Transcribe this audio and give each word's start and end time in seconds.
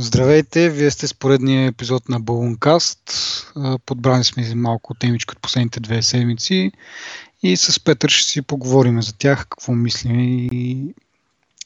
Здравейте, 0.00 0.70
вие 0.70 0.90
сте 0.90 1.06
с 1.06 1.14
поредния 1.14 1.66
епизод 1.66 2.08
на 2.08 2.20
Балункаст. 2.20 3.00
Подбрани 3.86 4.24
сме 4.24 4.54
малко 4.54 4.94
темички 4.94 5.32
от 5.32 5.42
последните 5.42 5.80
две 5.80 6.02
седмици 6.02 6.72
и 7.42 7.56
с 7.56 7.84
Петър 7.84 8.08
ще 8.08 8.30
си 8.30 8.42
поговорим 8.42 9.02
за 9.02 9.12
тях, 9.12 9.46
какво 9.48 9.72
мислим 9.72 10.20
и, 10.20 10.94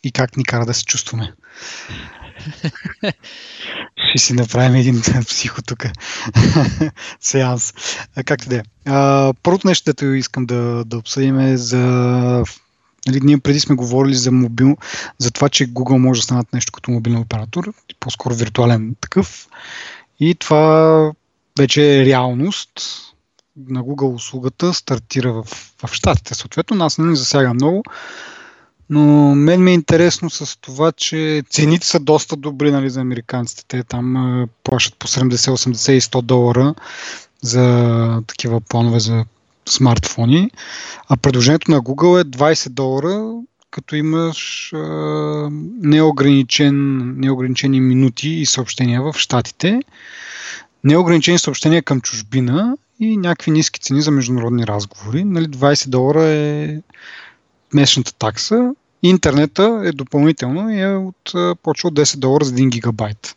и 0.04 0.12
как 0.12 0.36
ни 0.36 0.44
кара 0.44 0.66
да 0.66 0.74
се 0.74 0.84
чувстваме. 0.84 1.32
ще 3.96 4.18
си 4.18 4.32
направим 4.32 4.74
един 4.74 5.02
психо 5.26 5.62
тук. 5.62 5.86
Сеанс. 7.20 7.74
Както 8.24 8.48
да 8.48 8.56
е. 8.56 8.62
Първото 9.42 9.68
нещо, 9.68 9.84
което 9.84 10.04
искам 10.04 10.46
да, 10.46 10.84
да 10.84 10.98
обсъдим 10.98 11.38
е 11.38 11.56
за 11.56 12.44
Нали, 13.06 13.20
ние 13.22 13.38
преди 13.38 13.60
сме 13.60 13.74
говорили 13.74 14.14
за 14.14 14.32
мобил, 14.32 14.76
за 15.18 15.30
това, 15.30 15.48
че 15.48 15.68
Google 15.72 15.96
може 15.96 16.20
да 16.20 16.24
станат 16.24 16.52
нещо 16.52 16.72
като 16.72 16.90
мобилен 16.90 17.18
оператор, 17.18 17.72
по-скоро 18.00 18.34
виртуален 18.34 18.96
такъв. 19.00 19.48
И 20.20 20.34
това 20.34 21.12
вече 21.58 22.00
е 22.00 22.04
реалност. 22.04 22.70
На 23.68 23.82
Google 23.82 24.14
услугата 24.14 24.74
стартира 24.74 25.32
в, 25.32 25.44
в 25.82 25.92
Штатите. 25.92 26.34
Съответно, 26.34 26.76
нас 26.76 26.98
не 26.98 27.16
засяга 27.16 27.54
много, 27.54 27.82
но 28.90 29.34
мен 29.34 29.64
ми 29.64 29.70
е 29.70 29.74
интересно 29.74 30.30
с 30.30 30.60
това, 30.60 30.92
че 30.92 31.42
цените 31.50 31.86
са 31.86 32.00
доста 32.00 32.36
добри 32.36 32.70
нали, 32.70 32.90
за 32.90 33.00
американците. 33.00 33.64
Те 33.68 33.84
там 33.84 34.46
плащат 34.64 34.98
по 34.98 35.06
70, 35.06 35.34
80 35.34 35.92
и 35.92 36.00
100 36.00 36.22
долара 36.22 36.74
за 37.42 38.22
такива 38.26 38.60
планове 38.60 39.00
за 39.00 39.24
смартфони, 39.68 40.50
а 41.08 41.16
предложението 41.16 41.70
на 41.70 41.80
Google 41.80 42.20
е 42.20 42.24
20 42.24 42.68
долара, 42.68 43.32
като 43.70 43.96
имаш 43.96 44.72
а, 44.72 44.78
неограничен, 45.80 46.98
неограничени 47.20 47.80
минути 47.80 48.28
и 48.28 48.46
съобщения 48.46 49.02
в 49.02 49.14
Штатите, 49.16 49.80
неограничени 50.84 51.38
съобщения 51.38 51.82
към 51.82 52.00
чужбина 52.00 52.76
и 53.00 53.16
някакви 53.16 53.50
ниски 53.50 53.80
цени 53.80 54.02
за 54.02 54.10
международни 54.10 54.66
разговори. 54.66 55.24
Нали, 55.24 55.46
20 55.46 55.88
долара 55.88 56.24
е 56.24 56.80
месечната 57.74 58.14
такса. 58.14 58.74
Интернета 59.02 59.82
е 59.84 59.92
допълнително 59.92 60.70
и 60.70 60.80
е 60.80 60.94
от, 60.94 61.32
почва 61.62 61.88
от 61.88 61.94
10 61.94 62.18
долара 62.18 62.44
за 62.44 62.54
1 62.54 62.68
гигабайт. 62.68 63.36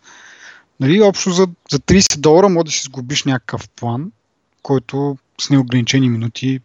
Нали, 0.80 1.02
общо 1.02 1.32
за, 1.32 1.48
за 1.72 1.80
30 1.80 2.18
долара 2.18 2.50
може 2.50 2.66
да 2.66 2.72
си 2.72 2.82
сгубиш 2.84 3.24
някакъв 3.24 3.70
план, 3.70 4.12
който 4.62 5.18
с 5.42 5.50
неограничени 5.50 6.10
минути 6.10 6.60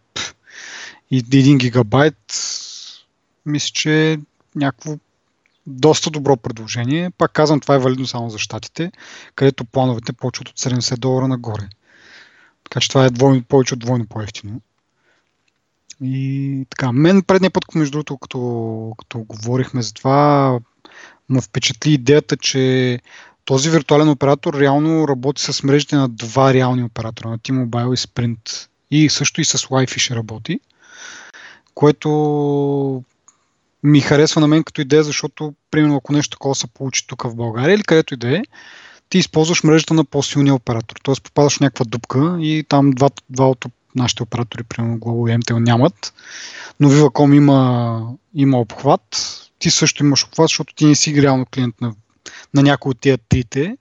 и 1.11 1.23
1 1.23 1.57
гигабайт, 1.57 2.33
мисля, 3.45 3.71
че 3.73 4.11
е 4.11 4.17
някакво 4.55 4.97
доста 5.67 6.09
добро 6.09 6.37
предложение. 6.37 7.11
Пак 7.17 7.31
казвам, 7.31 7.59
това 7.59 7.75
е 7.75 7.79
валидно 7.79 8.07
само 8.07 8.29
за 8.29 8.39
щатите, 8.39 8.91
където 9.35 9.65
плановете 9.65 10.13
почват 10.13 10.49
от 10.49 10.59
70 10.59 10.97
долара 10.97 11.27
нагоре. 11.27 11.69
Така 12.63 12.79
че 12.79 12.89
това 12.89 13.05
е 13.05 13.09
двойно, 13.09 13.43
повече 13.43 13.73
от 13.73 13.79
двойно 13.79 14.05
по-ефтино. 14.07 14.61
И 16.03 16.65
така, 16.69 16.91
мен 16.91 17.23
предния 17.23 17.51
път, 17.51 17.75
между 17.75 17.91
другото, 17.91 18.17
като, 18.17 18.93
като 18.97 19.19
говорихме 19.19 19.81
за 19.81 19.93
това, 19.93 20.59
ме 21.29 21.41
впечатли 21.41 21.93
идеята, 21.93 22.37
че 22.37 22.99
този 23.45 23.69
виртуален 23.69 24.09
оператор 24.09 24.53
реално 24.59 25.07
работи 25.07 25.41
с 25.41 25.63
мрежите 25.63 25.95
на 25.95 26.09
два 26.09 26.53
реални 26.53 26.83
оператора, 26.83 27.29
на 27.29 27.39
T-Mobile 27.39 27.93
и 27.93 27.97
Sprint. 27.97 28.67
И 28.91 29.09
също 29.09 29.41
и 29.41 29.45
с 29.45 29.57
Wi-Fi 29.57 29.97
ще 29.97 30.15
работи, 30.15 30.59
което 31.73 33.03
ми 33.83 34.01
харесва 34.01 34.41
на 34.41 34.47
мен 34.47 34.63
като 34.63 34.81
идея, 34.81 35.03
защото, 35.03 35.53
примерно, 35.71 35.95
ако 35.95 36.13
нещо 36.13 36.29
такова 36.29 36.55
се 36.55 36.67
получи 36.67 37.07
тук 37.07 37.23
в 37.23 37.35
България 37.35 37.75
или 37.75 37.83
където 37.83 38.13
и 38.13 38.17
да 38.17 38.37
е, 38.37 38.41
ти 39.09 39.17
използваш 39.17 39.63
мрежата 39.63 39.93
на 39.93 40.05
по-силния 40.05 40.55
оператор. 40.55 40.95
Тоест 41.03 41.23
попадаш 41.23 41.57
в 41.57 41.59
някаква 41.59 41.85
дупка 41.85 42.37
и 42.41 42.65
там 42.69 42.91
два, 42.91 43.09
два 43.29 43.49
от 43.49 43.65
нашите 43.95 44.23
оператори, 44.23 44.63
примерно 44.63 44.97
Global 44.97 45.35
и 45.35 45.39
MTL, 45.39 45.59
нямат, 45.59 46.13
но 46.79 46.89
Viva.com 46.91 47.35
има, 47.35 48.01
има 48.35 48.59
обхват. 48.59 49.37
Ти 49.59 49.71
също 49.71 50.03
имаш 50.03 50.23
обхват, 50.23 50.43
защото 50.43 50.75
ти 50.75 50.85
не 50.85 50.95
си 50.95 51.21
реално 51.21 51.45
клиент 51.45 51.81
на 51.81 51.93
на 52.53 52.63
някой 52.63 52.89
от 52.89 52.99
тия 52.99 53.17
трите, 53.17 53.77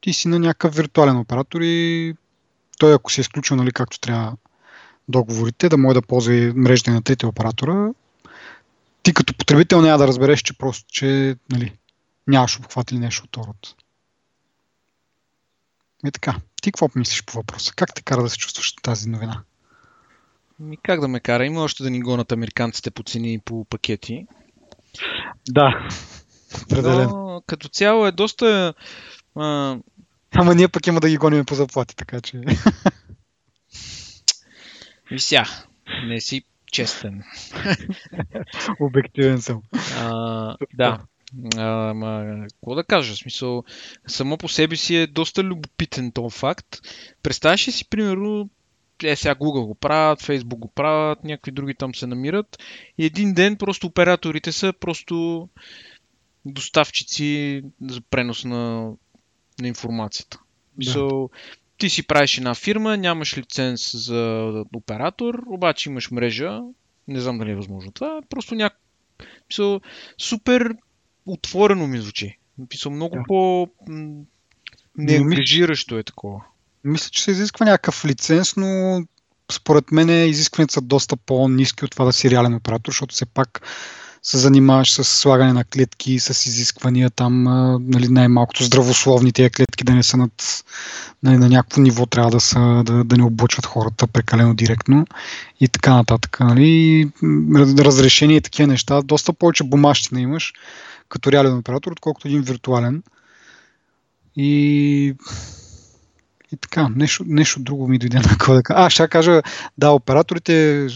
ти 0.00 0.12
си 0.12 0.28
на 0.28 0.38
някакъв 0.38 0.74
виртуален 0.74 1.16
оператор 1.16 1.60
и 1.60 2.14
той 2.78 2.94
ако 2.94 3.12
се 3.12 3.20
е 3.20 3.22
изключил 3.22 3.56
нали, 3.56 3.72
както 3.72 4.00
трябва 4.00 4.36
договорите, 5.08 5.68
да 5.68 5.76
може 5.76 5.94
да 5.94 6.02
ползва 6.02 6.34
и 6.34 6.52
мрежите 6.52 6.90
на 6.90 7.02
трите 7.02 7.26
оператора, 7.26 7.90
ти 9.02 9.14
като 9.14 9.34
потребител 9.34 9.80
няма 9.80 9.98
да 9.98 10.08
разбереш, 10.08 10.42
че 10.42 10.58
просто, 10.58 10.84
че 10.88 11.36
нали, 11.50 11.72
нямаш 12.26 12.58
обхват 12.58 12.90
или 12.90 12.98
нещо 12.98 13.24
от 13.24 13.36
род. 13.46 13.74
И 16.06 16.10
така, 16.10 16.36
ти 16.62 16.72
какво 16.72 16.88
мислиш 16.94 17.24
по 17.24 17.32
въпроса? 17.32 17.72
Как 17.76 17.94
те 17.94 18.02
кара 18.02 18.22
да 18.22 18.30
се 18.30 18.38
чувстваш 18.38 18.74
тази 18.82 19.08
новина? 19.08 19.42
Ми 20.58 20.76
как 20.76 21.00
да 21.00 21.08
ме 21.08 21.20
кара? 21.20 21.46
Има 21.46 21.62
още 21.62 21.82
да 21.82 21.90
ни 21.90 22.00
гонат 22.00 22.32
американците 22.32 22.90
по 22.90 23.02
цени 23.02 23.34
и 23.34 23.38
по 23.38 23.64
пакети. 23.64 24.26
Да, 25.48 25.88
определено 26.62 27.42
като 27.46 27.68
цяло 27.68 28.06
е 28.06 28.12
доста... 28.12 28.74
А... 29.36 29.76
Ама 30.36 30.54
ние 30.54 30.68
пък 30.68 30.86
има 30.86 31.00
да 31.00 31.08
ги 31.08 31.16
гоним 31.16 31.44
по 31.44 31.54
заплати, 31.54 31.96
така 31.96 32.20
че... 32.20 32.40
Вися, 35.10 35.44
не 36.06 36.20
си 36.20 36.44
честен. 36.72 37.22
Обективен 38.80 39.42
съм. 39.42 39.62
А, 39.98 40.56
да. 40.74 41.00
Ама, 41.56 42.36
какво 42.52 42.74
да 42.74 42.84
кажа? 42.84 43.14
В 43.14 43.18
смисъл, 43.18 43.64
само 44.06 44.38
по 44.38 44.48
себе 44.48 44.76
си 44.76 44.96
е 44.96 45.06
доста 45.06 45.42
любопитен 45.42 46.12
този 46.12 46.38
факт. 46.38 46.78
Представяш 47.22 47.68
ли 47.68 47.72
си, 47.72 47.88
примерно, 47.88 48.48
е, 49.04 49.16
сега 49.16 49.34
Google 49.34 49.66
го 49.66 49.74
правят, 49.74 50.22
Facebook 50.22 50.58
го 50.58 50.68
правят, 50.68 51.24
някакви 51.24 51.52
други 51.52 51.74
там 51.74 51.94
се 51.94 52.06
намират 52.06 52.58
и 52.98 53.04
един 53.04 53.34
ден 53.34 53.56
просто 53.56 53.86
операторите 53.86 54.52
са 54.52 54.72
просто 54.80 55.48
доставчици 56.44 57.62
за 57.80 58.00
пренос 58.00 58.44
на, 58.44 58.92
на 59.60 59.68
информацията. 59.68 60.38
Да. 60.78 60.90
So, 60.90 61.30
ти 61.78 61.90
си 61.90 62.06
правиш 62.06 62.38
една 62.38 62.54
фирма, 62.54 62.96
нямаш 62.96 63.38
лиценз 63.38 64.06
за 64.06 64.52
оператор, 64.74 65.42
обаче 65.46 65.90
имаш 65.90 66.10
мрежа, 66.10 66.60
не 67.08 67.20
знам 67.20 67.38
дали 67.38 67.50
е 67.50 67.56
възможно 67.56 67.92
това, 67.92 68.20
просто 68.30 68.54
някак... 68.54 68.80
So, 69.52 69.82
супер 70.18 70.74
отворено 71.26 71.86
ми 71.86 71.98
звучи. 71.98 72.38
Писал 72.68 72.92
много 72.92 73.16
да. 73.16 73.22
по... 73.28 73.68
Неангажиращо 74.96 75.98
е 75.98 76.02
такова. 76.02 76.40
Мисля, 76.84 77.10
че 77.10 77.22
се 77.22 77.30
изисква 77.30 77.66
някакъв 77.66 78.04
лиценз, 78.04 78.56
но 78.56 79.02
според 79.52 79.92
мен 79.92 80.28
изискванията 80.28 80.72
са 80.72 80.80
доста 80.80 81.16
по-низки 81.16 81.84
от 81.84 81.90
това 81.90 82.04
да 82.04 82.12
си 82.12 82.30
реален 82.30 82.54
оператор, 82.54 82.92
защото 82.92 83.14
все 83.14 83.26
пак 83.26 83.62
се 84.24 84.38
занимаваш 84.38 84.92
с 84.92 85.04
слагане 85.04 85.52
на 85.52 85.64
клетки, 85.64 86.20
с 86.20 86.46
изисквания 86.46 87.10
там, 87.10 87.42
нали, 87.88 88.08
най-малкото 88.08 88.64
здравословни 88.64 89.32
тези 89.32 89.50
клетки 89.50 89.84
да 89.84 89.94
не 89.94 90.02
са 90.02 90.16
над, 90.16 90.64
нали, 91.22 91.36
на 91.36 91.48
някакво 91.48 91.80
ниво, 91.80 92.06
трябва 92.06 92.30
да, 92.30 92.40
са, 92.40 92.82
да, 92.84 93.04
да 93.04 93.16
не 93.16 93.22
облъчват 93.22 93.66
хората 93.66 94.06
прекалено 94.06 94.54
директно 94.54 95.06
и 95.60 95.68
така 95.68 95.94
нататък. 95.94 96.40
Нали. 96.40 97.10
Разрешение 97.78 98.36
и 98.36 98.40
такива 98.40 98.66
неща, 98.66 99.02
доста 99.02 99.32
повече 99.32 99.64
бумащина 99.64 100.20
имаш 100.20 100.52
като 101.08 101.32
реален 101.32 101.56
оператор, 101.56 101.92
отколкото 101.92 102.28
един 102.28 102.42
виртуален. 102.42 103.02
И 104.36 105.14
и 106.52 106.56
така, 106.56 106.88
нещо, 106.96 107.24
нещо 107.26 107.60
друго 107.60 107.88
ми 107.88 107.98
дойде 107.98 108.18
на 108.18 108.36
да. 108.38 108.62
А, 108.68 108.90
ще 108.90 109.08
кажа, 109.08 109.42
да, 109.78 109.90
операторите 109.90 110.86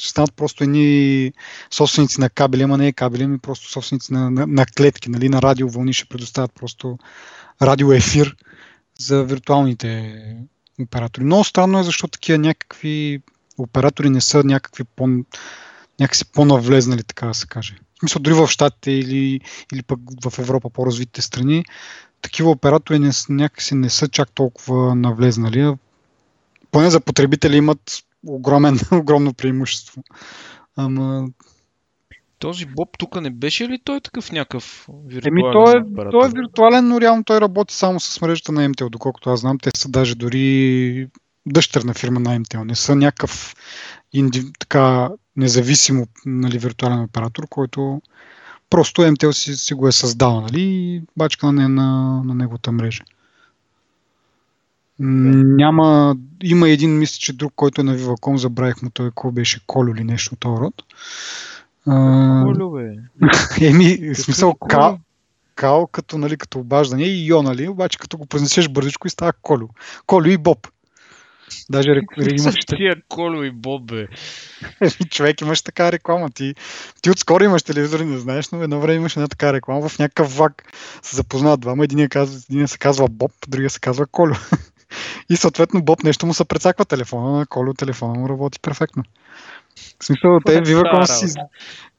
ще 0.00 0.10
станат 0.10 0.34
просто 0.34 0.64
едни 0.64 1.32
собственици 1.70 2.20
на 2.20 2.30
кабели, 2.30 2.62
ама 2.62 2.78
не 2.78 2.86
е 2.86 2.92
кабели, 2.92 3.22
ами 3.22 3.38
просто 3.38 3.70
собственици 3.70 4.12
на, 4.12 4.30
на, 4.30 4.46
на 4.46 4.66
клетки, 4.66 5.10
нали, 5.10 5.28
на 5.28 5.42
радиовълни 5.42 5.92
ще 5.92 6.08
предоставят 6.08 6.52
просто 6.54 6.98
радиоефир 7.62 8.36
за 8.98 9.24
виртуалните 9.24 10.14
оператори. 10.82 11.24
Много 11.24 11.44
странно 11.44 11.78
е, 11.78 11.84
защото 11.84 12.10
такива 12.10 12.38
някакви 12.38 13.22
оператори 13.58 14.10
не 14.10 14.20
са 14.20 14.44
някакви 14.44 14.84
по, 14.84 15.08
някакси 16.00 16.24
по-навлезнали, 16.32 17.02
така 17.02 17.26
да 17.26 17.34
се 17.34 17.46
каже. 17.46 17.74
В 17.94 17.98
смисъл, 18.00 18.22
дори 18.22 18.34
в 18.34 18.48
Штатите 18.48 18.90
или, 18.90 19.40
или 19.72 19.82
пък 19.82 20.00
в 20.24 20.38
Европа 20.38 20.70
по-развитите 20.70 21.22
страни, 21.22 21.64
такива 22.22 22.50
оператори 22.50 22.98
не, 22.98 23.10
някакси 23.28 23.74
не 23.74 23.90
са 23.90 24.08
чак 24.08 24.30
толкова 24.30 24.94
навлезнали. 24.94 25.74
Поне 26.70 26.90
за 26.90 27.00
потребители 27.00 27.56
имат 27.56 28.02
огромен, 28.26 28.78
огромно 28.92 29.34
преимущество. 29.34 30.02
Ама... 30.76 31.28
Този 32.38 32.66
Боб 32.66 32.88
тук 32.98 33.20
не 33.20 33.30
беше 33.30 33.68
ли 33.68 33.78
той 33.84 34.00
такъв 34.00 34.32
някакъв 34.32 34.88
виртуален 35.06 35.38
Еми, 35.38 35.52
той 35.52 35.78
е, 35.78 36.10
той 36.10 36.26
е 36.26 36.30
виртуален, 36.30 36.88
но 36.88 37.00
реално 37.00 37.24
той 37.24 37.40
работи 37.40 37.74
само 37.74 38.00
с 38.00 38.20
мрежата 38.20 38.52
на 38.52 38.68
MTL, 38.68 38.90
доколкото 38.90 39.30
аз 39.30 39.40
знам. 39.40 39.58
Те 39.58 39.70
са 39.74 39.88
даже 39.88 40.14
дори 40.14 41.08
дъщерна 41.46 41.94
фирма 41.94 42.20
на 42.20 42.40
MTL. 42.40 42.64
Не 42.64 42.74
са 42.74 42.96
някакъв 42.96 43.54
инди, 44.12 44.52
така 44.58 45.10
независимо 45.36 46.06
нали, 46.26 46.58
виртуален 46.58 47.00
оператор, 47.00 47.48
който 47.48 48.02
просто 48.70 49.02
MTL 49.02 49.30
си, 49.30 49.56
си 49.56 49.74
го 49.74 49.88
е 49.88 49.92
създал, 49.92 50.40
нали, 50.40 51.02
бачка 51.16 51.52
на, 51.52 51.68
на, 51.68 52.22
на 52.24 52.34
неговата 52.34 52.72
мрежа. 52.72 53.04
Няма, 55.02 56.16
има 56.42 56.68
един, 56.68 56.98
мисля, 56.98 57.18
че 57.18 57.32
друг, 57.32 57.52
който 57.56 57.80
е 57.80 57.84
на 57.84 57.96
Viva.com, 57.96 58.36
забравих 58.36 58.82
му 58.82 58.90
той, 58.90 59.08
какво 59.08 59.30
беше, 59.30 59.60
Колю 59.66 59.94
или 59.94 60.04
нещо 60.04 60.34
от 60.34 60.40
този 60.40 60.60
род. 60.60 60.74
Колю, 62.44 62.70
бе. 62.70 62.96
Еми, 63.66 64.14
смисъл, 64.14 64.54
кал, 64.54 64.98
кал, 65.54 65.86
като, 65.86 66.18
нали, 66.18 66.36
като 66.36 66.58
обаждане 66.58 67.02
и 67.02 67.26
Йо, 67.26 67.42
нали, 67.42 67.68
обаче 67.68 67.98
като 67.98 68.18
го 68.18 68.26
произнесеш 68.26 68.68
бързичко 68.68 69.06
и 69.06 69.10
става 69.10 69.32
Колю. 69.42 69.68
Колю 70.06 70.26
и 70.26 70.36
Боб. 70.36 70.68
Даже 71.70 72.00
имаш... 72.18 72.54
Тия 72.66 72.96
Колю 73.08 73.42
и 73.42 73.50
Боб, 73.50 73.86
бе. 73.86 74.08
Човек 75.10 75.40
имаш 75.40 75.62
така 75.62 75.92
реклама. 75.92 76.30
Ти, 76.30 76.54
ти 77.02 77.10
отскоро 77.10 77.44
имаш 77.44 77.62
телевизор, 77.62 78.00
не 78.00 78.18
знаеш, 78.18 78.50
но 78.50 78.62
едно 78.62 78.80
време 78.80 78.96
имаш 78.96 79.16
една 79.16 79.28
така 79.28 79.52
реклама 79.52 79.88
в 79.88 79.98
някакъв 79.98 80.36
влак. 80.36 80.72
Се 81.02 81.16
запознават 81.16 81.60
двама. 81.60 81.84
Един, 81.84 82.08
казва, 82.08 82.40
един 82.50 82.68
се 82.68 82.78
казва 82.78 83.08
Боб, 83.08 83.32
другия 83.48 83.70
се 83.70 83.80
казва 83.80 84.06
Колю. 84.06 84.34
И 85.30 85.36
съответно 85.36 85.82
Боб 85.82 86.02
нещо 86.02 86.26
му 86.26 86.34
се 86.34 86.44
прецаква 86.44 86.84
телефона, 86.84 87.38
на 87.38 87.46
Колю 87.46 87.74
телефона 87.74 88.14
му 88.14 88.28
работи 88.28 88.60
перфектно. 88.60 89.02
В 90.00 90.04
смисъл, 90.04 90.40
те 90.46 90.62
Viva.com 90.62 91.04
си... 91.04 91.38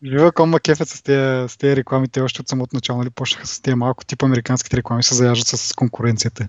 Viva.com 0.04 0.46
ма 0.46 0.60
кефят 0.60 0.90
с 0.90 1.02
тези, 1.02 1.50
с 1.54 1.58
тези 1.58 1.76
реклами, 1.76 2.08
те 2.08 2.22
още 2.22 2.42
от 2.42 2.48
самото 2.48 2.76
начало, 2.76 3.00
нали, 3.00 3.10
почнаха 3.10 3.48
с 3.48 3.60
тези 3.60 3.76
малко 3.76 4.06
тип 4.06 4.24
американските 4.24 4.78
реклами, 4.78 5.04
се 5.04 5.16
заяждат 5.16 5.48
с 5.48 5.74
конкуренцията. 5.74 6.44
И 6.44 6.48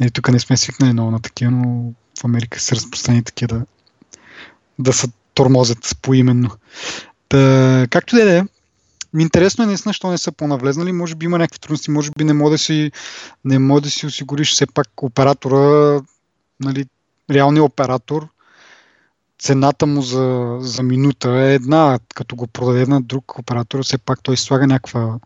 нали, 0.00 0.10
тук 0.10 0.28
не 0.28 0.38
сме 0.38 0.56
свикнали 0.56 0.92
много 0.92 1.10
на 1.10 1.20
такива, 1.20 1.50
но 1.50 1.92
в 2.20 2.24
Америка 2.24 2.60
се 2.60 2.74
разпространи 2.74 3.24
такива 3.24 3.58
да, 3.58 3.64
да 4.78 4.92
се 4.92 5.08
тормозят 5.34 5.96
поименно. 6.02 6.50
Та, 7.28 7.86
както 7.90 8.16
да 8.16 8.38
е, 8.38 8.42
интересно 9.18 9.64
е 9.64 9.66
наистина, 9.66 9.92
що 9.92 10.10
не 10.10 10.18
са 10.18 10.32
по-навлезнали. 10.32 10.92
Може 10.92 11.14
би 11.14 11.26
има 11.26 11.38
някакви 11.38 11.58
трудности, 11.58 11.90
може 11.90 12.10
би 12.18 12.24
не 12.24 12.32
може 12.32 12.50
да 12.50 12.58
си, 12.58 12.92
не 13.44 13.58
може 13.58 13.82
да 13.82 13.90
си 13.90 14.06
осигуриш 14.06 14.52
все 14.52 14.66
пак 14.66 15.02
оператора, 15.02 16.00
нали, 16.60 16.86
реалния 17.30 17.64
оператор, 17.64 18.28
цената 19.38 19.86
му 19.86 20.02
за, 20.02 20.56
за 20.60 20.82
минута 20.82 21.30
е 21.30 21.54
една, 21.54 21.98
като 22.14 22.36
го 22.36 22.46
продаде 22.46 22.86
на 22.86 23.00
друг 23.00 23.38
оператор, 23.38 23.82
все 23.84 23.98
пак 23.98 24.22
той 24.22 24.36
слага 24.36 24.66
някаква, 24.66 25.18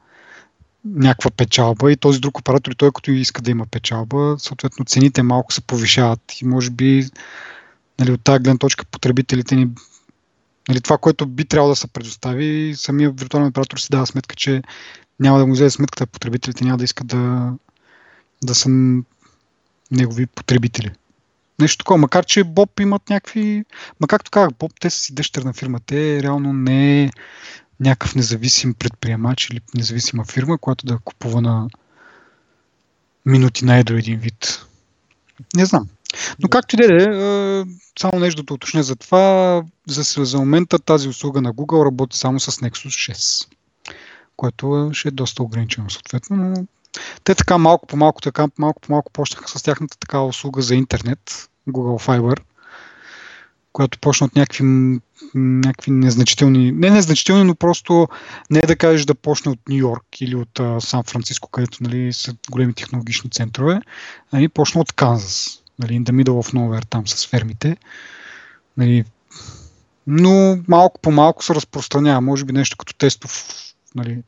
някаква 0.84 1.30
печалба 1.30 1.92
и 1.92 1.96
този 1.96 2.20
друг 2.20 2.38
оператор, 2.38 2.72
той 2.72 2.90
като 2.92 3.10
иска 3.10 3.42
да 3.42 3.50
има 3.50 3.66
печалба, 3.66 4.36
съответно 4.38 4.84
цените 4.84 5.22
малко 5.22 5.52
се 5.52 5.60
повишават 5.60 6.40
и 6.40 6.44
може 6.44 6.70
би 6.70 7.06
нали, 7.98 8.12
от 8.12 8.24
тази 8.24 8.42
гледна 8.42 8.58
точка 8.58 8.84
потребителите 8.84 9.56
ни 9.56 9.68
нали, 10.68 10.80
това, 10.80 10.98
което 10.98 11.26
би 11.26 11.44
трябвало 11.44 11.72
да 11.72 11.76
се 11.76 11.86
предостави, 11.86 12.74
самия 12.76 13.10
виртуален 13.10 13.48
оператор 13.48 13.78
си 13.78 13.88
дава 13.90 14.06
сметка, 14.06 14.36
че 14.36 14.62
няма 15.20 15.38
да 15.38 15.46
му 15.46 15.52
взе 15.52 15.70
сметката, 15.70 16.06
потребителите 16.06 16.64
няма 16.64 16.78
да 16.78 16.84
искат 16.84 17.06
да, 17.06 17.52
да 18.44 18.54
са 18.54 18.68
негови 19.90 20.26
потребители. 20.26 20.90
Нещо 21.58 21.78
такова, 21.78 21.98
макар 21.98 22.24
че 22.24 22.44
Боб 22.44 22.80
имат 22.80 23.10
някакви... 23.10 23.64
Ма 24.00 24.06
както 24.06 24.30
казах, 24.30 24.50
Боб, 24.58 24.72
те 24.80 24.90
са 24.90 24.98
си 24.98 25.14
дъщерна 25.14 25.52
фирма. 25.52 25.80
Те 25.86 26.22
реално 26.22 26.52
не 26.52 27.02
е 27.04 27.10
някакъв 27.80 28.14
независим 28.14 28.74
предприемач 28.74 29.50
или 29.50 29.60
независима 29.74 30.24
фирма, 30.24 30.58
която 30.58 30.86
да 30.86 30.98
купува 31.04 31.40
на 31.40 31.68
минути 33.26 33.64
на 33.64 33.76
едро 33.76 33.94
един 33.94 34.18
вид. 34.18 34.66
Не 35.56 35.66
знам. 35.66 35.88
Но 36.38 36.48
както 36.48 36.76
и 36.76 36.78
да 36.78 36.84
е, 36.84 37.64
само 37.98 38.20
нещо 38.20 38.42
да 38.42 38.54
уточня 38.54 38.82
за 38.82 38.96
това, 38.96 39.62
за, 39.88 40.24
за 40.24 40.38
момента 40.38 40.78
тази 40.78 41.08
услуга 41.08 41.40
на 41.40 41.54
Google 41.54 41.86
работи 41.86 42.18
само 42.18 42.40
с 42.40 42.52
Nexus 42.52 43.12
6, 43.12 43.48
което 44.36 44.90
ще 44.92 45.08
е 45.08 45.10
доста 45.10 45.42
ограничено 45.42 45.90
съответно, 45.90 46.36
но 46.36 46.66
те 47.24 47.34
така 47.34 47.58
малко 47.58 47.86
по 47.86 47.96
малко, 47.96 48.20
така 48.20 48.46
малко 48.58 48.80
по 48.80 48.92
малко 48.92 49.12
почнаха 49.12 49.48
с 49.48 49.62
тяхната 49.62 49.98
такава 49.98 50.26
услуга 50.26 50.62
за 50.62 50.74
интернет, 50.74 51.48
Google 51.68 52.06
Fiber, 52.06 52.40
която 53.72 53.98
почна 53.98 54.26
от 54.26 54.36
някакви, 54.36 54.64
някакви 55.34 55.90
незначителни, 55.90 56.72
не 56.72 56.90
незначителни, 56.90 57.44
но 57.44 57.54
просто 57.54 58.08
не 58.50 58.58
е 58.58 58.66
да 58.66 58.76
кажеш 58.76 59.04
да 59.04 59.14
почне 59.14 59.52
от 59.52 59.58
Нью 59.68 59.78
Йорк 59.78 60.20
или 60.20 60.36
от 60.36 60.82
Сан 60.84 61.02
Франциско, 61.02 61.50
където 61.50 61.78
нали, 61.80 62.12
са 62.12 62.34
големи 62.50 62.74
технологични 62.74 63.30
центрове, 63.30 63.80
ами 64.32 64.48
почна 64.48 64.80
от 64.80 64.92
Канзас 64.92 65.61
нали, 65.78 65.92
in 65.92 66.04
the 66.04 66.22
middle 66.22 66.42
of 66.42 66.54
nowhere 66.54 66.86
там 66.86 67.08
с 67.08 67.26
фермите. 67.26 67.76
Нали, 68.76 69.04
но 70.06 70.58
малко 70.68 71.00
по 71.00 71.10
малко 71.10 71.44
се 71.44 71.54
разпространява. 71.54 72.20
Може 72.20 72.44
би 72.44 72.52
нещо 72.52 72.76
като 72.76 72.94
тестов. 72.94 73.54
Нали, 73.94 74.22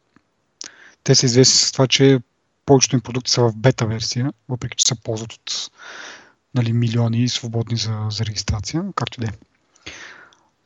те 1.05 1.15
са 1.15 1.27
известни 1.27 1.59
с 1.59 1.73
това, 1.73 1.87
че 1.87 2.21
повечето 2.67 2.97
им 2.97 3.01
продукти 3.01 3.31
са 3.31 3.43
в 3.43 3.57
бета 3.57 3.87
версия, 3.87 4.33
въпреки 4.49 4.77
че 4.77 4.87
се 4.87 4.95
ползват 4.95 5.33
от 5.33 5.71
нали, 6.55 6.73
милиони 6.73 7.29
свободни 7.29 7.77
за, 7.77 8.07
за 8.11 8.25
регистрация, 8.25 8.85
както 8.95 9.21
да 9.21 9.27
е. 9.27 9.31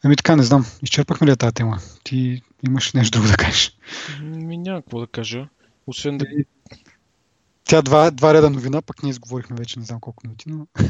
Ами 0.04 0.16
така, 0.16 0.36
не 0.36 0.42
знам. 0.42 0.66
Изчерпахме 0.82 1.26
ли 1.26 1.36
тази 1.36 1.54
тема? 1.54 1.78
Ти 2.04 2.42
имаш 2.66 2.92
нещо 2.92 3.18
друго 3.18 3.30
да 3.30 3.36
кажеш? 3.36 3.72
Ми 4.22 4.58
няма 4.58 4.82
какво 4.82 5.00
да 5.00 5.06
кажа. 5.06 5.48
Освен 5.86 6.18
да 6.18 6.26
тя 7.68 7.82
два, 7.82 8.10
два 8.10 8.34
реда 8.34 8.50
новина, 8.50 8.82
пък 8.82 9.02
ние 9.02 9.10
изговорихме 9.10 9.56
вече 9.56 9.78
не 9.78 9.84
знам 9.84 10.00
колко 10.00 10.26
минути, 10.26 10.48
но... 10.48 10.66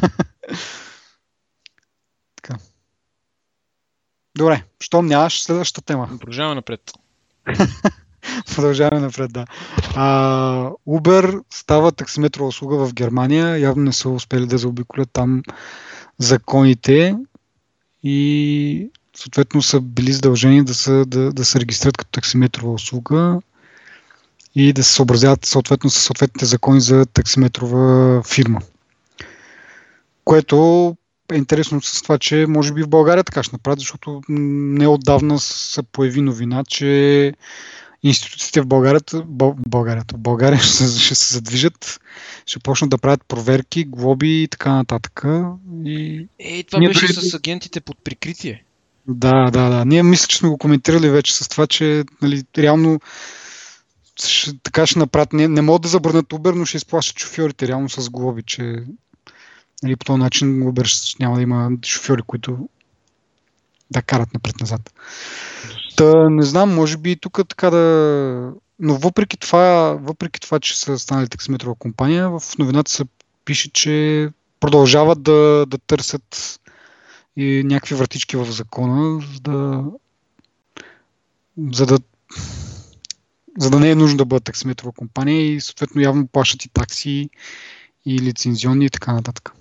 така. 2.36 2.58
Добре, 4.36 4.64
щом 4.80 5.06
нямаш 5.06 5.42
следващата 5.42 5.86
тема. 5.86 6.08
Продължаваме 6.20 6.54
напред. 6.54 6.92
Продължаваме 8.54 9.00
напред, 9.00 9.32
да. 9.32 9.46
А, 9.96 10.70
Uber 10.88 11.42
става 11.50 11.92
таксиметрова 11.92 12.48
услуга 12.48 12.86
в 12.86 12.94
Германия. 12.94 13.58
Явно 13.58 13.84
не 13.84 13.92
са 13.92 14.08
успели 14.08 14.46
да 14.46 14.58
заобиколят 14.58 15.10
там 15.12 15.42
законите 16.18 17.16
и 18.02 18.90
съответно 19.16 19.62
са 19.62 19.80
били 19.80 20.12
задължени 20.12 20.64
да, 20.64 20.74
са, 20.74 21.04
да, 21.06 21.32
да 21.32 21.44
се 21.44 21.60
регистрират 21.60 21.96
като 21.96 22.10
таксиметрова 22.10 22.72
услуга 22.72 23.40
и 24.54 24.72
да 24.72 24.84
се 24.84 24.92
съобразяват 24.92 25.44
съответно 25.44 25.90
с 25.90 25.98
съответните 26.00 26.46
закони 26.46 26.80
за 26.80 27.06
таксиметрова 27.06 28.22
фирма. 28.22 28.60
Което 30.24 30.96
е 31.32 31.36
интересно 31.36 31.80
с 31.82 32.02
това, 32.02 32.18
че 32.18 32.46
може 32.48 32.72
би 32.72 32.82
в 32.82 32.88
България 32.88 33.24
така 33.24 33.42
ще 33.42 33.54
направят, 33.54 33.78
защото 33.78 34.20
неотдавна 34.28 35.38
се 35.38 35.82
появи 35.82 36.20
новина, 36.20 36.64
че 36.68 37.32
институциите 38.02 38.60
в 38.60 38.66
България, 38.66 39.00
България, 39.56 40.04
България 40.18 40.58
ще, 40.58 40.72
се, 40.72 41.00
ще 41.00 41.14
се 41.14 41.34
задвижат, 41.34 42.00
ще 42.46 42.58
почнат 42.58 42.90
да 42.90 42.98
правят 42.98 43.24
проверки, 43.28 43.84
глоби 43.84 44.42
и 44.42 44.48
така 44.48 44.72
нататък. 44.72 45.24
И... 45.84 46.28
Ей, 46.38 46.64
това 46.64 46.78
Ние 46.78 46.88
беше 46.88 47.06
дори... 47.06 47.12
с 47.12 47.34
агентите 47.34 47.80
под 47.80 47.96
прикритие. 48.04 48.64
Да, 49.08 49.50
да, 49.50 49.68
да. 49.68 49.84
Ние 49.84 50.02
мисля, 50.02 50.26
че 50.26 50.36
сме 50.36 50.48
го 50.48 50.58
коментирали 50.58 51.10
вече 51.10 51.34
с 51.34 51.48
това, 51.48 51.66
че 51.66 52.04
нали, 52.22 52.42
реално 52.58 53.00
ще, 54.26 54.58
така 54.62 54.86
ще 54.86 54.98
направят. 54.98 55.32
Не, 55.32 55.48
не 55.48 55.62
могат 55.62 55.82
да 55.82 55.88
забранят 55.88 56.26
Uber, 56.26 56.54
но 56.54 56.64
ще 56.64 56.76
изплащат 56.76 57.18
шофьорите 57.18 57.68
реално 57.68 57.88
с 57.88 58.10
глоби, 58.10 58.42
че 58.42 58.84
нали, 59.82 59.96
по 59.96 60.04
този 60.04 60.18
начин 60.18 60.64
Uber 60.64 61.20
няма 61.20 61.36
да 61.36 61.42
има 61.42 61.70
шофьори, 61.84 62.22
които 62.22 62.68
да 63.90 64.02
карат 64.02 64.34
напред-назад. 64.34 64.94
Та, 65.96 66.30
не 66.30 66.42
знам, 66.42 66.74
може 66.74 66.96
би 66.96 67.16
тук 67.16 67.40
така 67.48 67.70
да... 67.70 68.52
Но 68.80 68.94
въпреки 68.94 69.36
това, 69.36 69.98
въпреки 70.02 70.40
това, 70.40 70.60
че 70.60 70.78
са 70.78 70.98
станали 70.98 71.28
таксиметрова 71.28 71.74
компания, 71.74 72.30
в 72.30 72.42
новината 72.58 72.90
се 72.90 73.04
пише, 73.44 73.72
че 73.72 74.28
продължават 74.60 75.22
да, 75.22 75.66
да 75.68 75.78
търсят 75.78 76.60
и 77.36 77.62
някакви 77.64 77.94
вратички 77.94 78.36
в 78.36 78.44
закона, 78.44 79.20
за 79.34 79.40
да, 79.40 79.84
за 81.72 81.86
да 81.86 81.98
за 83.58 83.70
да 83.70 83.80
не 83.80 83.90
е 83.90 83.94
нужно 83.94 84.16
да 84.16 84.24
бъдат 84.24 84.44
таксиметрова 84.44 84.92
компания 84.92 85.52
и 85.52 85.60
съответно 85.60 86.00
явно 86.00 86.26
плащат 86.26 86.64
и 86.64 86.68
такси 86.68 87.30
и 88.06 88.18
лицензионни 88.18 88.84
и 88.84 88.90
така 88.90 89.12
нататък. 89.12 89.52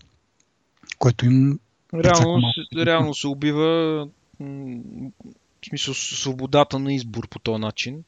Което 0.99 1.25
им 1.25 1.59
реално, 1.93 2.41
се, 2.53 2.85
реално 2.85 3.13
се 3.13 3.27
убива 3.27 4.07
в 4.39 5.69
смисъл 5.69 5.93
свободата 5.93 6.79
на 6.79 6.93
избор 6.93 7.27
по 7.27 7.39
този 7.39 7.61
начин, 7.61 8.03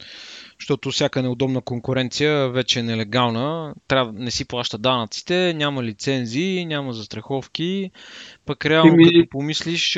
защото 0.59 0.91
всяка 0.91 1.21
неудобна 1.21 1.61
конкуренция 1.61 2.49
вече 2.49 2.79
е 2.79 2.83
нелегална, 2.83 3.73
трябва, 3.87 4.13
не 4.13 4.31
си 4.31 4.45
плаща 4.45 4.77
данъците, 4.77 5.53
няма 5.53 5.83
лицензии, 5.83 6.65
няма 6.65 6.93
застраховки, 6.93 7.91
пък 8.45 8.65
реално 8.65 8.93
Ими... 8.93 9.05
като 9.05 9.29
помислиш, 9.29 9.97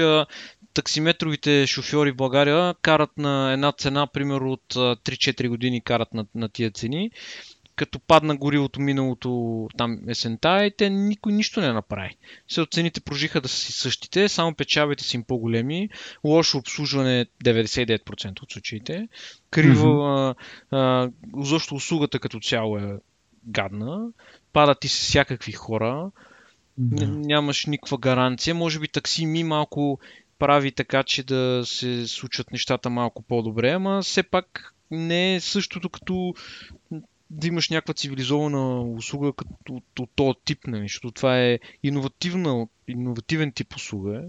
таксиметровите 0.73 1.67
шофьори 1.67 2.11
в 2.11 2.15
България 2.15 2.75
карат 2.81 3.17
на 3.17 3.53
една 3.53 3.71
цена, 3.71 4.07
примерно 4.07 4.51
от 4.51 4.73
3-4 4.73 5.47
години 5.47 5.81
карат 5.81 6.13
на, 6.13 6.25
на 6.35 6.49
тия 6.49 6.71
цени. 6.71 7.11
като 7.75 7.99
падна 7.99 8.35
горивото 8.35 8.81
миналото 8.81 9.69
там 9.77 9.99
есента 10.07 10.65
и 10.65 10.71
те 10.77 10.89
никой 10.89 11.33
нищо 11.33 11.61
не 11.61 11.73
направи. 11.73 12.15
Се 12.47 12.61
оцените 12.61 13.01
прожиха 13.01 13.41
да 13.41 13.47
са 13.47 13.57
си 13.57 13.71
същите, 13.71 14.29
само 14.29 14.55
печалбите 14.55 15.03
си 15.03 15.15
им 15.15 15.23
по-големи, 15.23 15.89
лошо 16.23 16.57
обслужване 16.57 17.25
99% 17.43 18.43
от 18.43 18.51
случаите, 18.51 19.07
криво, 19.49 19.87
mm-hmm. 20.71 21.11
защо 21.43 21.75
услугата 21.75 22.19
като 22.19 22.39
цяло 22.39 22.77
е 22.77 22.97
гадна, 23.45 24.07
падат 24.53 24.79
ти 24.79 24.87
се 24.87 25.05
всякакви 25.05 25.51
хора, 25.51 26.11
mm-hmm. 26.81 27.25
нямаш 27.25 27.65
никаква 27.65 27.97
гаранция, 27.97 28.55
може 28.55 28.79
би 28.79 28.87
такси 28.87 29.25
ми 29.25 29.43
малко 29.43 29.99
прави 30.41 30.71
така, 30.71 31.03
че 31.03 31.23
да 31.23 31.61
се 31.65 32.07
случат 32.07 32.51
нещата 32.51 32.89
малко 32.89 33.21
по-добре, 33.21 33.71
ама 33.71 34.01
все 34.01 34.23
пак 34.23 34.75
не 34.91 35.35
е 35.35 35.39
същото 35.39 35.89
като 35.89 36.33
да 37.29 37.47
имаш 37.47 37.69
някаква 37.69 37.93
цивилизована 37.93 38.81
услуга 38.81 39.33
като, 39.33 39.53
от, 39.69 39.99
от 39.99 40.09
този 40.15 40.39
тип, 40.45 40.67
нали? 40.67 40.81
защото 40.81 41.11
това 41.11 41.39
е 41.41 41.59
иновативен 42.87 43.51
тип 43.51 43.75
услуга. 43.75 44.23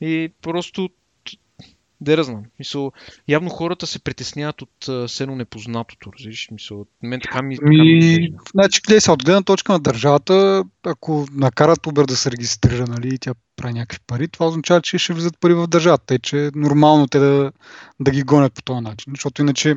И 0.00 0.32
просто 0.42 0.90
да 2.02 2.12
я 2.12 2.24
знам. 2.24 2.42
Мисъл, 2.58 2.92
явно 3.28 3.50
хората 3.50 3.86
се 3.86 3.98
притесняват 3.98 4.62
от 4.62 5.10
сено 5.10 5.36
непознатото. 5.36 6.10
Разбираш? 6.18 6.48
Мисъл, 6.52 6.86
мен 7.02 7.20
така 7.20 7.42
ми, 7.42 7.56
така 7.56 7.68
ми 7.70 8.34
Значи, 8.54 8.80
гледай 8.86 9.00
се, 9.00 9.10
от 9.10 9.24
гледна 9.24 9.42
точка 9.42 9.72
на 9.72 9.80
държавата, 9.80 10.64
ако 10.82 11.26
накарат 11.32 11.80
Uber 11.80 12.06
да 12.06 12.16
се 12.16 12.30
регистрира 12.30 12.86
нали, 12.86 13.14
и 13.14 13.18
тя 13.18 13.34
прави 13.56 13.74
някакви 13.74 13.98
пари, 14.06 14.28
това 14.28 14.46
означава, 14.46 14.80
че 14.80 14.98
ще 14.98 15.12
влизат 15.12 15.40
пари 15.40 15.54
в 15.54 15.66
държавата. 15.66 16.06
Тъй, 16.06 16.18
че 16.18 16.46
е 16.46 16.50
нормално 16.54 17.06
те 17.06 17.18
да, 17.18 17.52
да 18.00 18.10
ги 18.10 18.22
гонят 18.22 18.54
по 18.54 18.62
този 18.62 18.80
начин. 18.80 19.12
Защото 19.12 19.42
иначе 19.42 19.76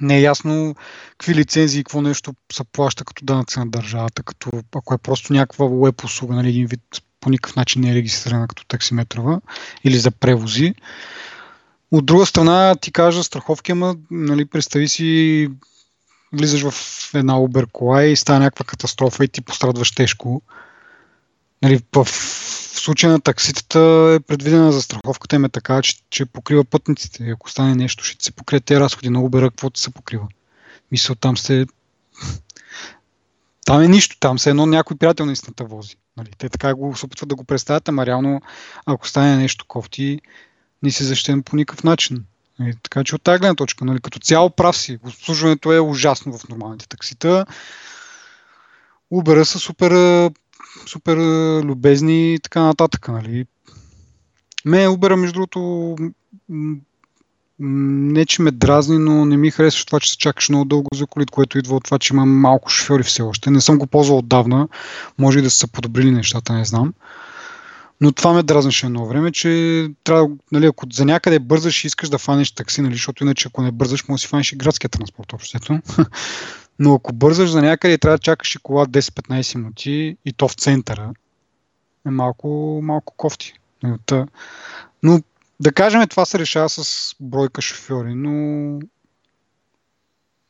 не 0.00 0.16
е 0.16 0.20
ясно 0.20 0.74
какви 1.10 1.34
лицензии 1.34 1.80
и 1.80 1.84
какво 1.84 2.02
нещо 2.02 2.34
се 2.52 2.64
плаща 2.64 3.04
като 3.04 3.24
данъци 3.24 3.58
на 3.58 3.66
държавата, 3.66 4.22
като 4.22 4.50
ако 4.76 4.94
е 4.94 4.98
просто 4.98 5.32
някаква 5.32 5.66
веб 5.66 6.04
услуга, 6.04 6.34
нали, 6.34 6.48
един 6.48 6.66
вид 6.66 6.80
по 7.20 7.30
никакъв 7.30 7.56
начин 7.56 7.82
не 7.82 7.90
е 7.90 7.94
регистрирана 7.94 8.48
като 8.48 8.66
таксиметрова 8.66 9.40
или 9.84 9.98
за 9.98 10.10
превози. 10.10 10.74
От 11.90 12.06
друга 12.06 12.26
страна 12.26 12.74
ти 12.80 12.92
кажа 12.92 13.24
страховки, 13.24 13.72
ама 13.72 13.96
нали, 14.10 14.44
представи 14.44 14.88
си 14.88 15.48
влизаш 16.32 16.70
в 16.70 16.74
една 17.14 17.32
Uber 17.32 17.66
кола 17.72 18.04
и 18.04 18.16
става 18.16 18.38
някаква 18.38 18.64
катастрофа 18.64 19.24
и 19.24 19.28
ти 19.28 19.40
пострадваш 19.40 19.94
тежко. 19.94 20.42
Нали, 21.62 21.80
в, 21.96 22.04
в 22.04 22.80
случая 22.80 23.12
на 23.12 23.20
такситата 23.20 23.80
е 24.16 24.20
предвидена 24.20 24.72
за 24.72 24.82
страховката 24.82 25.36
им 25.36 25.44
е 25.44 25.48
така, 25.48 25.82
че, 25.82 25.94
че 26.10 26.26
покрива 26.26 26.64
пътниците. 26.64 27.30
Ако 27.30 27.50
стане 27.50 27.74
нещо, 27.74 28.04
ще 28.04 28.24
се 28.24 28.32
покрият 28.32 28.64
тези 28.64 28.80
разходи 28.80 29.10
на 29.10 29.18
Uber, 29.18 29.50
каквото 29.50 29.80
се 29.80 29.90
покрива. 29.90 30.28
Мисля, 30.92 31.14
там 31.14 31.36
сте... 31.36 31.66
Там 33.68 33.82
е 33.82 33.88
нищо, 33.88 34.16
там 34.20 34.38
се 34.38 34.50
едно 34.50 34.66
някой 34.66 34.96
приятел 34.96 35.26
наистина 35.26 35.54
вози. 35.60 35.96
Нали? 36.16 36.30
Те 36.38 36.48
така 36.48 36.74
го 36.74 36.96
се 36.96 37.06
опитват 37.06 37.28
да 37.28 37.34
го 37.34 37.44
представят, 37.44 37.88
ама 37.88 38.06
реално, 38.06 38.40
ако 38.86 39.08
стане 39.08 39.36
нещо 39.36 39.64
кофти, 39.68 40.20
не 40.82 40.90
си 40.90 41.04
защитен 41.04 41.42
по 41.42 41.56
никакъв 41.56 41.84
начин. 41.84 42.24
Нали? 42.58 42.74
Така 42.82 43.04
че 43.04 43.14
от 43.14 43.22
тази 43.22 43.38
гледна 43.38 43.54
точка, 43.54 43.84
нали? 43.84 44.00
като 44.00 44.18
цяло 44.18 44.50
прав 44.50 44.76
си, 44.76 44.98
обслужването 45.04 45.72
е 45.72 45.80
ужасно 45.80 46.38
в 46.38 46.48
нормалните 46.48 46.88
таксита. 46.88 47.46
Uber 49.12 49.42
са 49.42 49.58
супер, 49.58 49.92
супер 50.86 51.16
любезни 51.64 52.34
и 52.34 52.38
така 52.38 52.62
нататък. 52.62 53.08
Нали? 53.08 53.46
Ме 54.64 54.86
Uber, 54.86 55.14
между 55.14 55.32
другото, 55.32 55.96
не, 57.60 58.26
че 58.26 58.42
ме 58.42 58.50
дразни, 58.50 58.98
но 58.98 59.24
не 59.24 59.36
ми 59.36 59.50
харесва 59.50 59.84
това, 59.86 60.00
че 60.00 60.10
се 60.10 60.18
чакаш 60.18 60.48
много 60.48 60.64
дълго 60.64 60.88
за 60.94 61.06
колите, 61.06 61.30
което 61.30 61.58
идва 61.58 61.76
от 61.76 61.84
това, 61.84 61.98
че 61.98 62.14
имам 62.14 62.40
малко 62.40 62.70
шофьори 62.70 63.02
все 63.02 63.22
още. 63.22 63.50
Не 63.50 63.60
съм 63.60 63.78
го 63.78 63.86
ползвал 63.86 64.18
отдавна. 64.18 64.68
Може 65.18 65.38
и 65.38 65.42
да 65.42 65.50
са 65.50 65.68
подобрили 65.68 66.10
нещата, 66.10 66.52
не 66.52 66.64
знам. 66.64 66.94
Но 68.00 68.12
това 68.12 68.32
ме 68.32 68.42
дразнеше 68.42 68.86
едно 68.86 69.06
време, 69.06 69.32
че 69.32 69.88
трябва, 70.04 70.28
нали, 70.52 70.66
ако 70.66 70.86
за 70.92 71.04
някъде 71.04 71.38
бързаш 71.38 71.84
и 71.84 71.86
искаш 71.86 72.08
да 72.08 72.18
фанеш 72.18 72.50
такси, 72.50 72.82
нали, 72.82 72.94
защото 72.94 73.24
иначе 73.24 73.48
ако 73.48 73.62
не 73.62 73.72
бързаш, 73.72 74.08
може 74.08 74.20
да 74.20 74.22
си 74.22 74.28
фанеш 74.28 74.52
и 74.52 74.56
градския 74.56 74.90
транспорт 74.90 75.32
общото. 75.32 75.80
Но 76.78 76.94
ако 76.94 77.12
бързаш 77.12 77.50
за 77.50 77.62
някъде 77.62 77.98
трябва 77.98 78.18
да 78.18 78.22
чакаш 78.22 78.54
и 78.54 78.58
кола 78.58 78.86
10-15 78.86 79.56
минути 79.56 80.16
и 80.24 80.32
то 80.32 80.48
в 80.48 80.54
центъра, 80.54 81.12
е 82.06 82.10
малко, 82.10 82.80
малко 82.82 83.14
кофти. 83.16 83.52
Но 85.02 85.22
да 85.60 85.72
кажем, 85.72 86.08
това 86.08 86.24
се 86.24 86.38
решава 86.38 86.68
с 86.68 87.14
бройка 87.20 87.62
шофьори, 87.62 88.14
но 88.14 88.30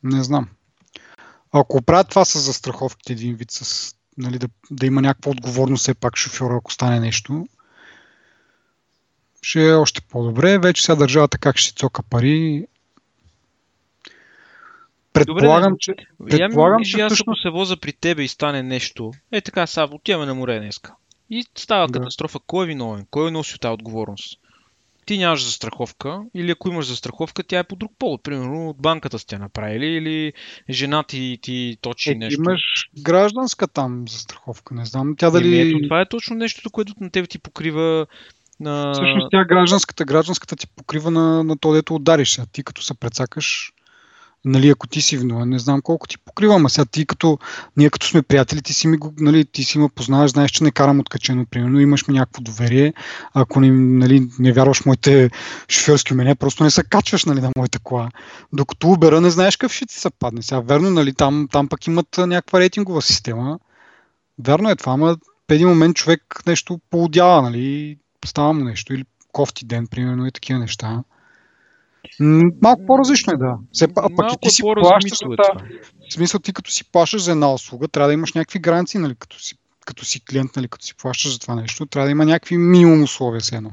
не 0.03 0.23
знам. 0.23 0.49
Ако 1.51 1.81
правят 1.81 2.09
това 2.09 2.25
с 2.25 2.39
застраховките 2.39 3.13
един 3.13 3.35
вид, 3.35 3.51
с, 3.51 3.93
нали, 4.17 4.39
да, 4.39 4.47
да 4.71 4.85
има 4.85 5.01
някаква 5.01 5.31
отговорност 5.31 5.81
все 5.81 5.93
пак 5.93 6.17
шофьора, 6.17 6.57
ако 6.57 6.73
стане 6.73 6.99
нещо, 6.99 7.47
ще 9.41 9.69
е 9.69 9.73
още 9.73 10.01
по-добре. 10.01 10.59
Вече 10.59 10.83
сега 10.83 10.95
държавата 10.95 11.37
как 11.37 11.57
ще 11.57 11.73
цока 11.73 12.03
пари. 12.03 12.67
Предполагам, 15.13 15.73
Добре, 15.73 15.79
че... 15.79 15.95
Предполагам, 16.29 16.83
че 16.83 17.01
аз 17.01 17.21
ако 17.21 17.35
се 17.35 17.49
воза 17.49 17.77
при 17.77 17.93
тебе 17.93 18.23
и 18.23 18.27
стане 18.27 18.63
нещо, 18.63 19.11
е 19.31 19.41
така, 19.41 19.67
сега 19.67 19.87
отиваме 19.91 20.25
на 20.25 20.35
море 20.35 20.59
днеска. 20.59 20.95
И 21.29 21.45
става 21.57 21.87
да. 21.87 21.99
катастрофа. 21.99 22.39
Кой 22.47 22.65
е 22.65 22.67
виновен? 22.67 23.05
Кой 23.11 23.31
носи 23.31 23.59
тази 23.59 23.73
отговорност? 23.73 24.39
Ти 25.09 25.17
нямаш 25.17 25.45
застраховка, 25.45 26.21
или 26.35 26.51
ако 26.51 26.69
имаш 26.69 26.85
застраховка, 26.85 27.43
тя 27.43 27.59
е 27.59 27.63
по 27.63 27.75
друг 27.75 27.91
повод. 27.99 28.23
Примерно 28.23 28.69
от 28.69 28.81
банката 28.81 29.19
сте 29.19 29.37
направили, 29.37 29.85
или 29.85 30.33
жена 30.69 31.03
ти, 31.03 31.39
ти 31.41 31.77
точи 31.81 32.11
е, 32.11 32.15
нещо. 32.15 32.41
Имаш 32.41 32.89
гражданска 32.99 33.67
там 33.67 34.07
застраховка, 34.07 34.75
не 34.75 34.85
знам. 34.85 35.15
Тя 35.17 35.29
дали... 35.29 35.59
ето, 35.59 35.79
това 35.83 36.01
е 36.01 36.09
точно 36.09 36.35
нещо, 36.35 36.71
което 36.71 36.93
на 37.01 37.11
теб 37.11 37.29
ти 37.29 37.39
покрива 37.39 38.07
на... 38.59 38.93
Всъщност 38.93 39.27
тя 39.31 39.45
гражданската, 39.45 40.05
гражданската 40.05 40.55
ти 40.55 40.67
покрива 40.67 41.11
на, 41.11 41.43
на 41.43 41.57
то, 41.57 41.73
дето 41.73 41.95
удариш. 41.95 42.39
А 42.39 42.45
ти 42.45 42.63
като 42.63 42.81
се 42.81 42.93
прецакаш, 42.93 43.71
нали, 44.45 44.69
ако 44.69 44.87
ти 44.87 45.01
си 45.01 45.17
виновен, 45.17 45.49
не 45.49 45.59
знам 45.59 45.81
колко 45.81 46.07
ти 46.07 46.17
покривам, 46.17 46.65
а 46.65 46.69
сега 46.69 46.85
ти 46.85 47.05
като, 47.05 47.39
ние 47.77 47.89
като 47.89 48.07
сме 48.07 48.21
приятели, 48.21 48.61
ти 48.61 48.73
си 48.73 48.87
ми, 48.87 48.97
нали, 49.19 49.45
ти 49.45 49.63
си 49.63 49.79
ме 49.79 49.89
познаваш, 49.89 50.31
знаеш, 50.31 50.51
че 50.51 50.63
не 50.63 50.71
карам 50.71 50.99
откачено, 50.99 51.45
примерно, 51.45 51.79
имаш 51.79 52.07
ми 52.07 52.13
някакво 52.13 52.41
доверие, 52.41 52.93
ако 53.33 53.59
не, 53.59 53.71
нали, 53.71 54.29
не 54.39 54.51
вярваш 54.51 54.85
моите 54.85 55.29
шофьорски 55.69 56.13
умения, 56.13 56.35
просто 56.35 56.63
не 56.63 56.71
се 56.71 56.83
качваш, 56.83 57.25
нали, 57.25 57.41
на 57.41 57.51
моята 57.57 57.79
кола. 57.79 58.09
Докато 58.53 58.87
Uber 58.87 59.19
не 59.19 59.29
знаеш 59.29 59.57
какъв 59.57 59.73
ще 59.73 59.85
ти 59.85 59.99
се 59.99 60.09
падне. 60.09 60.41
Сега, 60.41 60.59
верно, 60.59 60.89
нали, 60.89 61.13
там, 61.13 61.47
там 61.51 61.67
пък 61.67 61.87
имат 61.87 62.17
някаква 62.17 62.59
рейтингова 62.59 63.01
система. 63.01 63.59
Вярно 64.39 64.69
е 64.69 64.75
това, 64.75 64.93
ама 64.93 65.17
в 65.49 65.51
един 65.51 65.67
момент 65.67 65.95
човек 65.95 66.21
нещо 66.47 66.79
поудява, 66.89 67.41
нали, 67.41 67.97
става 68.25 68.53
му 68.53 68.63
нещо, 68.63 68.93
или 68.93 69.05
кофти 69.31 69.65
ден, 69.65 69.87
примерно, 69.87 70.27
и 70.27 70.31
такива 70.31 70.59
неща. 70.59 71.03
Малко 72.61 72.85
по-различно 72.85 73.33
е, 73.33 73.37
да. 73.37 73.57
Все, 73.71 73.87
а 73.95 74.09
пък 74.15 74.33
и 74.33 74.37
ти 74.41 74.49
си 74.49 74.61
плащаш 74.61 75.19
за. 75.19 75.27
В 76.09 76.13
смисъл, 76.13 76.39
ти 76.39 76.53
като 76.53 76.71
си 76.71 76.91
плащаш 76.91 77.21
за 77.21 77.31
една 77.31 77.53
услуга, 77.53 77.87
трябва 77.87 78.07
да 78.07 78.13
имаш 78.13 78.33
някакви 78.33 78.59
гаранции, 78.59 78.99
нали, 78.99 79.15
като 79.15 79.39
си, 79.39 79.55
като 79.85 80.05
си 80.05 80.25
клиент, 80.25 80.55
нали, 80.55 80.67
като 80.67 80.85
си 80.85 80.95
плащаш 80.95 81.31
за 81.31 81.39
това 81.39 81.55
нещо, 81.55 81.85
трябва 81.85 82.07
да 82.07 82.11
има 82.11 82.25
някакви 82.25 82.57
минимум 82.57 83.03
условия 83.03 83.41
с 83.41 83.51
едно. 83.51 83.71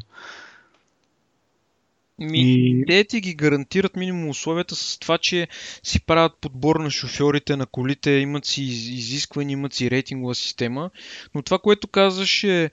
Ми, 2.18 2.40
и... 2.40 2.84
Те 2.86 3.04
ти 3.04 3.20
ги 3.20 3.34
гарантират 3.34 3.96
минимум 3.96 4.28
условията 4.28 4.76
с 4.76 4.98
това, 4.98 5.18
че 5.18 5.48
си 5.82 6.00
правят 6.00 6.32
подбор 6.40 6.76
на 6.76 6.90
шофьорите, 6.90 7.56
на 7.56 7.66
колите, 7.66 8.10
имат 8.10 8.44
си 8.44 8.62
изисквания, 8.62 9.52
имат 9.52 9.72
си 9.72 9.90
рейтингова 9.90 10.34
система. 10.34 10.90
Но 11.34 11.42
това, 11.42 11.58
което 11.58 11.88
казваш 11.88 12.44
е 12.44 12.70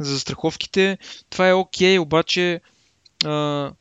за 0.00 0.20
страховките, 0.20 0.98
това 1.30 1.48
е 1.48 1.54
окей, 1.54 1.96
okay, 1.96 2.00
обаче 2.00 2.60
а, 3.24 3.72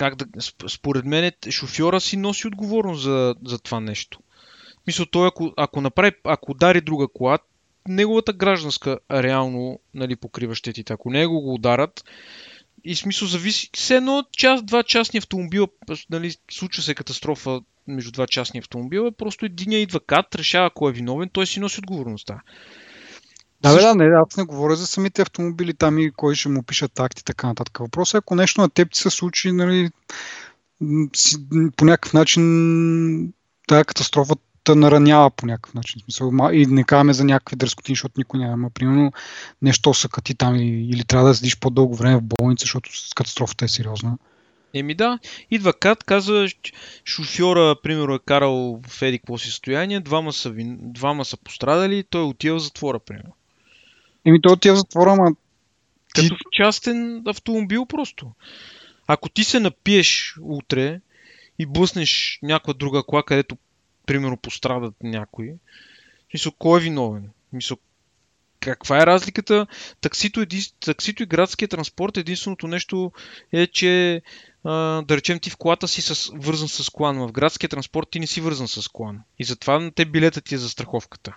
как 0.00 0.14
да, 0.14 0.26
според 0.68 1.04
мен 1.04 1.32
шофьора 1.50 2.00
си 2.00 2.16
носи 2.16 2.46
отговорност 2.46 3.02
за, 3.02 3.34
за 3.44 3.58
това 3.58 3.80
нещо. 3.80 4.18
Мисля, 4.86 5.06
той 5.10 5.28
ако, 5.28 5.52
ако 5.56 5.80
направи, 5.80 6.12
ако 6.24 6.50
удари 6.50 6.80
друга 6.80 7.08
кола, 7.08 7.38
неговата 7.88 8.32
гражданска 8.32 8.98
реално 9.12 9.78
нали, 9.94 10.16
покрива 10.16 10.54
щетите. 10.54 10.92
Ако 10.92 11.10
него 11.10 11.40
го 11.40 11.54
ударат, 11.54 12.04
и 12.84 12.96
смисъл 12.96 13.28
зависи. 13.28 13.70
Все 13.74 13.96
едно 13.96 14.24
час, 14.32 14.62
два 14.62 14.82
частни 14.82 15.18
автомобила, 15.18 15.68
нали, 16.10 16.34
случва 16.50 16.82
се 16.82 16.94
катастрофа 16.94 17.60
между 17.86 18.12
два 18.12 18.26
частни 18.26 18.58
автомобила, 18.58 19.12
просто 19.12 19.44
един 19.44 19.72
идва 19.72 20.00
кат, 20.00 20.34
решава 20.34 20.70
кой 20.70 20.90
е 20.90 20.94
виновен, 20.94 21.28
той 21.28 21.46
си 21.46 21.60
носи 21.60 21.78
отговорността. 21.78 22.40
Бе, 23.62 23.80
да, 23.80 23.94
не, 23.94 24.04
аз 24.04 24.36
не 24.36 24.44
говоря 24.44 24.76
за 24.76 24.86
самите 24.86 25.22
автомобили 25.22 25.74
там 25.74 25.98
и 25.98 26.10
кой 26.10 26.34
ще 26.34 26.48
му 26.48 26.62
пишат 26.62 26.92
такти 26.92 27.20
и 27.20 27.24
така 27.24 27.46
нататък. 27.46 27.78
Въпросът 27.78 28.14
е, 28.14 28.18
ако 28.18 28.34
нещо 28.34 28.60
на 28.60 28.70
теб 28.70 28.90
ти 28.92 28.98
се 28.98 29.10
случи, 29.10 29.52
нали, 29.52 29.90
по 31.76 31.84
някакъв 31.84 32.12
начин 32.12 33.32
тази 33.68 33.84
катастрофа 33.84 34.34
те 34.64 34.74
наранява 34.74 35.30
по 35.30 35.46
някакъв 35.46 35.74
начин. 35.74 36.00
Смисъл, 36.04 36.32
и 36.52 36.66
не 36.66 36.84
казваме 36.84 37.12
за 37.12 37.24
някакви 37.24 37.56
дръскотини, 37.56 37.96
защото 37.96 38.14
никой 38.16 38.40
няма. 38.40 38.70
Примерно 38.70 39.12
нещо 39.62 39.94
са 39.94 40.08
кати 40.08 40.34
там 40.34 40.56
или 40.56 41.04
трябва 41.04 41.28
да 41.28 41.34
седиш 41.34 41.58
по-дълго 41.58 41.94
време 41.94 42.16
в 42.16 42.22
болница, 42.22 42.62
защото 42.62 42.90
катастрофата 43.14 43.64
е 43.64 43.68
сериозна. 43.68 44.18
Еми 44.74 44.94
да, 44.94 45.18
идва 45.50 45.72
Кат, 45.72 46.04
казва, 46.04 46.48
шофьора, 47.04 47.76
примерно, 47.82 48.14
е 48.14 48.18
карал 48.26 48.80
в 48.88 49.02
еди 49.02 49.18
какво 49.18 49.38
си 49.38 49.48
състояние, 49.48 50.00
двама 50.00 50.32
са, 50.32 50.50
вин... 50.50 50.78
двама 50.80 51.24
са 51.24 51.36
пострадали, 51.36 52.04
той 52.10 52.22
отива 52.22 52.58
в 52.58 52.62
затвора, 52.62 52.98
примерно. 52.98 53.32
Еми 54.24 54.42
той 54.42 54.52
отива 54.52 54.74
в 54.74 54.78
затвора, 54.78 55.12
ама 55.12 55.30
Като 56.14 56.34
в 56.34 56.50
частен 56.52 57.22
автомобил 57.26 57.86
просто. 57.86 58.32
Ако 59.06 59.28
ти 59.28 59.44
се 59.44 59.60
напиеш 59.60 60.36
утре 60.42 61.00
и 61.58 61.66
блъснеш 61.66 62.38
някаква 62.42 62.72
друга 62.72 63.02
кола, 63.02 63.22
където, 63.22 63.56
примерно, 64.06 64.36
пострадат 64.36 64.94
някои, 65.02 65.52
мисля, 66.34 66.50
кой 66.58 66.80
е 66.80 66.82
виновен? 66.82 67.30
Мисля, 67.52 67.76
каква 68.60 69.02
е 69.02 69.06
разликата? 69.06 69.66
Таксито, 70.00 70.40
един, 70.40 70.62
таксито 70.80 71.22
и 71.22 71.26
градския 71.26 71.68
транспорт, 71.68 72.16
единственото 72.16 72.66
нещо 72.66 73.12
е, 73.52 73.66
че 73.66 74.22
а, 74.64 75.02
да 75.02 75.16
речем 75.16 75.40
ти 75.40 75.50
в 75.50 75.56
колата 75.56 75.88
си 75.88 76.02
с, 76.02 76.30
вързан 76.34 76.68
с 76.68 76.90
колан. 76.90 77.18
В 77.18 77.32
градския 77.32 77.70
транспорт 77.70 78.08
ти 78.10 78.20
не 78.20 78.26
си 78.26 78.40
вързан 78.40 78.68
с 78.68 78.88
колан. 78.88 79.20
И 79.38 79.44
затова 79.44 79.90
те 79.94 80.04
билета 80.04 80.40
ти 80.40 80.54
е 80.54 80.58
за 80.58 80.68
страховката. 80.68 81.36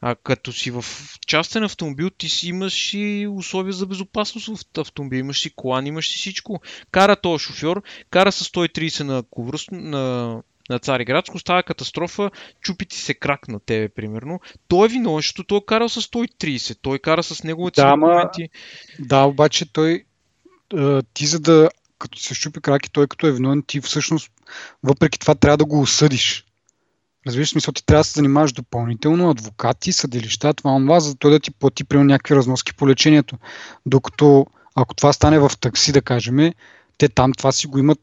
А 0.00 0.14
като 0.14 0.52
си 0.52 0.70
в 0.70 0.84
частен 1.26 1.64
автомобил, 1.64 2.10
ти 2.10 2.28
си 2.28 2.48
имаш 2.48 2.94
и 2.94 3.28
условия 3.30 3.72
за 3.72 3.86
безопасност 3.86 4.46
в 4.46 4.80
автомобил. 4.80 5.18
Имаш 5.18 5.40
си 5.40 5.50
колан, 5.50 5.86
имаш 5.86 6.10
си 6.10 6.18
всичко. 6.18 6.60
Кара 6.90 7.16
този 7.16 7.44
шофьор, 7.44 7.82
кара 8.10 8.32
с 8.32 8.44
130 8.44 9.02
на, 9.02 9.22
ковръс, 9.30 9.66
на, 9.72 10.36
на 10.70 10.78
Цариградско, 10.78 11.38
става 11.38 11.62
катастрофа, 11.62 12.30
чупи 12.60 12.86
ти 12.86 12.98
се 12.98 13.14
крак 13.14 13.48
на 13.48 13.60
тебе, 13.60 13.88
примерно. 13.88 14.40
Той 14.68 14.86
е 14.86 14.90
виновен, 14.90 15.18
защото 15.18 15.44
той 15.44 15.58
е 15.58 15.66
карал 15.66 15.88
с 15.88 16.02
130. 16.02 16.78
Той 16.82 16.98
кара 16.98 17.22
с 17.22 17.44
неговите 17.44 17.80
Да, 17.80 17.90
документи. 17.90 18.48
Да, 18.98 19.24
обаче 19.24 19.72
той, 19.72 20.04
ти 21.14 21.26
за 21.26 21.40
да, 21.40 21.68
като 21.98 22.18
се 22.18 22.34
щупи 22.34 22.60
крак 22.60 22.86
и 22.86 22.90
той 22.90 23.06
като 23.06 23.26
е 23.26 23.32
виновен, 23.32 23.62
ти 23.66 23.80
всъщност, 23.80 24.30
въпреки 24.82 25.18
това, 25.18 25.34
трябва 25.34 25.56
да 25.56 25.64
го 25.64 25.80
осъдиш. 25.80 26.44
Разбираш, 27.26 27.50
смисъл, 27.50 27.72
ти 27.72 27.86
трябва 27.86 28.00
да 28.00 28.04
се 28.04 28.12
занимаваш 28.12 28.52
допълнително, 28.52 29.30
адвокати, 29.30 29.92
съдилища, 29.92 30.54
това, 30.54 30.78
това, 30.78 31.00
за 31.00 31.14
да 31.14 31.40
ти 31.40 31.50
плати 31.50 31.84
примерно 31.84 32.08
някакви 32.08 32.36
разноски 32.36 32.74
по 32.74 32.88
лечението. 32.88 33.38
Докато, 33.86 34.46
ако 34.74 34.94
това 34.94 35.12
стане 35.12 35.38
в 35.38 35.50
такси, 35.60 35.92
да 35.92 36.02
кажем, 36.02 36.52
те 36.98 37.08
там 37.08 37.32
това 37.32 37.52
си 37.52 37.66
го 37.66 37.78
имат 37.78 38.00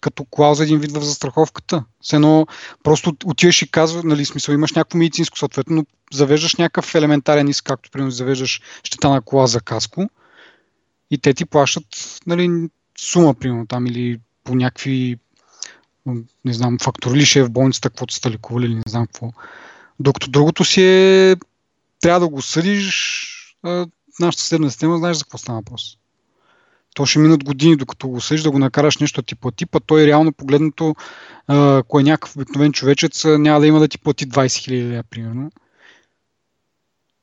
като 0.00 0.24
клауза 0.24 0.64
един 0.64 0.78
вид 0.78 0.92
в 0.92 1.00
застраховката. 1.00 1.84
Все 2.00 2.16
едно 2.16 2.46
просто 2.82 3.16
отиваш 3.24 3.62
и 3.62 3.70
казва, 3.70 4.02
нали, 4.04 4.24
смисъл, 4.24 4.52
имаш 4.52 4.72
някакво 4.72 4.98
медицинско 4.98 5.38
съответно, 5.38 5.76
но 5.76 5.84
завеждаш 6.12 6.56
някакъв 6.56 6.94
елементарен 6.94 7.48
иск, 7.48 7.64
както 7.64 7.90
примерно 7.90 8.10
завеждаш 8.10 8.60
щета 8.82 9.08
на 9.10 9.22
кола 9.22 9.46
за 9.46 9.60
каско 9.60 10.10
и 11.10 11.18
те 11.18 11.34
ти 11.34 11.44
плащат 11.44 12.20
нали, 12.26 12.68
сума, 12.98 13.34
примерно 13.34 13.66
там 13.66 13.86
или 13.86 14.20
по 14.44 14.54
някакви 14.54 15.18
не 16.44 16.52
знам, 16.52 16.78
фактори 16.82 17.16
ли 17.16 17.24
ще 17.26 17.38
е 17.38 17.42
в 17.42 17.50
болницата, 17.50 17.90
каквото 17.90 18.14
сте 18.14 18.30
лекували 18.30 18.66
или 18.66 18.74
не 18.74 18.82
знам 18.88 19.06
какво. 19.06 19.32
Докато 20.00 20.30
другото 20.30 20.64
си 20.64 20.82
е 20.82 21.36
трябва 22.00 22.20
да 22.20 22.28
го 22.28 22.42
съдиш 22.42 23.26
а, 23.62 23.86
нашата 24.20 24.42
съдебна 24.42 24.70
система, 24.70 24.98
знаеш 24.98 25.16
за 25.16 25.24
какво 25.24 25.38
става 25.38 25.58
въпрос. 25.58 25.96
То 26.94 27.06
ще 27.06 27.18
минат 27.18 27.44
години, 27.44 27.76
докато 27.76 28.08
го 28.08 28.20
съдиш 28.20 28.42
да 28.42 28.50
го 28.50 28.58
накараш 28.58 28.98
нещо 28.98 29.20
да 29.20 29.26
ти 29.26 29.34
плати, 29.34 29.66
па 29.66 29.80
той 29.80 30.06
реално 30.06 30.32
погледнато, 30.32 30.94
ако 31.48 32.00
е 32.00 32.02
някакъв 32.02 32.36
обикновен 32.36 32.72
човечец, 32.72 33.24
няма 33.24 33.60
да 33.60 33.66
има 33.66 33.78
да 33.78 33.88
ти 33.88 33.98
плати 33.98 34.28
20 34.28 34.46
000 34.46 34.90
лева, 34.90 35.02
примерно. 35.10 35.50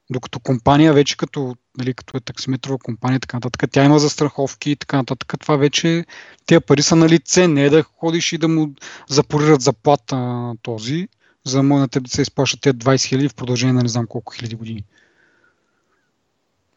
Докато 0.09 0.39
компания 0.39 0.93
вече 0.93 1.17
като, 1.17 1.55
нали, 1.77 1.93
като 1.93 2.17
е 2.17 2.19
таксиметрова 2.19 2.77
компания 2.77 3.19
така 3.19 3.37
нататък, 3.37 3.71
тя 3.71 3.83
има 3.83 3.99
застраховки 3.99 4.71
и 4.71 4.75
така 4.75 4.97
нататък. 4.97 5.33
Това 5.39 5.55
вече 5.55 6.05
тези 6.45 6.59
пари 6.59 6.81
са 6.81 6.95
на 6.95 7.09
лице, 7.09 7.47
не 7.47 7.65
е 7.65 7.69
да 7.69 7.83
ходиш 7.83 8.33
и 8.33 8.37
да 8.37 8.47
му 8.47 8.73
запорират 9.09 9.61
заплата 9.61 10.15
на 10.15 10.55
този, 10.61 11.07
за 11.45 11.57
да 11.57 11.63
може 11.63 11.79
на 11.79 11.87
теб 11.87 12.03
да 12.03 12.09
се 12.09 12.21
изплащат 12.21 12.61
тези 12.61 12.77
20 12.77 13.07
хиляди 13.07 13.29
в 13.29 13.35
продължение 13.35 13.73
на 13.73 13.81
не 13.81 13.89
знам 13.89 14.07
колко 14.07 14.33
хиляди 14.33 14.55
години. 14.55 14.83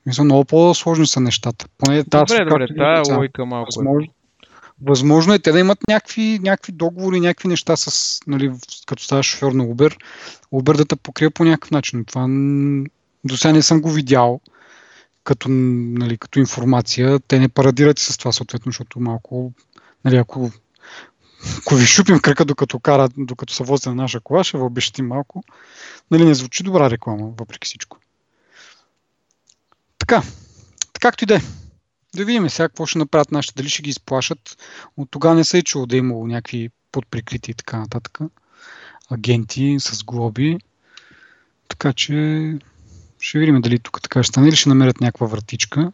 Мисля, 0.07 0.25
много 0.25 0.45
по-сложни 0.45 1.07
са 1.07 1.21
нещата. 1.21 1.67
Поне 1.79 2.05
тази 2.05 2.35
Добре, 2.35 2.45
добре, 2.45 2.67
както 2.67 2.75
тая 2.75 2.97
каза, 2.97 3.17
логика 3.17 3.47
малко 3.47 3.69
е. 3.69 3.77
Възможно, 3.77 4.09
възможно 4.83 5.35
е 5.35 5.39
те 5.39 5.53
да 5.53 5.61
имат 5.61 5.79
някакви, 5.89 6.39
някакви 6.43 6.73
договори, 6.73 7.21
някакви 7.21 7.49
неща 7.49 7.77
с, 7.77 8.19
нали, 8.27 8.53
като 8.87 9.03
ставаш 9.03 9.27
шофьор 9.27 9.53
на 9.53 9.65
Uber, 9.65 9.97
Uber 10.53 10.77
да 10.77 10.85
те 10.85 10.97
покрие 10.97 11.31
по 11.31 11.45
някакъв 11.45 11.71
начин. 11.71 12.05
Това 12.05 12.27
до 13.25 13.37
сега 13.37 13.53
не 13.53 13.62
съм 13.62 13.81
го 13.81 13.91
видял 13.91 14.41
като, 15.25 15.49
нали, 15.49 16.18
като 16.18 16.38
информация. 16.38 17.21
Те 17.21 17.38
не 17.38 17.49
парадират 17.49 17.99
с 17.99 18.18
това 18.18 18.33
съответно, 18.33 18.73
защото 18.73 19.01
малко, 19.01 19.53
нали, 20.05 20.16
ако, 20.16 20.51
ако 21.59 21.75
ви 21.75 21.87
шупим 21.87 22.21
кръка 22.21 22.44
докато 22.44 22.81
кара, 22.81 23.09
докато 23.16 23.55
се 23.55 23.64
возите 23.64 23.88
на 23.88 23.94
наша 23.94 24.21
кола, 24.21 24.44
ще 24.44 24.57
ви 24.57 24.62
обещим 24.62 25.07
малко. 25.07 25.42
Нали, 26.11 26.25
не 26.25 26.35
звучи 26.35 26.62
добра 26.62 26.90
реклама, 26.90 27.33
въпреки 27.38 27.66
всичко. 27.66 27.99
Така, 29.99 30.23
както 31.01 31.25
и 31.25 31.27
да 31.27 31.37
е. 31.37 31.40
Да 32.16 32.25
видим 32.25 32.51
сега 32.51 32.68
какво 32.68 32.87
ще 32.87 32.99
направят 32.99 33.33
нашите, 33.33 33.55
дали 33.57 33.68
ще 33.68 33.83
ги 33.83 33.90
изплашат. 33.90 34.57
От 34.97 35.11
тогава 35.11 35.35
не 35.35 35.44
се 35.44 35.59
е 35.59 35.62
чуло 35.62 35.87
да 35.87 35.97
е 35.97 35.99
имало 35.99 36.27
някакви 36.27 36.71
подприкрити 36.92 37.51
и 37.51 37.55
така 37.55 37.79
нататък. 37.79 38.18
Агенти 39.11 39.77
с 39.81 40.05
глоби. 40.05 40.59
Така 41.68 41.92
че 41.92 42.12
ще 43.20 43.38
видим 43.38 43.61
дали 43.61 43.78
тук 43.78 44.02
така 44.02 44.22
ще 44.22 44.28
стане 44.28 44.48
или 44.48 44.56
ще 44.56 44.68
намерят 44.68 45.00
някаква 45.00 45.26
вратичка. 45.26 45.92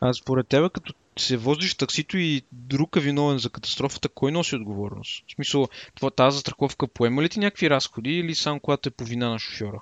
А 0.00 0.12
според 0.12 0.48
тебе, 0.48 0.68
като 0.74 0.94
се 1.18 1.36
возиш 1.36 1.74
таксито 1.74 2.18
и 2.18 2.42
друг 2.52 2.96
е 2.96 3.00
виновен 3.00 3.38
за 3.38 3.50
катастрофата, 3.50 4.08
кой 4.08 4.32
носи 4.32 4.56
отговорност? 4.56 5.24
В 5.28 5.34
смисъл, 5.34 5.68
това, 5.94 6.10
тази 6.10 6.34
застраховка 6.34 6.86
поема 6.88 7.22
ли 7.22 7.28
ти 7.28 7.40
някакви 7.40 7.70
разходи 7.70 8.10
или 8.10 8.34
само 8.34 8.60
когато 8.60 8.88
е 8.88 8.92
по 8.92 9.04
вина 9.04 9.28
на 9.28 9.38
шофьора? 9.38 9.80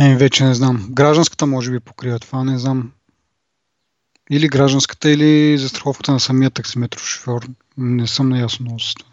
Е, 0.00 0.16
вече 0.16 0.44
не 0.44 0.54
знам. 0.54 0.88
Гражданската 0.90 1.46
може 1.46 1.70
би 1.70 1.80
покрива 1.80 2.18
това, 2.18 2.44
не 2.44 2.58
знам. 2.58 2.92
Или 4.30 4.48
гражданската, 4.48 5.10
или 5.10 5.58
застраховката 5.58 6.12
на 6.12 6.20
самия 6.20 6.50
таксиметров 6.50 7.08
шофьор. 7.08 7.48
Не 7.76 8.06
съм 8.06 8.28
наясно 8.28 8.64
много 8.64 8.80
с 8.80 8.94
това. 8.94 9.09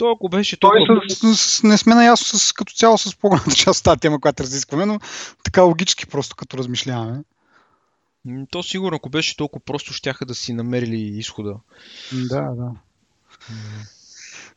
То 0.00 0.10
ако 0.10 0.28
беше 0.28 0.60
Той 0.60 0.84
толкова... 0.86 1.10
с, 1.10 1.36
с, 1.36 1.62
не 1.62 1.78
сме 1.78 1.94
наясно 1.94 2.38
с, 2.38 2.52
като 2.52 2.72
цяло 2.72 2.98
с 2.98 3.16
по-голямата 3.16 3.54
част 3.56 3.78
от 3.78 3.84
тази 3.84 4.00
тема, 4.00 4.20
която 4.20 4.42
разискваме, 4.42 4.86
но 4.86 5.00
така 5.44 5.62
логически 5.62 6.06
просто 6.06 6.36
като 6.36 6.58
размишляваме. 6.58 7.22
То 8.50 8.62
сигурно, 8.62 8.96
ако 8.96 9.10
беше 9.10 9.36
толкова 9.36 9.64
просто, 9.64 9.92
щяха 9.92 10.26
да 10.26 10.34
си 10.34 10.52
намерили 10.52 10.96
изхода. 10.96 11.56
Да, 12.12 12.40
да. 12.40 12.70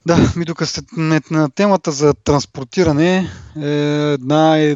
Да, 0.06 0.34
ми 0.36 0.46
тук 0.46 0.62
на 1.32 1.50
темата 1.50 1.92
за 1.92 2.14
транспортиране 2.14 3.30
е 3.62 3.70
една 4.14 4.60
е 4.60 4.76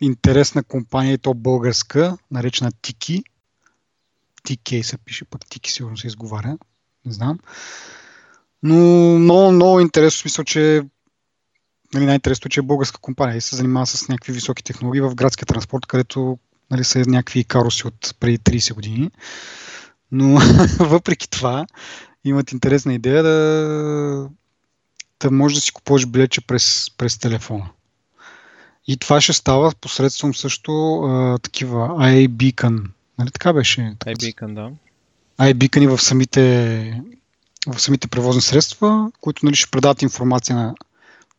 интересна 0.00 0.64
компания, 0.64 1.12
и 1.12 1.18
то 1.18 1.34
българска, 1.34 2.18
наречена 2.30 2.72
Тики. 2.82 3.24
TK 4.48 4.82
се 4.82 4.98
пише, 4.98 5.24
пък 5.24 5.46
Тики 5.50 5.72
сигурно 5.72 5.96
се 5.96 6.06
изговаря. 6.06 6.58
Не 7.04 7.12
знам. 7.12 7.38
Но 8.66 9.18
много, 9.18 9.52
много 9.52 9.80
интересно, 9.80 10.18
в 10.18 10.20
смисъл, 10.20 10.44
че 10.44 10.82
нали, 11.94 12.06
най-интересното, 12.06 12.48
е, 12.48 12.50
че 12.50 12.60
е 12.60 12.62
българска 12.62 13.00
компания 13.00 13.36
и 13.36 13.40
се 13.40 13.56
занимава 13.56 13.86
с 13.86 14.08
някакви 14.08 14.32
високи 14.32 14.64
технологии 14.64 15.00
в 15.00 15.14
градския 15.14 15.46
транспорт, 15.46 15.86
където 15.86 16.38
нали, 16.70 16.84
са 16.84 16.98
някакви 16.98 17.44
каруси 17.44 17.86
от 17.86 18.14
преди 18.20 18.38
30 18.38 18.74
години. 18.74 19.10
Но 20.12 20.40
въпреки 20.78 21.30
това, 21.30 21.66
имат 22.24 22.52
интересна 22.52 22.94
идея 22.94 23.22
да, 23.22 24.28
да 25.20 25.30
можеш 25.30 25.56
да 25.56 25.62
си 25.62 25.72
купуваш 25.72 26.06
билече 26.06 26.40
през, 26.40 26.90
през 26.98 27.18
телефона. 27.18 27.68
И 28.86 28.96
това 28.96 29.20
ще 29.20 29.32
става 29.32 29.72
посредством 29.80 30.34
също 30.34 31.02
а, 31.02 31.38
такива 31.38 31.78
iBeacon. 31.88 32.84
Нали 33.18 33.30
така 33.30 33.52
беше? 33.52 33.96
Бейкън, 34.20 34.54
да. 34.54 34.70
iBeacon 35.40 35.96
в 35.96 36.02
самите, 36.02 37.02
в 37.66 37.80
самите 37.80 38.08
превозни 38.08 38.42
средства, 38.42 39.12
които 39.20 39.46
нали, 39.46 39.56
ще 39.56 39.70
предават 39.70 40.02
информация 40.02 40.56
на, 40.56 40.74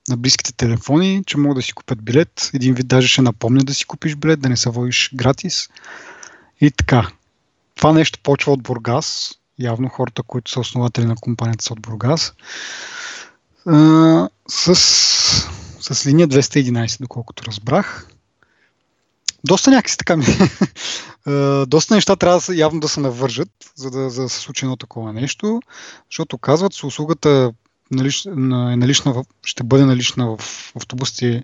на 0.09 0.17
близките 0.17 0.53
телефони, 0.53 1.23
че 1.25 1.37
могат 1.37 1.55
да 1.55 1.61
си 1.61 1.73
купят 1.73 2.03
билет. 2.03 2.51
Един 2.53 2.73
вид 2.73 2.87
даже 2.87 3.07
ще 3.07 3.21
напомня 3.21 3.63
да 3.63 3.73
си 3.73 3.85
купиш 3.85 4.15
билет, 4.15 4.39
да 4.39 4.49
не 4.49 4.57
се 4.57 4.69
водиш 4.69 5.11
гратис. 5.15 5.69
И 6.61 6.71
така. 6.71 7.07
Това 7.75 7.93
нещо 7.93 8.19
почва 8.23 8.53
от 8.53 8.63
Бургас. 8.63 9.33
Явно 9.59 9.89
хората, 9.89 10.23
които 10.23 10.51
са 10.51 10.59
основатели 10.59 11.05
на 11.05 11.15
компанията 11.15 11.63
са 11.63 11.73
от 11.73 11.81
Бургас. 11.81 12.33
А, 13.65 14.29
с, 14.47 14.75
с 15.79 16.05
линия 16.05 16.27
211, 16.27 17.01
доколкото 17.01 17.43
разбрах. 17.45 18.07
Доста 19.43 19.71
някакси 19.71 19.97
така 19.97 20.17
ми. 20.17 20.25
А, 21.25 21.65
доста 21.67 21.95
неща 21.95 22.15
трябва 22.15 22.55
явно 22.55 22.79
да 22.79 22.89
се 22.89 22.99
навържат, 22.99 23.49
за 23.75 23.91
да, 23.91 24.09
за 24.09 24.21
да 24.21 24.29
се 24.29 24.39
случи 24.39 24.65
едно 24.65 24.75
такова 24.75 25.13
нещо, 25.13 25.61
защото 26.11 26.37
казват, 26.37 26.73
че 26.73 26.85
услугата 26.85 27.51
налич, 27.91 28.23
на, 28.25 28.73
е 28.73 28.75
налична 28.75 29.13
в, 29.13 29.23
ще 29.45 29.63
бъде 29.63 29.85
налична 29.85 30.35
в 30.37 30.71
автобусите 30.75 31.43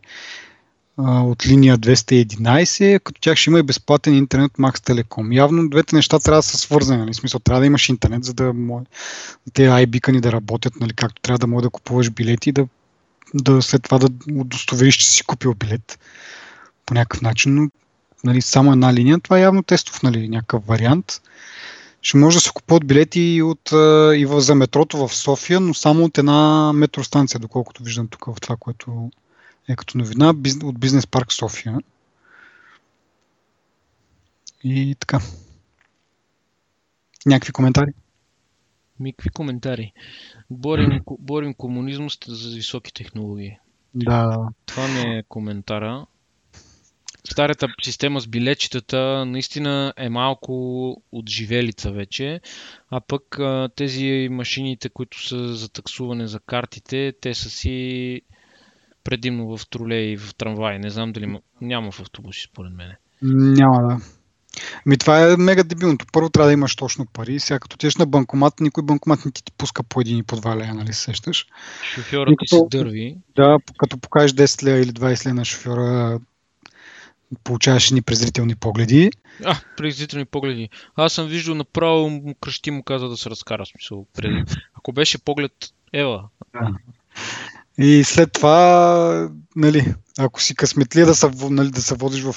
от 0.97 1.47
линия 1.47 1.77
211, 1.77 2.99
като 2.99 3.21
тях 3.21 3.38
ще 3.38 3.49
има 3.49 3.60
и 3.60 3.63
безплатен 3.63 4.13
интернет 4.13 4.51
Max 4.51 4.77
Telecom. 4.77 5.36
Явно 5.36 5.69
двете 5.69 5.95
неща 5.95 6.19
трябва 6.19 6.39
да 6.39 6.43
са 6.43 6.58
свързани, 6.58 6.99
нали? 6.99 7.13
Смисъл 7.13 7.39
трябва 7.39 7.60
да 7.60 7.65
имаш 7.65 7.89
интернет, 7.89 8.23
за 8.23 8.34
да 8.34 8.53
може 8.53 8.86
те 9.53 9.62
iBeacon 9.62 10.19
да 10.19 10.32
работят, 10.32 10.75
нали? 10.79 10.93
както 10.93 11.21
трябва 11.21 11.39
да 11.39 11.47
може 11.47 11.63
да 11.63 11.69
купуваш 11.69 12.10
билети 12.10 12.49
и 12.49 12.53
да, 12.53 12.67
да 13.34 13.62
след 13.62 13.84
това 13.84 13.99
да 13.99 14.10
удостовериш, 14.32 14.95
че 14.95 15.10
си 15.10 15.23
купил 15.23 15.53
билет 15.53 15.99
по 16.86 16.93
някакъв 16.93 17.21
начин, 17.21 17.56
но 17.56 17.69
нали, 18.23 18.41
само 18.41 18.71
една 18.71 18.93
линия, 18.93 19.19
това 19.19 19.39
е 19.39 19.41
явно 19.41 19.63
тестов 19.63 20.03
нали, 20.03 20.29
някакъв 20.29 20.65
вариант. 20.65 21.21
Ще 22.01 22.17
може 22.17 22.38
да 22.38 22.41
се 22.41 22.51
купуват 22.53 22.88
билети 22.88 23.21
и, 23.21 23.41
от, 23.41 23.71
и 24.15 24.27
за 24.29 24.55
метрото 24.55 25.07
в 25.07 25.15
София, 25.15 25.59
но 25.59 25.73
само 25.73 26.03
от 26.03 26.17
една 26.17 26.71
метростанция, 26.73 27.39
доколкото 27.39 27.83
виждам 27.83 28.07
тук 28.07 28.25
в 28.25 28.41
това, 28.41 28.55
което 28.59 29.12
е 29.69 29.75
като 29.75 29.97
новина 29.97 30.29
от 30.63 30.79
Бизнес 30.79 31.07
парк 31.07 31.33
София. 31.33 31.77
И 34.63 34.95
така. 34.99 35.19
Някакви 37.25 37.51
коментари? 37.51 37.91
Микви 38.99 39.29
коментари. 39.29 39.93
Борим, 40.49 41.01
борим 41.19 41.53
комунизмът 41.53 42.17
за 42.27 42.55
високи 42.55 42.93
технологии. 42.93 43.57
Да. 43.95 44.49
Това 44.65 44.88
ми 44.88 44.99
е 44.99 45.23
коментара. 45.29 46.05
Старата 47.31 47.67
система 47.83 48.21
с 48.21 48.27
билетчетата 48.27 49.25
наистина 49.25 49.93
е 49.97 50.09
малко 50.09 50.53
отживелица 51.12 51.91
вече, 51.91 52.41
а 52.91 53.01
пък 53.01 53.39
тези 53.75 54.27
машините, 54.31 54.89
които 54.89 55.27
са 55.27 55.53
за 55.53 55.69
таксуване 55.69 56.27
за 56.27 56.39
картите, 56.39 57.13
те 57.21 57.33
са 57.33 57.49
си 57.49 58.21
предимно 59.03 59.57
в 59.57 59.69
тролей 59.69 60.12
и 60.12 60.17
в 60.17 60.36
трамвай. 60.36 60.79
Не 60.79 60.89
знам 60.89 61.12
дали 61.12 61.39
няма 61.62 61.91
в 61.91 61.99
автобуси, 61.99 62.47
според 62.51 62.73
мен. 62.73 62.91
Няма, 63.21 63.88
да. 63.88 63.97
Ми 64.86 64.97
това 64.97 65.31
е 65.31 65.38
мега 65.38 65.63
дебилното. 65.63 66.05
Първо 66.12 66.29
трябва 66.29 66.47
да 66.47 66.53
имаш 66.53 66.75
точно 66.75 67.05
пари. 67.05 67.39
Сега 67.39 67.59
като 67.59 67.77
теш 67.77 67.95
на 67.95 68.05
банкомат, 68.05 68.59
никой 68.59 68.83
банкомат 68.83 69.25
не 69.25 69.31
ти, 69.31 69.43
ти 69.43 69.51
пуска 69.51 69.83
по 69.83 70.01
един 70.01 70.17
и 70.17 70.23
по 70.23 70.36
два 70.36 70.57
лея, 70.57 70.73
нали 70.73 70.93
сещаш? 70.93 71.45
Шофьорът 71.93 72.36
ти 72.39 72.47
се 72.47 72.62
дърви. 72.71 73.17
Да, 73.36 73.57
като 73.77 73.97
покажеш 73.97 74.31
10 74.31 74.63
лея 74.63 74.79
или 74.79 74.91
20 74.91 75.25
лея 75.25 75.33
на 75.33 75.45
шофьора, 75.45 76.19
получаваш 77.43 77.91
ни 77.91 78.01
презрителни 78.01 78.55
погледи. 78.55 79.11
А, 79.45 79.55
презрителни 79.77 80.25
погледи. 80.25 80.69
Аз 80.95 81.13
съм 81.13 81.27
виждал 81.27 81.55
направо 81.55 82.09
му 82.09 82.35
кръщи 82.41 82.71
му 82.71 82.83
каза 82.83 83.09
да 83.09 83.17
се 83.17 83.29
разкара 83.29 83.65
смисъл. 83.65 84.05
Ако 84.73 84.93
беше 84.93 85.17
поглед, 85.17 85.51
ева. 85.93 86.23
Да. 86.53 86.71
И 87.77 88.03
след 88.03 88.31
това, 88.33 89.29
нали, 89.55 89.93
ако 90.19 90.41
си 90.41 90.55
късметли 90.55 91.01
да 91.01 91.15
се, 91.15 91.29
нали, 91.49 91.71
да 91.71 91.81
се 91.81 91.95
водиш 91.95 92.23
в 92.23 92.35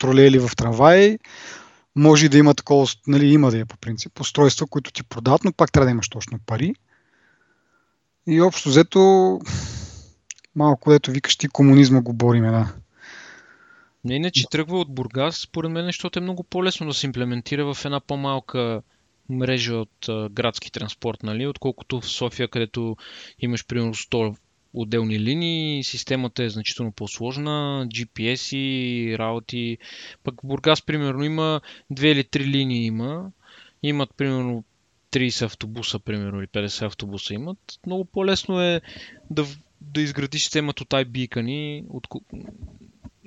троле 0.00 0.26
или 0.26 0.38
в 0.38 0.50
трамвай, 0.56 1.18
може 1.96 2.28
да 2.28 2.38
има 2.38 2.54
такова, 2.54 2.86
нали, 3.06 3.26
има 3.26 3.50
да 3.50 3.58
е 3.58 3.64
по 3.64 3.76
принцип, 3.76 4.20
устройства, 4.20 4.66
които 4.66 4.92
ти 4.92 5.02
продават, 5.02 5.44
но 5.44 5.52
пак 5.52 5.72
трябва 5.72 5.86
да 5.86 5.90
имаш 5.90 6.08
точно 6.08 6.38
пари. 6.46 6.74
И 8.26 8.40
общо 8.40 8.68
взето, 8.68 9.40
малко 10.54 10.90
дето 10.90 11.10
викаш 11.10 11.36
ти 11.36 11.48
комунизма 11.48 12.00
го 12.00 12.12
бориме, 12.12 12.50
да. 12.50 12.72
Не, 14.04 14.14
иначе 14.16 14.46
тръгва 14.50 14.80
от 14.80 14.94
Бургас, 14.94 15.36
според 15.36 15.70
мен, 15.70 15.86
защото 15.86 16.18
е 16.18 16.22
много 16.22 16.42
по-лесно 16.42 16.86
да 16.86 16.94
се 16.94 17.06
имплементира 17.06 17.74
в 17.74 17.84
една 17.84 18.00
по-малка 18.00 18.82
мрежа 19.28 19.74
от 19.74 20.08
а, 20.08 20.28
градски 20.28 20.72
транспорт, 20.72 21.22
нали, 21.22 21.46
отколкото 21.46 22.00
в 22.00 22.08
София, 22.08 22.48
където 22.48 22.96
имаш 23.38 23.66
примерно 23.66 23.94
100 23.94 24.36
отделни 24.74 25.20
линии, 25.20 25.84
системата 25.84 26.44
е 26.44 26.50
значително 26.50 26.92
по-сложна, 26.92 27.86
GPS 27.88 28.56
и 28.56 29.18
работи. 29.18 29.78
Пък 30.24 30.40
в 30.40 30.46
Бургас, 30.46 30.82
примерно, 30.82 31.24
има 31.24 31.60
две 31.90 32.10
или 32.10 32.24
три 32.24 32.46
линии 32.46 32.86
има. 32.86 33.30
Имат, 33.82 34.10
примерно, 34.16 34.64
30 35.12 35.42
автобуса, 35.42 35.98
примерно, 35.98 36.38
или 36.38 36.46
50 36.46 36.86
автобуса 36.86 37.34
имат. 37.34 37.58
Много 37.86 38.04
по-лесно 38.04 38.62
е 38.62 38.80
да, 39.30 39.46
да 39.80 40.00
изградиш 40.00 40.42
системата 40.42 40.82
от 40.82 40.90
iBeacon 40.90 41.84
от, 41.88 42.06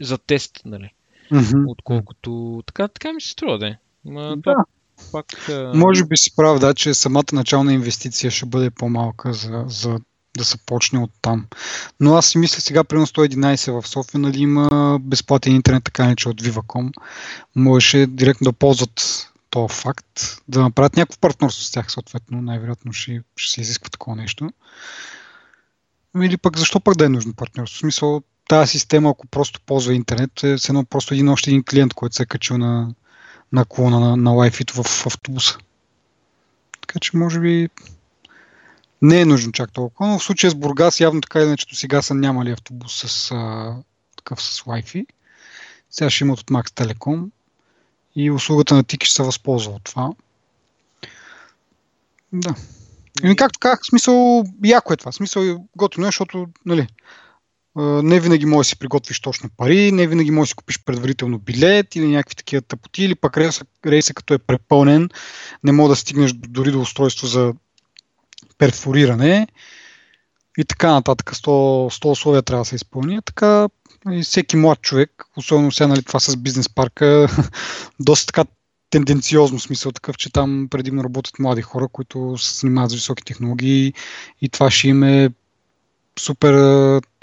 за 0.01 0.17
тест, 0.17 0.61
нали? 0.65 0.93
Mm-hmm. 1.31 1.63
Отколкото... 1.67 2.63
Така, 2.65 2.87
така 2.87 3.13
ми 3.13 3.21
се 3.21 3.29
струва, 3.29 3.57
да. 3.57 3.77
Ма, 4.05 4.37
да. 4.37 4.55
Пак, 5.11 5.49
а... 5.49 5.71
Може 5.75 6.05
би 6.05 6.17
си 6.17 6.35
прав, 6.35 6.59
да, 6.59 6.73
че 6.73 6.93
самата 6.93 7.23
начална 7.33 7.73
инвестиция 7.73 8.31
ще 8.31 8.45
бъде 8.45 8.69
по-малка 8.69 9.33
за, 9.33 9.65
за 9.67 9.99
да 10.37 10.45
се 10.45 10.57
почне 10.65 10.99
от 10.99 11.11
там. 11.21 11.45
Но 11.99 12.15
аз 12.15 12.25
си 12.25 12.37
мисля 12.37 12.61
сега, 12.61 12.83
примерно 12.83 13.07
111 13.07 13.81
в 13.81 13.87
София, 13.87 14.19
нали, 14.19 14.39
има 14.39 14.99
безплатен 15.01 15.55
интернет, 15.55 15.83
така 15.83 16.07
не 16.07 16.15
че 16.15 16.29
от 16.29 16.41
Viva.com. 16.41 16.91
Можеше 17.55 18.07
директно 18.07 18.45
да 18.45 18.53
ползват 18.53 19.27
този 19.49 19.73
факт, 19.73 20.41
да 20.47 20.61
направят 20.61 20.95
някакво 20.95 21.19
партньорство 21.19 21.63
с 21.63 21.71
тях, 21.71 21.91
съответно, 21.91 22.41
най-вероятно 22.41 22.93
ще, 22.93 23.21
ще 23.35 23.51
се 23.51 23.61
изисква 23.61 23.89
такова 23.89 24.15
нещо. 24.15 24.49
Или 26.21 26.37
пък 26.37 26.57
защо 26.57 26.79
пък 26.79 26.97
да 26.97 27.05
е 27.05 27.09
нужно 27.09 27.33
партньорство? 27.33 27.77
В 27.77 27.79
смисъл, 27.79 28.21
тази 28.47 28.71
система, 28.71 29.09
ако 29.09 29.27
просто 29.27 29.61
ползва 29.61 29.93
интернет, 29.93 30.43
е 30.43 30.57
едно 30.69 30.85
просто 30.85 31.13
един 31.13 31.29
още 31.29 31.49
един 31.49 31.63
клиент, 31.63 31.93
който 31.93 32.15
се 32.15 32.23
е 32.23 32.25
качил 32.25 32.57
на, 32.57 32.93
на 33.51 33.65
клона 33.65 33.99
на, 33.99 34.17
на 34.17 34.31
Wi-Fi 34.31 34.83
в 34.83 35.05
автобуса. 35.05 35.57
Така 36.81 36.99
че 36.99 37.17
може 37.17 37.39
би 37.39 37.69
не 39.01 39.21
е 39.21 39.25
нужно 39.25 39.51
чак 39.51 39.71
толкова, 39.71 40.09
но 40.09 40.19
в 40.19 40.23
случая 40.23 40.51
с 40.51 40.55
Бургас 40.55 40.99
явно 40.99 41.21
така 41.21 41.39
или 41.39 41.47
иначе 41.47 41.75
сега 41.75 42.01
са 42.01 42.13
нямали 42.13 42.51
автобус 42.51 43.03
с 43.07 43.31
а, 43.31 43.75
такъв 44.17 44.41
с 44.41 44.61
Wi-Fi. 44.61 45.05
Сега 45.89 46.09
ще 46.09 46.23
имат 46.23 46.39
от 46.39 46.47
Max 46.47 46.69
Telecom 46.69 47.29
и 48.15 48.31
услугата 48.31 48.75
на 48.75 48.83
Тики 48.83 49.05
ще 49.05 49.15
се 49.15 49.23
възползва 49.23 49.71
от 49.71 49.83
това. 49.83 50.09
Да. 52.33 52.55
И 53.23 53.35
както 53.35 53.59
казах, 53.59 53.79
смисъл, 53.83 54.43
яко 54.63 54.93
е 54.93 54.97
това. 54.97 55.11
Смисъл 55.11 55.41
е 55.41 55.57
готино, 55.75 56.05
защото, 56.05 56.47
нали, 56.65 56.87
не 57.75 58.19
винаги 58.19 58.45
можеш 58.45 58.67
да 58.67 58.69
си 58.69 58.79
приготвиш 58.79 59.19
точно 59.19 59.49
пари, 59.57 59.91
не 59.91 60.07
винаги 60.07 60.31
можеш 60.31 60.49
да 60.49 60.51
си 60.51 60.55
купиш 60.55 60.83
предварително 60.85 61.39
билет 61.39 61.95
или 61.95 62.07
някакви 62.07 62.35
такива 62.35 62.61
тъпоти, 62.61 63.03
или 63.03 63.15
пък 63.15 63.37
рейса, 63.37 63.65
рейса 63.85 64.13
като 64.13 64.33
е 64.33 64.37
препълнен, 64.37 65.09
не 65.63 65.71
мога 65.71 65.89
да 65.89 65.95
стигнеш 65.95 66.33
дори 66.33 66.71
до 66.71 66.81
устройство 66.81 67.27
за 67.27 67.53
перфориране 68.57 69.47
и 70.57 70.65
така 70.65 70.91
нататък. 70.91 71.31
100, 71.35 71.47
100 72.05 72.05
условия 72.05 72.41
трябва 72.41 72.61
да 72.61 72.65
се 72.65 72.75
изпълни. 72.75 73.19
Така 73.25 73.67
и 74.11 74.21
всеки 74.21 74.57
млад 74.57 74.81
човек, 74.81 75.23
особено 75.37 75.71
сега 75.71 75.87
нали, 75.87 76.03
това 76.03 76.19
с 76.19 76.37
бизнес 76.37 76.69
парка, 76.69 77.27
доста 77.99 78.25
така 78.25 78.45
тенденциозно 78.89 79.59
смисъл 79.59 79.91
такъв, 79.91 80.17
че 80.17 80.31
там 80.31 80.67
предимно 80.71 81.03
работят 81.03 81.39
млади 81.39 81.61
хора, 81.61 81.87
които 81.87 82.37
се 82.37 82.59
занимават 82.59 82.91
с 82.91 82.93
високи 82.93 83.23
технологии 83.23 83.93
и 84.41 84.49
това 84.49 84.71
ще 84.71 84.87
им 84.87 85.03
е 85.03 85.29
супер 86.19 86.53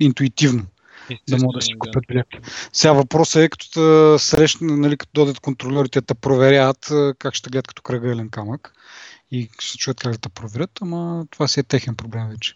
интуитивно 0.00 0.66
да 1.28 1.37
могат 1.37 1.61
да 1.61 1.62
си 1.62 1.78
купят 1.78 2.05
билет. 2.09 2.26
Сега 2.72 2.92
въпросът 2.92 3.42
е, 3.42 3.48
като 3.48 4.18
срещна, 4.18 4.76
нали, 4.76 4.96
като 4.96 5.11
дойдат 5.14 5.40
контролерите 5.40 6.00
да 6.00 6.14
проверяват, 6.14 6.92
как 7.18 7.35
ще 7.35 7.50
гледат 7.50 7.66
като 7.66 7.83
кръгълен 7.83 8.28
камък 8.31 8.72
и 9.31 9.48
ще 9.59 9.78
чуят 9.78 10.00
как 10.00 10.16
да 10.16 10.28
проверят, 10.28 10.70
ама 10.83 11.26
това 11.31 11.48
си 11.48 11.61
е 11.61 11.62
техен 11.62 11.94
проблем 11.94 12.28
вече. 12.28 12.52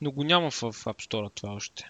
Но 0.00 0.10
го 0.10 0.24
няма 0.24 0.50
в 0.50 0.60
App 0.60 1.08
Store 1.08 1.30
това 1.34 1.52
още. 1.52 1.84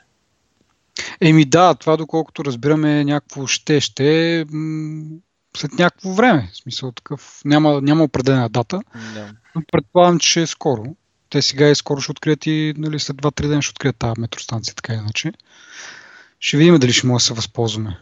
Еми 1.21 1.45
да, 1.45 1.75
това 1.75 1.97
доколкото 1.97 2.45
разбираме 2.45 3.05
някакво 3.05 3.47
ще, 3.47 3.81
ще 3.81 4.47
след 5.57 5.73
някакво 5.73 6.13
време. 6.13 6.51
В 6.53 6.57
смисъл 6.57 6.93
такъв, 6.93 7.41
няма, 7.45 7.81
няма 7.81 8.05
определена 8.05 8.49
дата, 8.49 8.81
да. 9.15 9.33
но 9.55 9.63
предполагам, 9.73 10.19
че 10.19 10.43
е 10.43 10.47
скоро. 10.47 10.85
Те 11.31 11.43
сега 11.43 11.69
и 11.69 11.75
скоро 11.75 12.01
ще 12.01 12.11
открият 12.11 12.47
и 12.47 12.75
нали, 12.77 13.01
след 13.01 13.17
2-3 13.17 13.49
дена 13.49 13.63
ще 13.63 13.71
открият 13.71 13.97
тази 13.97 14.21
метростанция, 14.21 14.75
така 14.75 14.95
иначе. 14.95 15.33
Ще 16.41 16.57
видим 16.57 16.79
дали 16.79 16.93
ще 16.93 17.07
може 17.07 17.23
да 17.23 17.27
се 17.27 17.35
възползваме. 17.35 17.99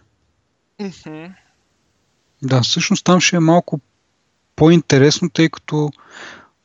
Mm-hmm. 0.81 1.35
Да, 2.43 2.63
всъщност 2.63 3.05
там 3.05 3.21
ще 3.21 3.37
е 3.37 3.41
малко 3.41 3.81
по-интересно, 4.57 5.31
тъй 5.31 5.49
като 5.49 5.91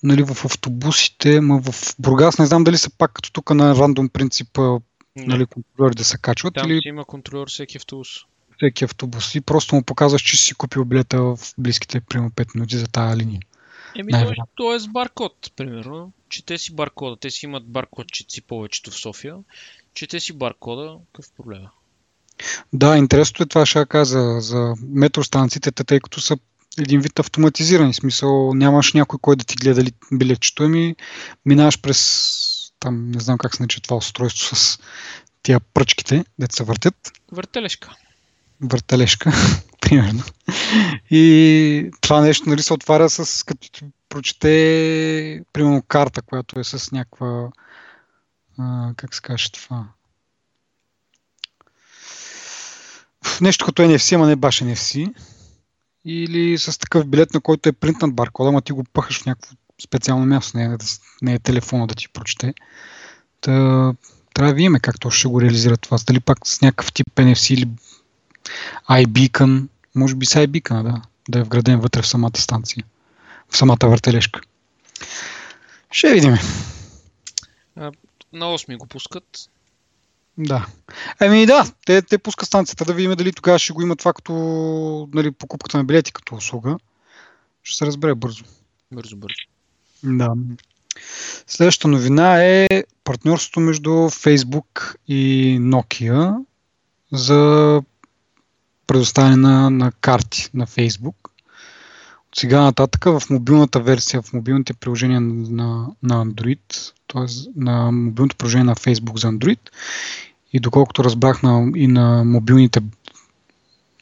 нали, 0.03 0.23
в 0.23 0.45
автобусите, 0.45 1.41
ма 1.41 1.61
в 1.61 1.95
Бургас, 1.99 2.37
не 2.37 2.45
знам 2.45 2.63
дали 2.63 2.77
са 2.77 2.89
пак 2.89 3.11
като 3.13 3.31
тук 3.31 3.49
на 3.49 3.75
рандом 3.75 4.09
принцип 4.09 4.59
нали, 5.15 5.45
контролери 5.45 5.95
да 5.95 6.03
се 6.03 6.17
качват. 6.17 6.53
Там 6.53 6.71
или... 6.71 6.81
има 6.85 7.05
контролер 7.05 7.47
всеки 7.47 7.77
автобус. 7.77 8.07
Всеки 8.57 8.83
автобус. 8.83 9.35
И 9.35 9.41
просто 9.41 9.75
му 9.75 9.83
показваш, 9.83 10.21
че 10.21 10.37
си 10.37 10.55
купил 10.55 10.85
билета 10.85 11.21
в 11.21 11.39
близките 11.57 12.01
примерно 12.01 12.31
5 12.31 12.55
минути 12.55 12.77
за 12.77 12.87
тази 12.87 13.17
линия. 13.17 13.41
Еми, 13.95 14.11
то, 14.11 14.33
то 14.55 14.75
е 14.75 14.79
с 14.79 14.87
баркод, 14.87 15.51
примерно. 15.55 16.11
Чете 16.29 16.57
си 16.57 16.75
баркода. 16.75 17.17
Те 17.17 17.29
си 17.29 17.45
имат 17.45 17.67
баркод, 17.67 18.07
че 18.11 18.25
си 18.27 18.41
повечето 18.41 18.91
в 18.91 18.95
София. 18.95 19.35
Чете 19.93 20.19
си 20.19 20.33
баркода, 20.33 20.97
какъв 21.13 21.31
проблем 21.37 21.61
е? 21.61 21.69
Да, 22.73 22.97
интересното 22.97 23.43
е 23.43 23.45
това, 23.45 23.65
ще 23.65 23.85
кажа 23.85 24.41
за, 24.41 24.73
метростанциите, 24.81 25.71
тъй 25.71 25.99
като 25.99 26.21
са 26.21 26.37
един 26.77 27.01
вид 27.01 27.19
автоматизиран. 27.19 27.93
Смисъл, 27.93 28.53
нямаш 28.53 28.93
някой, 28.93 29.19
кой 29.21 29.35
да 29.35 29.45
ти 29.45 29.55
гледа 29.55 29.91
билетчето 30.11 30.69
ми, 30.69 30.95
минаваш 31.45 31.81
през 31.81 32.71
там, 32.79 33.11
не 33.11 33.19
знам 33.19 33.37
как 33.37 33.55
се 33.55 33.63
нарича 33.63 33.81
това 33.81 33.97
устройство 33.97 34.55
с 34.55 34.79
тия 35.43 35.59
пръчките, 35.59 36.25
се 36.51 36.63
въртят. 36.63 36.95
Въртележка. 37.31 37.95
Въртележка, 38.61 39.31
примерно. 39.89 40.23
И 41.11 41.91
това 42.01 42.21
нещо 42.21 42.49
нали, 42.49 42.61
се 42.61 42.73
отваря 42.73 43.09
с, 43.09 43.45
като 43.45 43.85
прочете, 44.09 45.43
примерно, 45.53 45.81
карта, 45.87 46.21
която 46.21 46.59
е 46.59 46.63
с 46.63 46.91
някаква, 46.91 47.49
как 48.95 49.15
се 49.15 49.21
каже 49.21 49.51
това, 49.51 49.85
нещо 53.41 53.65
като 53.65 53.81
NFC, 53.81 54.15
ама 54.15 54.27
не 54.27 54.35
баш 54.35 54.61
NFC. 54.61 55.13
Или 56.05 56.57
с 56.57 56.79
такъв 56.79 57.07
билет, 57.07 57.33
на 57.33 57.41
който 57.41 57.69
е 57.69 57.73
принтнат 57.73 58.15
баркода, 58.15 58.49
ама 58.49 58.61
ти 58.61 58.71
го 58.71 58.83
пъхаш 58.93 59.21
в 59.21 59.25
някакво 59.25 59.55
специално 59.83 60.25
място, 60.25 60.57
не 60.57 60.63
е, 60.63 60.77
не 61.21 61.33
е 61.33 61.39
телефона 61.39 61.87
да 61.87 61.95
ти 61.95 62.09
прочете. 62.09 62.53
Та, 63.41 63.51
трябва 64.33 64.51
да 64.51 64.55
видим 64.55 64.75
как 64.81 64.99
то 64.99 65.11
ще 65.11 65.27
го 65.27 65.41
реализира 65.41 65.77
това. 65.77 65.97
Дали 66.07 66.19
пак 66.19 66.37
с 66.43 66.61
някакъв 66.61 66.93
тип 66.93 67.07
NFC 67.15 67.53
или 67.53 67.67
iBeacon, 68.89 69.67
може 69.99 70.15
би 70.15 70.25
с 70.25 70.35
iBeacon, 70.35 70.83
да, 70.83 71.01
да 71.29 71.39
е 71.39 71.43
вграден 71.43 71.79
вътре 71.79 72.01
в 72.01 72.07
самата 72.07 72.37
станция, 72.37 72.83
в 73.49 73.57
самата 73.57 73.77
въртележка. 73.83 74.41
Ще 75.91 76.13
видим. 76.13 76.35
На 78.33 78.45
8 78.45 78.77
го 78.77 78.87
пускат. 78.87 79.49
Да. 80.37 80.67
Еми 81.21 81.45
да, 81.45 81.71
те, 81.85 82.01
те 82.01 82.17
пускат 82.17 82.47
станцията, 82.47 82.85
да 82.85 82.93
видим 82.93 83.15
дали 83.15 83.33
тогава 83.33 83.59
ще 83.59 83.73
го 83.73 83.81
има 83.81 83.95
това 83.95 84.13
като 84.13 84.33
нали, 85.13 85.31
покупката 85.31 85.77
на 85.77 85.83
билети 85.83 86.13
като 86.13 86.35
услуга. 86.35 86.77
Ще 87.63 87.77
се 87.77 87.85
разбере 87.85 88.15
бързо. 88.15 88.43
Бързо, 88.91 89.15
бързо. 89.15 89.45
Да. 90.03 90.33
Следващата 91.47 91.87
новина 91.87 92.43
е 92.43 92.67
партньорството 93.03 93.59
между 93.59 93.89
Facebook 93.89 94.95
и 95.07 95.57
Nokia 95.61 96.45
за 97.11 97.81
предоставяне 98.89 99.35
на, 99.35 99.69
на 99.69 99.91
карти 99.91 100.49
на 100.53 100.67
Facebook. 100.67 101.15
От 102.27 102.35
сега 102.35 102.61
нататък 102.61 103.05
в 103.05 103.21
мобилната 103.29 103.79
версия, 103.79 104.21
в 104.21 104.33
мобилните 104.33 104.73
приложения 104.73 105.21
на, 105.21 105.87
на 106.03 106.25
Android, 106.25 106.93
т.е. 107.07 107.25
на 107.55 107.91
мобилното 107.91 108.35
приложение 108.35 108.63
на 108.63 108.75
Facebook 108.75 109.19
за 109.19 109.27
Android 109.27 109.59
и 110.53 110.59
доколкото 110.59 111.03
разбрах 111.03 111.43
на, 111.43 111.71
и 111.75 111.87
на 111.87 112.23
мобилните 112.23 112.79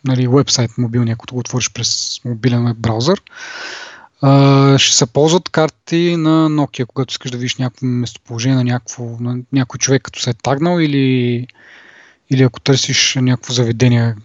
нали, 0.05 0.27
вебсайт 0.27 0.77
мобилния, 0.77 1.13
ако 1.13 1.35
го 1.35 1.39
отвориш 1.39 1.71
през 1.73 2.21
мобилен 2.25 2.65
веб 2.65 2.77
браузър, 2.77 3.21
а, 4.21 4.77
ще 4.77 4.95
се 4.95 5.05
ползват 5.05 5.49
карти 5.49 6.15
на 6.17 6.49
Nokia, 6.49 6.85
когато 6.85 7.11
искаш 7.11 7.31
да 7.31 7.37
видиш 7.37 7.55
някакво 7.55 7.85
местоположение 7.85 8.57
на, 8.57 8.63
някакво, 8.63 9.03
на 9.19 9.37
някой 9.53 9.77
човек, 9.77 10.01
като 10.01 10.19
се 10.19 10.29
е 10.29 10.33
тагнал 10.33 10.79
или, 10.79 11.47
или 12.29 12.43
ако 12.43 12.59
търсиш 12.59 13.15
някакво 13.21 13.53
заведение, 13.53 14.15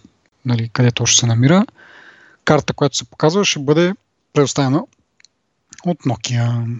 нали, 0.45 0.69
където 0.69 1.03
още 1.03 1.19
се 1.19 1.25
намира, 1.25 1.65
карта, 2.45 2.73
която 2.73 2.97
се 2.97 3.05
показва, 3.05 3.45
ще 3.45 3.59
бъде 3.59 3.93
предоставена 4.33 4.83
от 5.85 5.99
Nokia. 5.99 6.79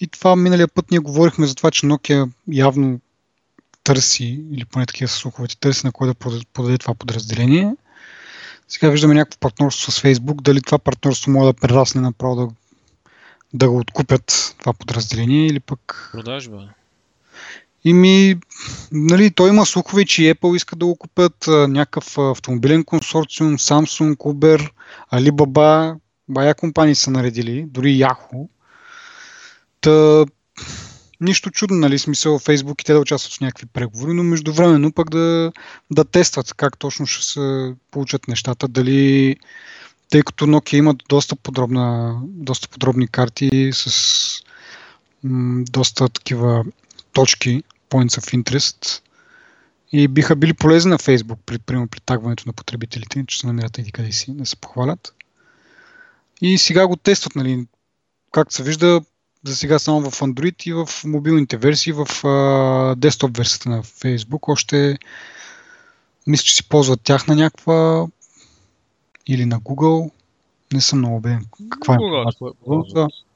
И 0.00 0.06
това 0.06 0.36
миналия 0.36 0.68
път 0.68 0.90
ние 0.90 0.98
говорихме 0.98 1.46
за 1.46 1.54
това, 1.54 1.70
че 1.70 1.86
Nokia 1.86 2.30
явно 2.52 3.00
търси, 3.84 4.44
или 4.52 4.64
поне 4.64 4.86
такива 4.86 5.08
слуховете, 5.08 5.56
търси 5.56 5.86
на 5.86 5.92
кой 5.92 6.08
да 6.08 6.14
подаде 6.52 6.78
това 6.78 6.94
подразделение. 6.94 7.74
Сега 8.68 8.88
виждаме 8.88 9.14
някакво 9.14 9.38
партньорство 9.38 9.92
с 9.92 10.00
Facebook. 10.02 10.40
Дали 10.42 10.62
това 10.62 10.78
партньорство 10.78 11.30
може 11.30 11.52
да 11.52 11.60
прерасне 11.60 12.00
направо 12.00 12.36
да, 12.36 12.48
да 13.54 13.70
го 13.70 13.78
откупят 13.78 14.54
това 14.58 14.72
подразделение 14.72 15.46
или 15.46 15.60
пък... 15.60 16.08
Продажба. 16.12 16.68
И 17.84 17.92
ми, 17.92 18.36
нали, 18.92 19.30
той 19.30 19.48
има 19.48 19.66
слухове, 19.66 20.04
че 20.04 20.22
Apple 20.22 20.56
иска 20.56 20.76
да 20.76 20.86
го 20.86 20.96
купят, 20.96 21.44
някакъв 21.48 22.18
автомобилен 22.18 22.84
консорциум, 22.84 23.58
Samsung, 23.58 24.16
Uber, 24.16 24.70
Alibaba, 25.12 25.96
бая 26.28 26.54
компании 26.54 26.94
са 26.94 27.10
наредили, 27.10 27.66
дори 27.68 27.88
Yahoo. 27.88 28.48
Та, 29.80 30.26
нищо 31.20 31.50
чудно, 31.50 31.76
нали, 31.76 31.98
смисъл 31.98 32.38
Facebook 32.38 32.82
и 32.82 32.84
те 32.84 32.92
да 32.92 32.98
участват 32.98 33.34
в 33.34 33.40
някакви 33.40 33.66
преговори, 33.66 34.12
но 34.12 34.22
междувременно 34.22 34.92
пък 34.92 35.10
да, 35.10 35.52
да 35.90 36.04
тестват 36.04 36.54
как 36.54 36.78
точно 36.78 37.06
ще 37.06 37.26
се 37.26 37.74
получат 37.90 38.28
нещата, 38.28 38.68
дали 38.68 39.36
тъй 40.10 40.22
като 40.22 40.46
Nokia 40.46 40.76
имат 40.76 40.96
доста, 41.08 41.36
подробна, 41.36 42.16
доста 42.24 42.68
подробни 42.68 43.08
карти 43.08 43.70
с 43.72 44.42
м, 45.24 45.64
доста 45.70 46.08
такива 46.08 46.64
точки, 47.18 47.62
points 47.90 48.20
of 48.20 48.36
interest 48.36 49.02
и 49.92 50.08
биха 50.08 50.36
били 50.36 50.54
полезни 50.54 50.90
на 50.90 50.98
Facebook 50.98 51.38
при, 51.46 51.58
при 51.58 51.86
притагването 51.86 52.44
на 52.46 52.52
потребителите, 52.52 53.24
че 53.26 53.38
се 53.38 53.46
намират 53.46 53.78
еди 53.78 53.92
къде 53.92 54.12
си, 54.12 54.32
да 54.32 54.46
се 54.46 54.56
похвалят. 54.56 55.14
И 56.40 56.58
сега 56.58 56.86
го 56.86 56.96
тестват, 56.96 57.36
нали, 57.36 57.66
както 58.32 58.54
се 58.54 58.62
вижда, 58.62 59.00
за 59.44 59.56
сега 59.56 59.78
само 59.78 60.10
в 60.10 60.20
Android 60.20 60.66
и 60.66 60.72
в 60.72 60.88
мобилните 61.04 61.56
версии, 61.56 61.92
в 61.92 62.26
а, 62.26 62.94
десктоп 62.94 63.36
версията 63.36 63.68
на 63.70 63.82
Facebook. 63.82 64.52
Още 64.52 64.98
мисля, 66.26 66.44
че 66.44 66.56
си 66.56 66.68
ползват 66.68 67.00
тях 67.00 67.26
на 67.26 67.34
някаква 67.34 68.06
или 69.26 69.44
на 69.44 69.60
Google. 69.60 70.10
Не 70.72 70.80
съм 70.80 70.98
много 70.98 71.16
убеден 71.16 71.46
каква 71.70 71.94
е. 71.94 71.96
Google, 71.96 73.06
е 73.06 73.27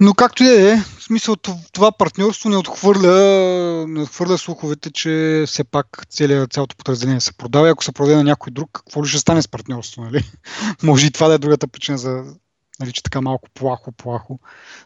Но 0.00 0.14
както 0.14 0.44
и 0.44 0.48
е, 0.48 0.76
в 0.98 1.02
смисъл 1.02 1.36
това 1.72 1.92
партньорство 1.92 2.48
не 2.48 2.56
отхвърля, 2.56 3.84
не 3.88 4.02
отхвърля 4.02 4.38
слуховете, 4.38 4.90
че 4.90 5.44
все 5.46 5.64
пак 5.64 6.06
целият, 6.10 6.52
цялото 6.52 6.76
подразделение 6.76 7.20
се 7.20 7.32
продава. 7.32 7.70
Ако 7.70 7.84
се 7.84 7.92
продаде 7.92 8.16
на 8.16 8.24
някой 8.24 8.50
друг, 8.50 8.70
какво 8.72 9.04
ли 9.04 9.08
ще 9.08 9.18
стане 9.18 9.42
с 9.42 9.48
партньорство? 9.48 10.02
Нали? 10.02 10.24
Може 10.82 11.06
и 11.06 11.10
това 11.10 11.28
да 11.28 11.34
е 11.34 11.38
другата 11.38 11.68
причина 11.68 11.98
за, 11.98 12.24
нали, 12.80 12.92
че 12.92 13.02
така 13.02 13.20
малко 13.20 13.48
плахо-плахо 13.54 14.38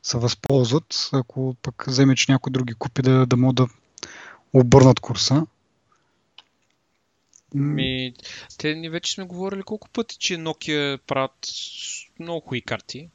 се 0.02 0.18
възползват, 0.18 1.08
ако 1.12 1.56
пък 1.62 1.84
вземе, 1.86 2.16
че 2.16 2.32
някой 2.32 2.50
други 2.50 2.74
купи 2.74 3.02
да, 3.02 3.26
да 3.26 3.36
могат 3.36 3.56
да 3.56 3.66
обърнат 4.52 5.00
курса. 5.00 5.46
Ми, 7.54 8.14
те 8.58 8.74
ни 8.74 8.88
вече 8.88 9.12
сме 9.12 9.24
говорили 9.24 9.62
колко 9.62 9.88
пъти, 9.88 10.16
че 10.18 10.36
Nokia 10.36 10.98
правят 11.06 11.48
много 12.20 12.40
хубави 12.40 12.62
карти, 12.62 13.08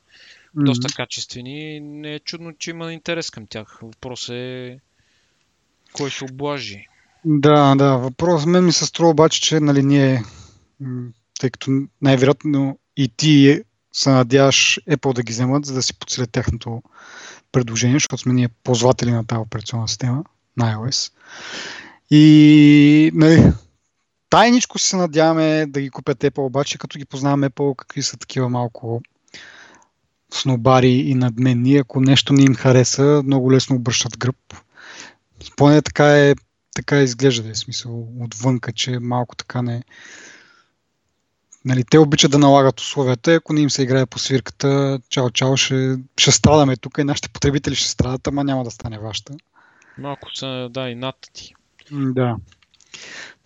mm-hmm. 0.56 0.66
доста 0.66 0.94
качествени. 0.96 1.80
Не 1.80 2.14
е 2.14 2.20
чудно, 2.20 2.54
че 2.54 2.70
има 2.70 2.94
интерес 2.94 3.30
към 3.30 3.48
тях. 3.48 3.80
Въпрос 3.82 4.30
е 4.30 4.80
кой 5.94 6.10
ще 6.10 6.24
облажи. 6.24 6.88
Да, 7.26 7.76
да. 7.76 7.98
Въпрос 7.98 8.46
мен 8.46 8.66
ми 8.66 8.72
се 8.72 8.86
струва 8.86 9.10
обаче, 9.10 9.42
че 9.42 9.60
нали, 9.60 9.84
ние, 9.84 10.24
тъй 11.40 11.50
като 11.50 11.72
най-вероятно 12.02 12.80
и 12.98 13.08
ти 13.08 13.64
се 13.94 14.10
надяваш 14.10 14.80
Apple 14.90 15.14
да 15.14 15.24
ги 15.24 15.32
вземат, 15.32 15.66
за 15.66 15.74
да 15.74 15.82
си 15.82 16.00
подсилят 16.00 16.32
тяхното 16.32 16.82
предложение, 17.52 17.96
защото 17.96 18.22
сме 18.22 18.34
ние 18.34 18.50
ползватели 18.64 19.12
на 19.12 19.26
тази 19.28 19.40
операционна 19.40 19.88
система 19.88 20.24
на 20.58 20.76
iOS. 20.76 21.12
И 22.10 23.12
нали, 23.14 23.54
тайничко 24.30 24.80
се 24.80 24.96
надяваме 24.96 25.66
да 25.66 25.82
ги 25.82 25.90
купят 25.90 26.20
Apple, 26.20 26.46
обаче 26.46 26.78
като 26.78 27.00
ги 27.00 27.06
познавам 27.06 27.44
Apple, 27.44 27.76
какви 27.76 28.04
са 28.04 28.18
такива 28.18 28.50
малко 28.50 29.02
снобари 30.34 30.92
и 30.92 31.16
надменни, 31.16 31.78
ако 31.78 32.02
нещо 32.02 32.34
не 32.34 32.44
им 32.44 32.56
хареса, 32.56 33.22
много 33.26 33.52
лесно 33.52 33.76
обръщат 33.76 34.18
гръб. 34.18 34.36
Поне 35.56 35.82
така 35.82 36.18
е, 36.18 36.36
така 36.76 37.00
изглежда, 37.00 37.44
да 37.44 37.50
е 37.50 37.56
смисъл 37.56 38.08
отвънка, 38.20 38.74
че 38.74 39.00
малко 39.00 39.36
така 39.36 39.62
не, 39.62 39.84
Нали, 41.68 41.84
те 41.84 42.00
обичат 42.00 42.32
да 42.32 42.40
налагат 42.40 42.80
условията, 42.80 43.34
ако 43.34 43.54
не 43.54 43.62
им 43.62 43.70
се 43.70 43.84
играе 43.84 44.06
по 44.06 44.20
свирката, 44.20 45.00
чао, 45.10 45.30
чао, 45.30 45.58
ще, 45.58 45.96
ще 46.18 46.32
страдаме 46.32 46.78
тук 46.78 46.98
и 46.98 47.04
нашите 47.04 47.30
потребители 47.30 47.76
ще 47.76 47.90
страдат, 47.90 48.28
ама 48.28 48.44
няма 48.44 48.64
да 48.64 48.72
стане 48.72 49.00
вашата. 49.00 49.34
Малко 49.98 50.36
са, 50.36 50.70
да, 50.72 50.90
и 50.90 50.96
над 50.96 51.16
ти. 51.34 51.54
Да. 51.92 52.36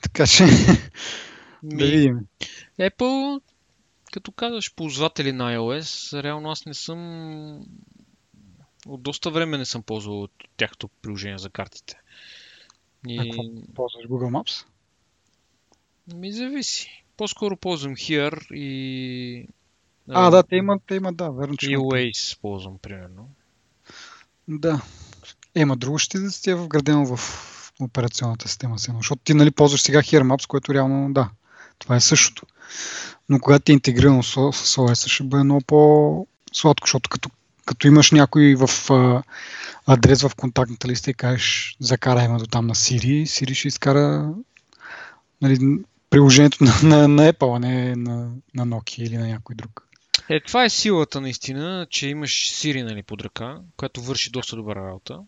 Така 0.01 0.27
че, 0.27 0.43
Ми... 1.63 1.77
да 1.77 1.85
видим. 1.85 2.19
Apple, 2.79 3.41
като 4.11 4.31
казваш 4.31 4.75
ползватели 4.75 5.31
на 5.31 5.55
iOS, 5.55 6.23
реално 6.23 6.49
аз 6.49 6.65
не 6.65 6.73
съм 6.73 6.99
от 8.85 9.01
доста 9.01 9.31
време 9.31 9.57
не 9.57 9.65
съм 9.65 9.83
ползвал 9.83 10.23
от 10.23 10.31
тяхното 10.57 10.87
приложение 10.87 11.37
за 11.37 11.49
картите. 11.49 11.99
И... 13.07 13.19
А 13.19 13.73
ползваш 13.75 14.05
Google 14.05 14.41
Maps? 14.41 14.65
Ми 16.15 16.31
зависи 16.31 17.03
по-скоро 17.17 17.57
ползвам 17.57 17.95
Here 17.95 18.53
и... 18.53 19.47
А, 20.09 20.29
да, 20.29 20.43
те 20.43 20.55
имат, 20.55 20.81
те 20.87 20.95
имат, 20.95 21.15
да, 21.15 21.31
верно, 21.31 21.57
че 21.57 21.71
И 21.71 21.77
Waze 21.77 22.39
ползвам, 22.41 22.77
примерно. 22.77 23.29
Да. 24.47 24.81
Ема 25.55 25.77
друго 25.77 25.97
ще 25.97 26.19
да 26.19 26.31
сте 26.31 26.55
вградено 26.55 27.15
в 27.15 27.19
операционната 27.79 28.47
система 28.47 28.79
си, 28.79 28.91
защото 28.97 29.21
ти 29.23 29.33
нали 29.33 29.51
ползваш 29.51 29.81
сега 29.81 29.99
Here 30.01 30.23
Maps, 30.23 30.47
което 30.47 30.73
реално, 30.73 31.13
да, 31.13 31.29
това 31.81 31.95
е 31.95 32.01
същото. 32.01 32.45
Но 33.29 33.39
когато 33.39 33.71
е 33.71 33.73
интегрирано 33.73 34.23
с 34.23 34.35
OS, 34.35 35.07
ще 35.07 35.23
бъде 35.23 35.43
много 35.43 35.61
по-сладко, 35.61 36.87
защото 36.87 37.09
като 37.09 37.29
като 37.65 37.87
имаш 37.87 38.11
някой 38.11 38.55
в 38.55 38.91
а, 38.91 39.23
адрес 39.85 40.21
в 40.21 40.31
контактната 40.35 40.87
листа 40.87 41.11
и 41.11 41.13
кажеш 41.13 41.75
закарай 41.79 42.27
ме 42.27 42.37
до 42.37 42.45
там 42.45 42.67
на 42.67 42.75
Siri, 42.75 43.23
Siri 43.23 43.53
ще 43.53 43.67
изкара 43.67 44.33
нали, 45.41 45.79
приложението 46.09 46.63
на, 46.63 46.73
на, 46.83 47.07
на 47.07 47.33
Apple, 47.33 47.55
а 47.55 47.59
не 47.59 47.95
на, 47.95 48.31
на 48.55 48.67
Nokia 48.67 49.03
или 49.03 49.17
на 49.17 49.27
някой 49.27 49.55
друг. 49.55 49.87
Е, 50.29 50.39
това 50.39 50.63
е 50.63 50.69
силата 50.69 51.21
наистина, 51.21 51.87
че 51.89 52.07
имаш 52.07 52.31
Siri 52.31 52.83
нали, 52.83 53.03
под 53.03 53.21
ръка, 53.21 53.59
която 53.77 54.01
върши 54.01 54.29
доста 54.29 54.55
добра 54.55 54.75
работа. 54.75 55.19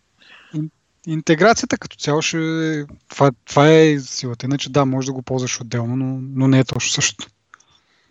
Интеграцията 1.06 1.78
като 1.78 1.96
цяло 1.96 2.22
ще... 2.22 2.86
Това, 3.08 3.30
това 3.44 3.70
е 3.70 3.98
силата. 4.00 4.46
Иначе 4.46 4.70
да, 4.70 4.84
може 4.84 5.06
да 5.06 5.12
го 5.12 5.22
ползваш 5.22 5.60
отделно, 5.60 5.96
но, 5.96 6.18
но 6.20 6.48
не 6.48 6.58
е 6.58 6.64
точно 6.64 6.90
същото. 6.90 7.30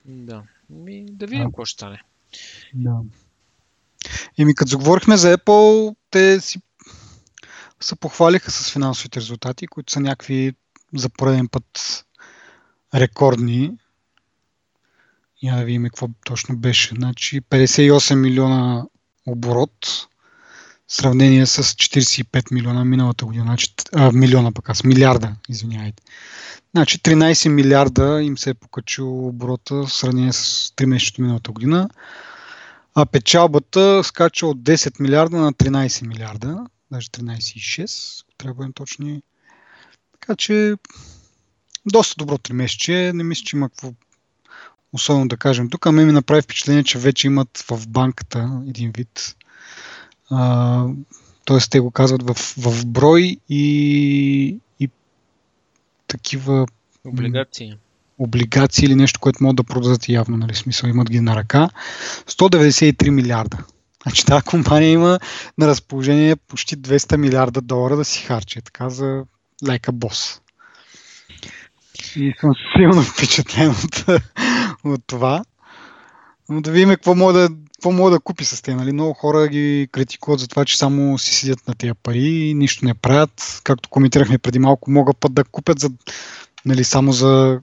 Да. 0.06 0.44
Ми, 0.70 1.06
да 1.10 1.28
видим 1.28 1.46
какво 1.46 1.66
ще 1.66 1.74
стане. 1.74 2.02
Да. 2.74 3.00
Еми, 4.38 4.56
като 4.56 4.70
заговорихме 4.70 5.18
за 5.18 5.38
Apple, 5.38 5.96
те 6.10 6.40
си 6.40 6.62
се 7.82 7.96
похвалиха 7.96 8.52
с 8.52 8.72
финансовите 8.72 9.20
резултати, 9.20 9.68
които 9.68 9.94
са 9.94 10.00
някакви 10.00 10.54
за 10.94 11.10
пореден 11.10 11.48
път 11.48 12.06
рекордни. 12.96 13.72
Я 15.44 15.56
да 15.56 15.64
видим 15.64 15.84
какво 15.84 16.10
точно 16.26 16.58
беше. 16.58 16.96
Значи 16.96 17.42
58 17.42 18.16
милиона 18.16 18.86
оборот, 19.28 20.08
сравнение 20.94 21.46
с 21.46 21.64
45 21.64 22.54
милиона 22.54 22.86
миналата 22.86 23.26
година. 23.26 23.44
Значи, 23.44 23.74
а, 23.94 24.12
милиона 24.12 24.52
пък 24.52 24.70
аз, 24.70 24.84
милиарда, 24.84 25.36
извинявайте. 25.50 26.04
Значи 26.76 27.00
13 27.00 27.48
милиарда 27.50 28.22
им 28.24 28.38
се 28.38 28.50
е 28.50 28.54
покачил 28.54 29.28
оборота 29.28 29.76
в 29.76 29.94
сравнение 29.94 30.34
с 30.34 30.70
3 30.78 30.86
месечето 30.86 31.22
миналата 31.22 31.52
година. 31.52 31.90
А 32.96 33.06
печалбата 33.06 34.04
скача 34.04 34.48
от 34.48 34.58
10 34.58 35.00
милиарда 35.00 35.38
на 35.38 35.54
13 35.54 36.08
милиарда, 36.08 36.66
даже 36.92 37.08
13,6, 37.08 38.26
трябва 38.38 38.54
да 38.54 38.58
бъдем 38.58 38.74
точни. 38.74 39.22
Така 40.12 40.36
че 40.36 40.76
доста 41.86 42.16
добро 42.18 42.38
3 42.38 42.54
месече. 42.54 43.12
Не 43.16 43.24
мисля, 43.24 43.44
че 43.46 43.56
има 43.56 43.70
какво 43.70 43.94
особено 44.94 45.28
да 45.28 45.38
кажем. 45.38 45.70
Тук 45.70 45.92
ме 45.92 46.06
ми 46.06 46.12
направи 46.12 46.42
впечатление, 46.42 46.84
че 46.84 47.00
вече 47.00 47.28
имат 47.28 47.66
в 47.70 47.88
банката 47.88 48.62
един 48.68 48.92
вид. 48.92 49.36
Тоест, 51.46 51.72
те 51.72 51.80
го 51.80 51.92
казват 51.92 52.24
в, 52.24 52.34
в 52.58 52.86
брой 52.86 53.38
и, 53.50 54.58
и 54.80 54.90
такива 56.08 56.66
облигации. 57.06 57.78
Облигации 58.20 58.86
или 58.86 58.96
нещо, 58.96 59.20
което 59.20 59.44
могат 59.44 59.56
да 59.56 59.64
продадат 59.64 60.10
явно, 60.10 60.38
нали, 60.38 60.56
смисъл 60.56 60.88
имат 60.88 61.10
ги 61.10 61.20
на 61.20 61.36
ръка. 61.36 61.70
193 62.28 63.10
милиарда. 63.10 63.58
Значи 64.04 64.26
тази 64.26 64.46
компания 64.46 64.92
има 64.92 65.20
на 65.58 65.68
разположение 65.68 66.36
почти 66.36 66.78
200 66.78 67.18
милиарда 67.18 67.62
долара 67.62 67.96
да 67.96 68.06
си 68.06 68.26
харчи. 68.26 68.62
Така 68.62 68.90
за 68.90 69.24
лека 69.68 69.92
бос. 69.92 70.42
И 72.16 72.34
съм 72.42 72.54
силно 72.76 73.02
впечатлен 73.02 73.70
от, 73.70 74.06
от 74.84 75.02
това. 75.08 75.44
Но 76.50 76.62
да 76.62 76.72
видим 76.72 76.90
какво 76.90 77.16
мога 77.16 77.34
да, 77.34 77.50
какво 77.84 77.92
мога 77.92 78.12
да 78.12 78.20
купи 78.20 78.46
с 78.46 78.62
те. 78.62 78.76
Нали? 78.76 78.92
Много 78.92 79.14
хора 79.14 79.48
ги 79.48 79.90
критикуват 79.92 80.40
за 80.40 80.48
това, 80.48 80.66
че 80.66 80.78
само 80.78 81.18
си 81.18 81.36
седят 81.36 81.68
на 81.68 81.76
тези 81.76 81.94
пари 82.04 82.24
и 82.24 82.54
нищо 82.54 82.86
не 82.86 82.94
правят. 82.94 83.62
Както 83.64 83.90
коментирахме 83.90 84.38
преди 84.38 84.60
малко, 84.60 84.92
могат 84.92 85.18
път 85.18 85.34
да 85.34 85.44
купят 85.44 85.80
за, 85.80 85.90
нали, 86.66 86.84
само 86.84 87.12
за 87.12 87.62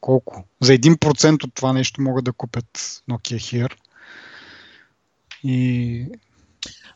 колко? 0.00 0.44
За 0.60 0.72
1% 0.72 1.44
от 1.44 1.54
това 1.54 1.72
нещо 1.72 2.02
могат 2.02 2.24
да 2.24 2.32
купят 2.32 2.78
Nokia 3.10 3.36
Here. 3.36 3.72
И... 5.44 6.06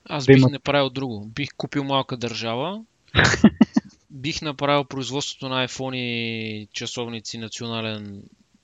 Аз 0.05 0.27
бих 0.27 0.37
има... 0.37 0.49
направил 0.49 0.91
друго. 0.91 1.27
Бих 1.27 1.49
купил 1.57 1.85
малка 1.85 2.17
държава, 2.17 2.83
бих 4.11 4.43
направил 4.43 4.85
производството 4.85 5.49
на 5.49 5.69
iPhone 5.69 5.97
и 5.97 6.69
часовници 6.73 7.39
национален, 7.39 8.23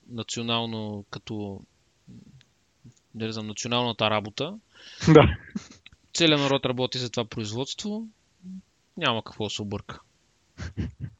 национално 0.09 1.05
като 1.09 1.59
да 3.15 3.33
знам, 3.33 3.47
националната 3.47 4.09
работа. 4.09 4.57
Да. 5.07 5.37
Целият 6.13 6.41
народ 6.41 6.65
работи 6.65 6.97
за 6.97 7.09
това 7.09 7.25
производство. 7.25 8.07
Няма 8.97 9.23
какво 9.23 9.43
да 9.43 9.49
се 9.49 9.61
обърка. 9.61 9.99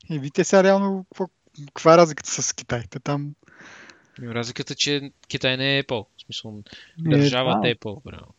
И 0.10 0.20
вите 0.20 0.44
сега 0.44 0.64
реално 0.64 1.06
каква 1.68 1.94
е 1.94 1.98
разликата 1.98 2.30
с 2.42 2.54
Китай? 2.54 2.84
Те 2.90 3.00
там... 3.00 3.36
Разликата, 4.22 4.76
че 4.76 5.12
Китай 5.28 5.58
не 5.58 5.78
е 5.78 5.84
Apple. 5.84 6.06
В 6.18 6.22
смисъл, 6.26 6.64
държавата 6.98 7.70
е 7.70 7.76
Apple. 7.76 8.04
Браво. 8.04 8.34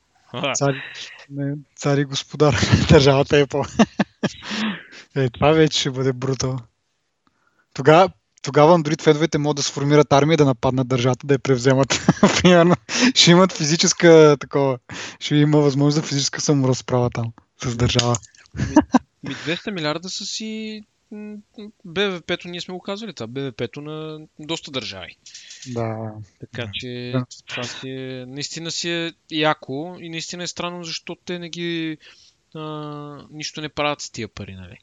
Цари, 0.54 0.82
не, 1.30 1.56
цари 1.76 2.04
господар, 2.04 2.54
държавата 2.90 3.38
е 3.38 3.46
Apple. 3.46 3.86
е, 5.16 5.30
това 5.30 5.52
вече 5.52 5.80
ще 5.80 5.90
бъде 5.90 6.12
брутал. 6.12 6.58
Тогава, 7.74 8.10
тогава 8.44 8.78
Android 8.78 9.02
федовете 9.02 9.38
могат 9.38 9.56
да 9.56 9.62
сформират 9.62 10.12
армия 10.12 10.36
да 10.36 10.44
нападнат 10.44 10.88
държавата, 10.88 11.26
да 11.26 11.34
я 11.34 11.38
превземат. 11.38 12.06
Примерно, 12.42 12.74
ще 13.14 13.30
имат 13.30 13.52
физическа 13.52 14.36
такова, 14.40 14.78
ще 15.20 15.36
има 15.36 15.58
възможност 15.58 15.94
за 15.94 16.02
физическа 16.02 16.40
саморазправа 16.40 17.10
там 17.10 17.32
с 17.64 17.76
държава. 17.76 18.16
Ми, 19.22 19.34
200 19.34 19.70
милиарда 19.70 20.08
са 20.08 20.26
си 20.26 20.82
БВП-то, 21.84 22.48
ние 22.48 22.60
сме 22.60 22.74
го 22.74 22.80
казвали 22.80 23.14
това, 23.14 23.26
БВП-то 23.26 23.80
на 23.80 24.26
доста 24.38 24.70
държави. 24.70 25.16
Да. 25.66 26.12
Така 26.40 26.70
че 26.74 27.12
да. 27.14 27.26
това 27.46 27.62
си 27.62 27.88
е, 27.88 28.26
наистина 28.26 28.70
си 28.70 28.90
е 28.90 29.12
яко 29.30 29.96
и 30.00 30.08
наистина 30.08 30.42
е 30.42 30.46
странно, 30.46 30.84
защото 30.84 31.20
те 31.24 31.38
не 31.38 31.48
ги 31.48 31.98
а, 32.54 32.60
нищо 33.30 33.60
не 33.60 33.68
правят 33.68 34.00
с 34.00 34.10
тия 34.10 34.28
пари, 34.28 34.54
нали? 34.54 34.78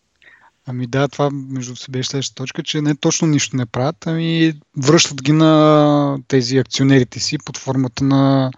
Ами 0.65 0.88
да, 0.88 1.08
това 1.08 1.30
между 1.32 1.76
се 1.76 1.91
беше 1.91 2.10
следващата 2.10 2.43
точка, 2.43 2.63
че 2.63 2.82
не 2.82 2.95
точно 2.95 3.28
нищо 3.28 3.58
не 3.58 3.65
правят, 3.65 4.08
ами 4.08 4.54
връщат 4.78 5.24
ги 5.24 5.32
на 5.32 6.17
тези 6.28 6.58
акционерите 6.58 7.19
си 7.19 7.38
под 7.45 7.58
формата 7.58 8.04
на 8.04 8.52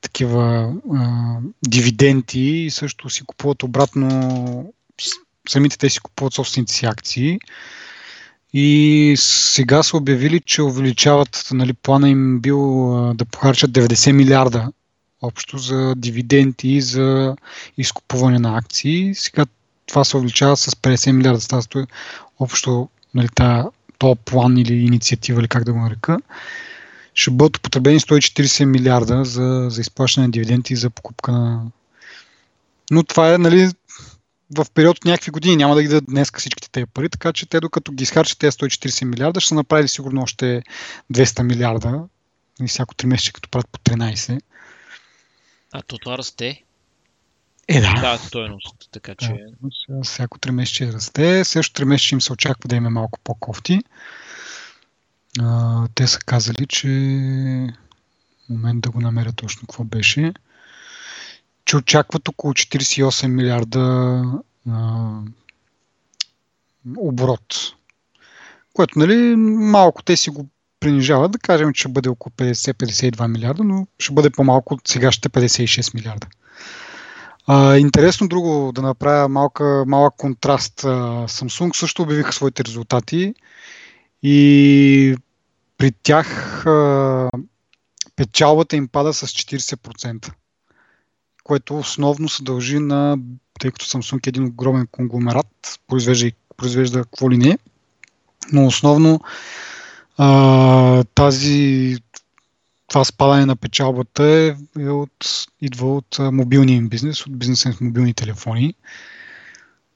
такива 0.00 0.74
а, 0.94 1.36
дивиденти 1.68 2.40
и 2.40 2.70
също 2.70 3.10
си 3.10 3.24
купуват 3.24 3.62
обратно 3.62 4.72
самите 5.48 5.78
те 5.78 5.90
си 5.90 6.00
купуват 6.00 6.34
собствените 6.34 6.72
си 6.72 6.86
акции. 6.86 7.38
И 8.52 9.14
сега 9.18 9.82
са 9.82 9.96
обявили, 9.96 10.40
че 10.40 10.62
увеличават, 10.62 11.48
нали, 11.52 11.72
плана 11.72 12.08
им 12.08 12.40
бил 12.40 12.92
а, 12.96 13.14
да 13.14 13.24
похарчат 13.24 13.70
90 13.70 14.12
милиарда 14.12 14.72
общо 15.22 15.58
за 15.58 15.94
дивиденти 15.96 16.68
и 16.68 16.80
за 16.80 17.36
изкупуване 17.78 18.38
на 18.38 18.58
акции. 18.58 19.14
Сега 19.14 19.46
това 19.86 20.04
се 20.04 20.16
увеличава 20.16 20.56
с 20.56 20.70
50 20.70 21.12
милиарда. 21.12 21.40
Става 21.40 21.86
общо 22.38 22.88
нали, 23.14 23.28
този 23.98 24.18
план 24.24 24.58
или 24.58 24.74
инициатива, 24.74 25.40
или 25.40 25.48
как 25.48 25.64
да 25.64 25.72
го 25.72 25.78
нарека. 25.78 26.18
Ще 27.14 27.30
бъдат 27.30 27.56
употребени 27.56 28.00
140 28.00 28.64
милиарда 28.64 29.24
за, 29.24 29.66
за 29.70 29.80
изплащане 29.80 30.26
на 30.26 30.30
дивиденти 30.30 30.72
и 30.72 30.76
за 30.76 30.90
покупка 30.90 31.32
на... 31.32 31.62
Но 32.90 33.02
това 33.02 33.34
е 33.34 33.38
нали, 33.38 33.70
в 34.50 34.66
период 34.74 34.96
от 34.96 35.04
някакви 35.04 35.30
години. 35.30 35.56
Няма 35.56 35.74
да 35.74 35.82
ги 35.82 35.88
дадат 35.88 36.04
днес 36.06 36.30
всичките 36.36 36.70
тези 36.70 36.86
пари, 36.86 37.08
така 37.08 37.32
че 37.32 37.46
те 37.46 37.60
докато 37.60 37.92
ги 37.92 38.02
изхарчат 38.02 38.38
тези 38.38 38.56
140 38.56 39.04
милиарда, 39.04 39.40
ще 39.40 39.48
са 39.48 39.54
направили 39.54 39.88
сигурно 39.88 40.22
още 40.22 40.62
200 41.12 41.42
милиарда 41.42 42.02
и 42.62 42.66
всяко 42.66 42.94
3 42.94 43.06
месеца, 43.06 43.32
като 43.32 43.48
правят 43.48 43.68
по 43.68 43.78
13. 43.78 44.40
А 45.72 45.82
то 45.82 45.98
това 45.98 46.18
расте? 46.18 46.62
Е, 47.68 47.80
да. 47.80 47.94
Да, 48.00 48.18
стоеност, 48.18 48.88
така 48.92 49.14
че... 49.14 49.36
Да, 49.88 50.02
всяко 50.02 50.38
3 50.38 50.50
месеца 50.50 50.92
расте. 50.92 51.44
Също 51.44 51.82
3 51.82 51.84
месеца 51.84 52.14
им 52.14 52.20
се 52.20 52.32
очаква 52.32 52.68
да 52.68 52.76
има 52.76 52.90
малко 52.90 53.18
по-кофти. 53.24 53.80
А, 55.40 55.88
те 55.94 56.06
са 56.06 56.18
казали, 56.18 56.66
че 56.66 56.88
момент 58.50 58.80
да 58.80 58.90
го 58.90 59.00
намеря 59.00 59.32
точно 59.32 59.60
какво 59.60 59.84
беше 59.84 60.32
че 61.64 61.76
очакват 61.76 62.28
около 62.28 62.52
48 62.52 63.26
милиарда 63.26 64.22
а, 64.70 65.08
оборот. 66.96 67.56
Което, 68.72 68.98
нали, 68.98 69.36
малко 69.36 70.02
те 70.02 70.16
си 70.16 70.30
го 70.30 70.48
принижават, 70.80 71.32
да 71.32 71.38
кажем, 71.38 71.72
че 71.72 71.80
ще 71.80 71.88
бъде 71.88 72.08
около 72.08 72.32
50-52 72.36 73.26
милиарда, 73.26 73.64
но 73.64 73.86
ще 73.98 74.14
бъде 74.14 74.30
по-малко 74.30 74.74
от 74.74 74.88
сегашните 74.88 75.28
56 75.28 75.94
милиарда. 75.94 76.26
А, 77.46 77.76
интересно 77.76 78.28
друго 78.28 78.72
да 78.74 78.82
направя 78.82 79.28
малка, 79.28 79.84
малък 79.86 80.14
контраст. 80.16 80.82
Samsung 80.82 81.76
също 81.76 82.02
обявиха 82.02 82.32
своите 82.32 82.64
резултати 82.64 83.34
и 84.22 85.16
при 85.78 85.92
тях 86.02 86.66
а, 86.66 87.30
печалбата 88.16 88.76
им 88.76 88.88
пада 88.88 89.14
с 89.14 89.26
40% 89.26 90.32
което 91.44 91.78
основно 91.78 92.28
се 92.28 92.42
дължи 92.42 92.78
на, 92.78 93.18
тъй 93.60 93.70
като 93.70 93.84
Samsung 93.84 94.26
е 94.26 94.28
един 94.28 94.44
огромен 94.44 94.86
конгломерат, 94.90 95.80
произвежда, 95.88 96.30
произвежда 96.56 97.04
какво 97.04 97.30
ли 97.30 97.36
не, 97.36 97.58
но 98.52 98.66
основно 98.66 99.20
а, 100.16 101.04
тази 101.14 101.96
това 102.94 103.04
спадане 103.04 103.46
на 103.46 103.56
печалбата 103.56 104.24
е, 104.24 104.56
е 104.82 104.88
от, 104.88 105.46
идва 105.60 105.96
от 105.96 106.18
мобилния 106.18 106.76
им 106.76 106.88
бизнес, 106.88 107.26
от 107.26 107.38
бизнеса 107.38 107.72
с 107.72 107.80
мобилни 107.80 108.14
телефони. 108.14 108.74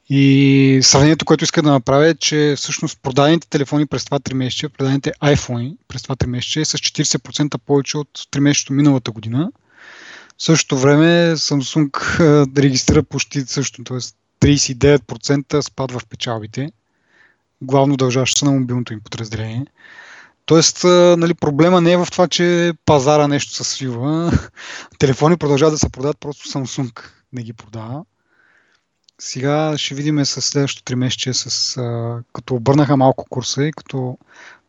И 0.08 0.80
сравнението, 0.82 1.24
което 1.24 1.44
иска 1.44 1.62
да 1.62 1.70
направя 1.70 2.08
е, 2.08 2.14
че 2.14 2.54
всъщност 2.56 2.98
продадените 3.02 3.48
телефони 3.48 3.86
през 3.86 4.04
това 4.04 4.18
3 4.18 4.34
месеца, 4.34 4.68
продадените 4.68 5.12
iPhone 5.22 5.76
през 5.88 6.02
това 6.02 6.16
3 6.16 6.26
месеца 6.26 6.60
е 6.60 6.64
с 6.64 6.78
40% 6.78 7.58
повече 7.58 7.98
от 7.98 8.08
3 8.12 8.40
месеца 8.40 8.72
миналата 8.72 9.10
година. 9.10 9.52
В 10.38 10.42
същото 10.42 10.78
време 10.78 11.32
Samsung 11.36 12.58
регистрира 12.58 13.02
почти 13.02 13.40
също, 13.40 13.84
т.е. 13.84 13.98
39% 14.46 15.60
спад 15.60 15.92
в 15.92 16.00
печалбите, 16.10 16.72
главно 17.62 17.96
дължащо 17.96 18.38
се 18.38 18.44
на 18.44 18.50
мобилното 18.50 18.92
им 18.92 19.00
подразделение. 19.00 19.66
Тоест, 20.48 20.84
нали, 21.18 21.34
проблема 21.34 21.80
не 21.80 21.92
е 21.92 21.96
в 21.96 22.08
това, 22.12 22.28
че 22.28 22.72
пазара 22.84 23.28
нещо 23.28 23.52
се 23.52 23.64
свива. 23.64 24.32
Телефони 24.98 25.36
продължават 25.36 25.74
да 25.74 25.78
се 25.78 25.88
продават, 25.88 26.18
просто 26.20 26.48
Samsung 26.48 27.10
не 27.32 27.42
ги 27.42 27.52
продава. 27.52 28.04
Сега 29.18 29.78
ще 29.78 29.94
видим 29.94 30.24
с 30.24 30.42
следващото 30.42 30.84
три 30.84 30.94
месече, 30.94 31.34
с, 31.34 31.74
като 32.32 32.54
обърнаха 32.54 32.96
малко 32.96 33.26
курса 33.30 33.64
и 33.64 33.72
като 33.72 34.18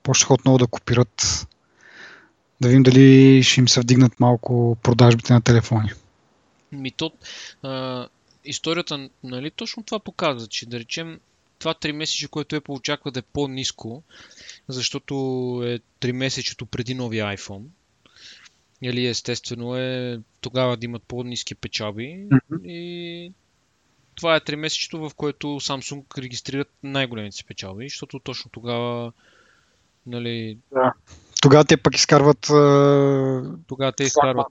почнаха 0.04 0.34
отново 0.34 0.58
да 0.58 0.68
копират, 0.68 1.48
да 2.62 2.68
видим 2.68 2.84
дали 2.84 3.44
ще 3.44 3.60
им 3.60 3.68
се 3.68 3.80
вдигнат 3.80 4.20
малко 4.20 4.78
продажбите 4.84 5.34
на 5.34 5.42
телефони. 5.42 5.90
Ми 6.72 6.92
то, 6.92 7.12
а, 7.64 8.08
историята, 8.46 9.10
нали, 9.24 9.52
точно 9.52 9.84
това 9.84 10.00
показва, 10.00 10.48
че 10.48 10.66
да 10.66 10.80
речем 10.80 11.20
това 11.60 11.74
3 11.74 11.92
месече, 11.92 12.28
което 12.28 12.56
е 12.56 12.62
очаква 12.68 13.12
да 13.12 13.20
е 13.20 13.24
по-низко, 13.34 14.04
защото 14.68 15.14
е 15.66 15.80
3 15.80 16.12
месечето 16.12 16.66
преди 16.66 16.94
новия 16.94 17.26
iPhone. 17.26 17.64
Нали, 18.82 19.06
естествено 19.06 19.76
е 19.76 20.20
тогава 20.42 20.78
да 20.78 20.86
имат 20.86 21.04
по-низки 21.04 21.56
печалби 21.56 22.04
mm-hmm. 22.04 22.62
и 22.64 23.32
това 24.16 24.36
е 24.36 24.40
3 24.40 24.56
месечето, 24.56 25.10
в 25.10 25.16
което 25.16 25.48
Samsung 25.48 26.18
регистрират 26.18 26.70
най-големите 26.84 27.38
си 27.38 27.46
печалби, 27.46 27.90
защото 27.90 28.20
точно 28.20 28.52
тогава 28.52 29.12
нали... 30.06 30.58
Да. 30.72 30.94
Тогава 31.42 31.66
те 31.66 31.78
пък 31.78 31.96
изкарват... 31.96 32.42
Тогава 33.68 33.92
те 33.98 34.04
изкарват... 34.04 34.48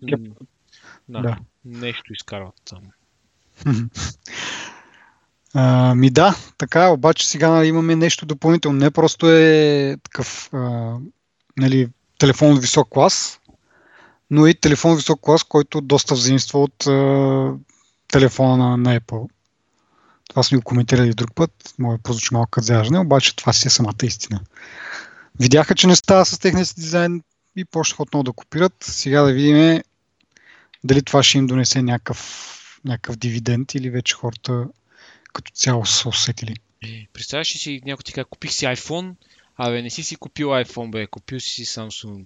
Да, 1.09 1.21
да. 1.21 1.39
Нещо 1.65 2.13
изкарват 2.13 2.55
там. 2.65 2.83
А, 5.55 5.95
ми 5.95 6.11
да, 6.11 6.37
така, 6.59 6.89
обаче 6.89 7.29
сега 7.29 7.65
имаме 7.65 7.97
нещо 7.97 8.27
допълнително. 8.27 8.79
Не 8.79 8.91
просто 8.91 9.31
е 9.31 9.97
такъв 10.03 10.51
а, 10.53 10.95
нали, 11.57 11.89
телефон 12.19 12.53
от 12.53 12.61
висок 12.61 12.89
клас, 12.91 13.41
но 14.31 14.47
и 14.47 14.55
телефон 14.55 14.97
висок 14.97 15.21
клас, 15.21 15.45
който 15.45 15.81
доста 15.81 16.15
взаимства 16.15 16.61
от 16.61 16.87
а, 16.87 17.53
телефона 18.09 18.57
на, 18.57 18.77
на 18.77 19.01
Apple. 19.01 19.29
Това 20.29 20.43
сме 20.43 20.59
го 20.59 20.65
коментирали 20.65 21.15
друг 21.15 21.35
път, 21.35 21.75
може 21.79 21.97
да 21.97 22.03
прозвучи 22.03 22.29
малко 22.33 22.51
като 22.51 23.01
обаче 23.01 23.37
това 23.37 23.53
си 23.53 23.69
е 23.69 23.71
самата 23.71 23.95
истина. 24.03 24.41
Видяха, 25.41 25.75
че 25.75 25.87
не 25.87 25.97
става 25.97 26.25
с 26.25 26.39
техния 26.39 26.67
дизайн 26.77 27.23
и 27.57 27.65
почнаха 27.65 28.03
отново 28.03 28.23
да 28.23 28.33
копират. 28.33 28.75
Сега 28.81 29.23
да 29.23 29.33
видим 29.33 29.83
дали 30.85 31.03
това 31.03 31.23
ще 31.23 31.39
им 31.39 31.47
донесе 31.47 31.83
някакъв, 31.83 32.81
някакъв 32.85 33.17
дивиденд 33.17 33.75
или 33.75 33.91
вече 33.91 34.15
хората 34.15 34.67
като 35.33 35.53
цяло 35.53 35.87
са 35.87 36.09
усетили. 36.09 36.57
Е, 36.85 37.07
представяш 37.13 37.55
ли 37.55 37.59
си 37.59 37.81
някой 37.85 38.03
ти 38.03 38.13
казва, 38.13 38.25
купих 38.25 38.53
си 38.53 38.67
iPhone, 38.67 39.15
Абе, 39.61 39.83
не 39.83 39.91
си 39.91 40.03
си 40.03 40.17
купил 40.17 40.47
iPhone, 40.49 40.91
бе, 40.91 41.07
купил 41.07 41.41
си 41.41 41.49
си 41.49 41.67
Samsung. 41.67 42.25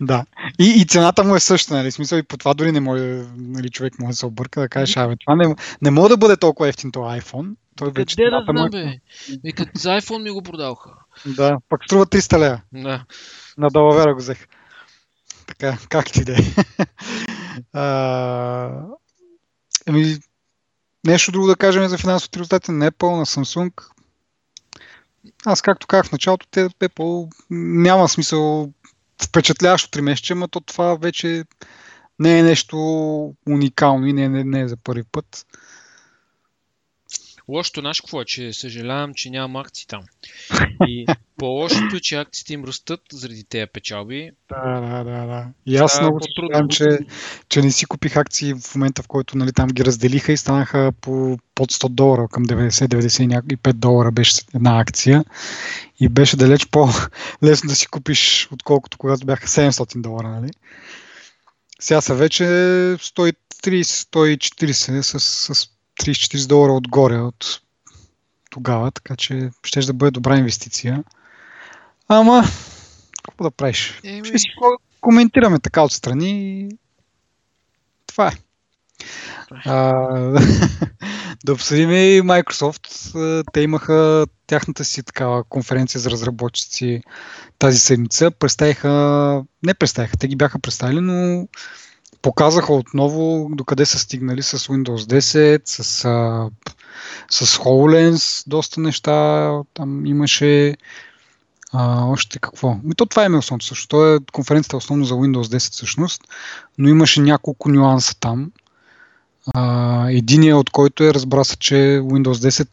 да. 0.00 0.24
И, 0.58 0.64
и 0.64 0.86
цената 0.86 1.24
му 1.24 1.36
е 1.36 1.40
съща, 1.40 1.74
нали? 1.74 1.90
Смисъл 1.90 2.18
и 2.18 2.22
по 2.22 2.36
това 2.36 2.54
дори 2.54 2.72
не 2.72 2.80
може, 2.80 3.04
нали, 3.36 3.70
човек 3.70 3.98
може 3.98 4.10
да 4.10 4.16
се 4.16 4.26
обърка 4.26 4.60
да 4.60 4.68
каже, 4.68 5.00
абе, 5.00 5.16
това 5.16 5.36
не, 5.36 5.54
не 5.82 5.90
може 5.90 6.08
да 6.08 6.16
бъде 6.16 6.36
толкова 6.36 6.68
ефтин 6.68 6.92
този 6.92 7.20
iPhone. 7.20 7.54
Той 7.76 7.90
вече 7.90 8.16
Къде 8.16 8.30
да 8.30 8.44
знам, 8.50 8.70
бе? 8.70 8.98
И 9.44 9.52
като 9.52 9.70
за 9.74 9.88
iPhone 9.88 10.22
ми 10.22 10.30
го 10.30 10.42
продаваха. 10.42 10.90
Да, 11.26 11.58
пък 11.68 11.84
струва 11.84 12.06
300 12.06 12.38
лева. 12.38 12.60
Да. 12.72 13.04
На 13.58 13.70
Далавера 13.70 14.14
го 14.14 14.20
взех. 14.20 14.46
Така, 15.46 15.78
как 15.88 16.12
ти 16.12 16.24
да 16.24 16.32
е. 16.32 16.42
Еми, 19.86 20.18
нещо 21.06 21.32
друго 21.32 21.46
да 21.46 21.56
кажем 21.56 21.88
за 21.88 21.98
финансовите 21.98 22.38
резултати 22.38 22.70
на 22.70 22.90
Apple, 22.90 23.16
на 23.16 23.26
Samsung 23.26 23.72
аз 25.44 25.62
както 25.62 25.86
казах 25.86 26.06
в 26.06 26.12
началото, 26.12 26.46
те 26.50 26.68
Apple 26.68 27.32
няма 27.50 28.08
смисъл 28.08 28.72
впечатляващо 29.22 29.90
три 29.90 30.00
месеца, 30.00 30.34
но 30.34 30.48
то 30.48 30.60
това 30.60 30.94
вече 30.94 31.44
не 32.18 32.38
е 32.38 32.42
нещо 32.42 32.76
уникално 33.48 34.06
и 34.06 34.12
не, 34.12 34.28
не, 34.28 34.44
не 34.44 34.60
е 34.60 34.68
за 34.68 34.76
първи 34.76 35.02
път. 35.12 35.46
Лошото 37.48 37.82
наш 37.82 38.00
какво 38.00 38.20
е, 38.20 38.24
че 38.24 38.52
съжалявам, 38.52 39.14
че 39.14 39.30
нямам 39.30 39.56
акции 39.56 39.86
там. 39.86 40.02
И 40.86 41.06
по-лошото 41.38 41.96
е, 41.96 42.00
че 42.00 42.16
акциите 42.16 42.54
им 42.54 42.64
растат 42.64 43.00
заради 43.12 43.44
тези 43.44 43.66
печалби. 43.72 44.30
Да, 44.48 44.80
да, 44.80 45.04
да. 45.04 45.26
да. 45.26 45.46
И 45.66 45.76
аз 45.76 46.00
много 46.00 46.20
съжалявам, 46.22 46.68
че, 46.68 46.98
че 47.48 47.62
не 47.62 47.70
си 47.70 47.86
купих 47.86 48.16
акции 48.16 48.54
в 48.54 48.74
момента, 48.74 49.02
в 49.02 49.08
който 49.08 49.38
нали, 49.38 49.52
там 49.52 49.68
ги 49.68 49.84
разделиха 49.84 50.32
и 50.32 50.36
станаха 50.36 50.92
по 51.00 51.38
под 51.54 51.72
100 51.72 51.88
долара, 51.88 52.28
към 52.28 52.44
90-95 52.44 53.72
долара 53.72 54.12
беше 54.12 54.42
една 54.54 54.80
акция. 54.80 55.24
И 56.00 56.08
беше 56.08 56.36
далеч 56.36 56.66
по-лесно 56.66 57.68
да 57.68 57.74
си 57.74 57.86
купиш, 57.86 58.48
отколкото 58.52 58.98
когато 58.98 59.26
бяха 59.26 59.46
700 59.46 60.00
долара. 60.00 60.28
Нали? 60.28 60.50
Сега 61.80 62.00
са 62.00 62.14
вече 62.14 62.44
130-140 62.44 65.00
с, 65.00 65.20
с 65.20 65.75
30-40 66.00 66.48
долара 66.48 66.72
отгоре 66.72 67.18
от 67.18 67.60
тогава, 68.50 68.90
така 68.90 69.16
че 69.16 69.50
ще 69.64 69.80
да 69.80 69.92
бъде 69.92 70.10
добра 70.10 70.36
инвестиция. 70.36 71.04
Ама, 72.08 72.44
какво 73.22 73.44
да 73.44 73.50
правиш? 73.50 74.00
Еми... 74.04 74.28
Ще 74.28 74.38
си 74.38 74.48
коментираме 75.00 75.58
така 75.58 75.82
отстрани 75.82 76.60
и 76.60 76.68
това 78.06 78.28
е. 78.28 78.32
А, 79.64 79.92
да 81.44 81.52
обсъдим 81.52 81.90
и 81.90 82.22
Microsoft. 82.22 83.44
Те 83.52 83.60
имаха 83.60 84.26
тяхната 84.46 84.84
си 84.84 85.02
такава 85.02 85.44
конференция 85.44 86.00
за 86.00 86.10
разработчици 86.10 87.02
тази 87.58 87.78
седмица. 87.78 88.30
Представиха, 88.30 89.42
не 89.62 89.74
представиха, 89.74 90.16
те 90.16 90.28
ги 90.28 90.36
бяха 90.36 90.58
представили, 90.58 91.00
но 91.00 91.48
показаха 92.22 92.72
отново 92.72 93.48
докъде 93.52 93.86
са 93.86 93.98
стигнали 93.98 94.42
с 94.42 94.58
Windows 94.58 95.20
10, 95.20 95.60
с, 95.64 95.82
с 97.30 97.58
HoloLens, 97.58 98.44
доста 98.46 98.80
неща. 98.80 99.50
Там 99.74 100.06
имаше 100.06 100.76
а, 101.72 102.04
още 102.04 102.38
какво? 102.38 102.76
И 102.90 102.94
то 102.94 103.06
това 103.06 103.24
е 103.24 103.28
основното 103.28 103.66
също. 103.66 103.88
То 103.88 104.14
е 104.14 104.18
конференцията 104.32 104.76
основно 104.76 105.04
за 105.04 105.14
Windows 105.14 105.56
10 105.56 105.72
всъщност, 105.72 106.22
но 106.78 106.88
имаше 106.88 107.20
няколко 107.20 107.68
нюанса 107.68 108.14
там. 108.20 108.50
А, 109.54 110.10
единият 110.10 110.58
от 110.58 110.70
който 110.70 111.04
е 111.04 111.14
разбра 111.14 111.44
се, 111.44 111.56
че 111.56 111.74
Windows 112.02 112.50
10 112.50 112.68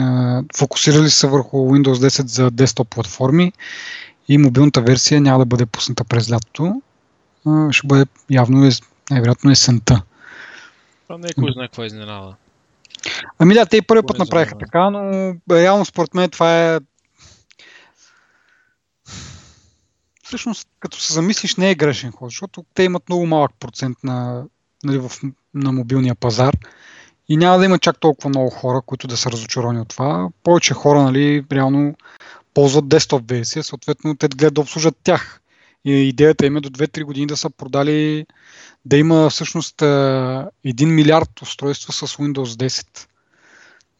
а, 0.00 0.44
фокусирали 0.56 1.10
се 1.10 1.26
върху 1.26 1.56
Windows 1.56 2.08
10 2.08 2.26
за 2.26 2.50
десктоп 2.50 2.88
платформи 2.88 3.52
и 4.28 4.38
мобилната 4.38 4.80
версия 4.80 5.20
няма 5.20 5.38
да 5.38 5.44
бъде 5.44 5.66
пусната 5.66 6.04
през 6.04 6.32
лятото. 6.32 6.82
Ще 7.70 7.86
бъде 7.86 8.06
явно 8.30 8.70
най-вероятно 9.10 9.50
есента. 9.50 10.02
Това 11.02 11.18
не 11.18 11.28
е 11.28 11.34
кой 11.34 11.52
знае 11.52 11.68
каква 11.68 11.86
изненада. 11.86 12.34
Ами 13.38 13.54
да, 13.54 13.66
те 13.66 13.76
и 13.76 13.82
първи 13.82 14.02
път 14.06 14.18
направиха 14.18 14.58
така, 14.58 14.90
но 14.90 15.34
реално 15.50 15.84
според 15.84 16.14
мен 16.14 16.30
това 16.30 16.74
е 16.74 16.80
всъщност, 20.22 20.68
като 20.80 21.00
се 21.00 21.12
замислиш, 21.12 21.56
не 21.56 21.70
е 21.70 21.74
грешен 21.74 22.12
ход, 22.12 22.30
защото 22.30 22.64
те 22.74 22.82
имат 22.82 23.08
много 23.08 23.26
малък 23.26 23.52
процент 23.60 23.98
на, 24.04 24.44
нали, 24.84 24.98
в, 24.98 25.12
на 25.54 25.72
мобилния 25.72 26.14
пазар 26.14 26.56
и 27.28 27.36
няма 27.36 27.58
да 27.58 27.64
има 27.64 27.78
чак 27.78 28.00
толкова 28.00 28.28
много 28.28 28.50
хора, 28.50 28.80
които 28.86 29.06
да 29.06 29.16
са 29.16 29.30
разочаровани 29.30 29.80
от 29.80 29.88
това. 29.88 30.28
Повече 30.42 30.74
хора, 30.74 31.02
нали, 31.02 31.44
реално 31.52 31.94
ползват 32.54 32.88
десктоп 32.88 33.22
версия, 33.28 33.62
съответно 33.62 34.16
те 34.16 34.28
гледат 34.28 34.54
да 34.54 34.60
обслужат 34.60 34.96
тях. 35.02 35.40
Идеята 35.84 36.46
им 36.46 36.56
е 36.56 36.60
до 36.60 36.70
2-3 36.70 37.04
години 37.04 37.26
да 37.26 37.36
са 37.36 37.50
продали, 37.50 38.26
да 38.84 38.96
има 38.96 39.30
всъщност 39.30 39.76
1 39.76 40.84
милиард 40.84 41.42
устройства 41.42 41.92
с 41.92 42.06
Windows 42.06 42.68
10 42.68 43.08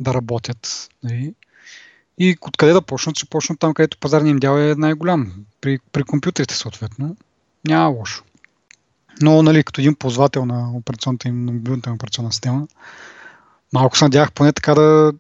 да 0.00 0.14
работят. 0.14 0.88
Нали? 1.02 1.34
И 2.18 2.36
откъде 2.40 2.72
да 2.72 2.82
почнат? 2.82 3.16
Ще 3.16 3.26
почнат 3.26 3.58
там, 3.58 3.74
където 3.74 3.98
пазарният 3.98 4.34
им 4.34 4.38
дял 4.38 4.58
е 4.58 4.74
най-голям. 4.74 5.32
При, 5.60 5.78
при 5.92 6.02
компютрите 6.02 6.54
съответно. 6.54 7.16
Няма 7.68 7.88
лошо. 7.88 8.24
Но, 9.20 9.42
нали, 9.42 9.64
като 9.64 9.80
един 9.80 9.94
ползвател 9.94 10.46
на 10.46 10.70
операционната 10.74 11.28
им, 11.28 11.44
на 11.44 11.52
мобилната 11.52 11.90
им 11.90 11.94
операционна 11.94 12.32
система, 12.32 12.66
малко 13.72 13.98
се 13.98 14.04
надявах 14.04 14.32
поне 14.32 14.52
така 14.52 14.74
да, 14.74 15.12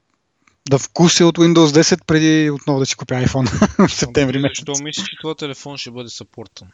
да 0.70 0.78
вкуся 0.78 1.26
от 1.26 1.38
Windows 1.38 1.82
10 1.82 2.04
преди 2.04 2.50
отново 2.50 2.80
да 2.80 2.86
си 2.86 2.96
купя 2.96 3.14
iPhone 3.14 3.68
в 3.88 3.92
септември 3.92 4.38
месец. 4.38 4.64
Защо 4.66 4.84
мислиш, 4.84 5.08
че 5.08 5.16
твой 5.20 5.34
телефон 5.34 5.76
ще 5.76 5.90
бъде 5.90 6.08
съпортен? 6.08 6.68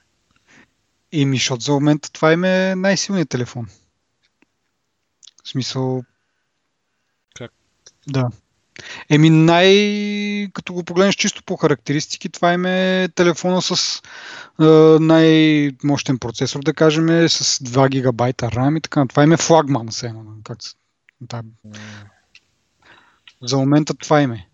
ми, 1.12 1.36
защото 1.36 1.64
за 1.64 1.72
момента 1.72 2.12
това 2.12 2.32
им 2.32 2.44
е 2.44 2.74
най-силният 2.76 3.28
телефон. 3.28 3.68
В 5.44 5.48
смисъл... 5.48 6.04
Как? 7.34 7.52
Да. 8.08 8.30
Еми 9.10 9.30
най... 9.30 10.48
Като 10.52 10.72
го 10.72 10.84
погледнеш 10.84 11.14
чисто 11.14 11.42
по 11.42 11.56
характеристики, 11.56 12.28
това 12.28 12.52
им 12.52 12.66
е 12.66 13.08
телефона 13.14 13.62
с 13.62 14.02
е, 14.60 14.64
най-мощен 15.00 16.18
процесор, 16.18 16.60
да 16.62 16.74
кажем, 16.74 17.28
с 17.28 17.58
2 17.58 17.88
гигабайта 17.88 18.46
RAM 18.46 18.78
и 18.78 18.80
така. 18.80 19.06
Това 19.06 19.22
им 19.22 19.32
е 19.32 19.36
флагман, 19.36 19.88
все 19.88 20.12
Как... 20.44 20.58
Да. 21.20 21.42
За 23.42 23.58
момента 23.58 23.94
това 23.94 24.22
е. 24.22 24.46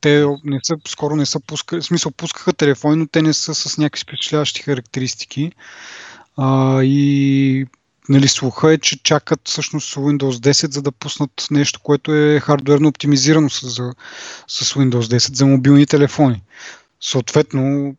Те 0.00 0.26
не 0.44 0.60
са, 0.62 0.76
скоро 0.88 1.16
не 1.16 1.26
са 1.26 1.40
пускали, 1.40 1.80
в 1.80 1.84
смисъл 1.84 2.12
пускаха 2.12 2.52
телефони, 2.52 2.96
но 2.96 3.06
те 3.06 3.22
не 3.22 3.32
са 3.32 3.54
с 3.54 3.78
някакви 3.78 4.02
впечатляващи 4.02 4.62
характеристики. 4.62 5.52
А, 6.36 6.82
и 6.82 7.66
нали, 8.08 8.28
слуха 8.28 8.72
е, 8.72 8.78
че 8.78 9.02
чакат 9.02 9.40
всъщност 9.44 9.94
Windows 9.94 10.30
10, 10.30 10.70
за 10.70 10.82
да 10.82 10.92
пуснат 10.92 11.46
нещо, 11.50 11.80
което 11.80 12.14
е 12.14 12.40
хардуерно 12.40 12.88
оптимизирано 12.88 13.50
с, 13.50 13.70
с 14.48 14.74
Windows 14.74 15.00
10 15.00 15.34
за 15.34 15.46
мобилни 15.46 15.86
телефони. 15.86 16.42
Съответно, 17.00 17.96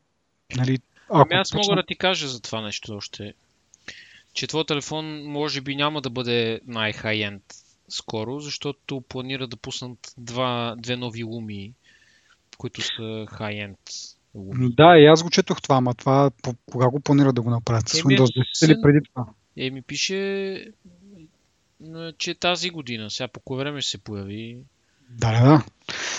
нали, 0.55 0.80
ако 1.10 1.22
ами 1.22 1.36
аз 1.36 1.53
мога 1.53 1.76
да 1.76 1.84
ти 1.84 1.95
кажа 1.95 2.28
за 2.28 2.41
това 2.41 2.62
нещо 2.62 2.93
още. 2.93 3.34
Че 4.34 4.47
твой 4.47 4.66
телефон 4.66 5.24
може 5.26 5.62
би 5.62 5.76
няма 5.76 6.01
да 6.01 6.10
бъде 6.10 6.60
най-хай-енд 6.68 7.43
скоро, 7.90 8.40
защото 8.40 9.02
планира 9.02 9.48
да 9.48 9.58
пуснат 9.58 10.14
два, 10.18 10.76
две 10.78 10.96
нови 10.96 11.24
луми, 11.24 11.74
които 12.58 12.82
са 12.82 13.26
хай-енд. 13.30 13.80
Луми. 14.36 14.76
Да, 14.76 14.98
и 14.98 15.06
аз 15.06 15.24
го 15.24 15.30
четох 15.30 15.62
това, 15.62 15.76
ама 15.76 15.94
това 15.94 16.32
кога 16.66 16.90
го 16.90 17.00
планира 17.00 17.34
да 17.34 17.42
го 17.42 17.50
направят? 17.50 17.90
С 17.90 18.02
Windows 18.02 18.64
10 18.64 18.66
или 18.66 18.82
преди 18.82 19.00
това? 19.14 19.26
Еми 19.58 19.82
пише, 19.82 20.66
че 22.18 22.36
тази 22.36 22.70
година, 22.70 23.10
сега 23.10 23.28
по 23.28 23.40
кое 23.40 23.58
време 23.58 23.82
ще 23.82 23.92
се 23.92 23.98
появи. 23.98 24.58
Да, 25.10 25.32
да, 25.32 25.50
да. 25.50 25.66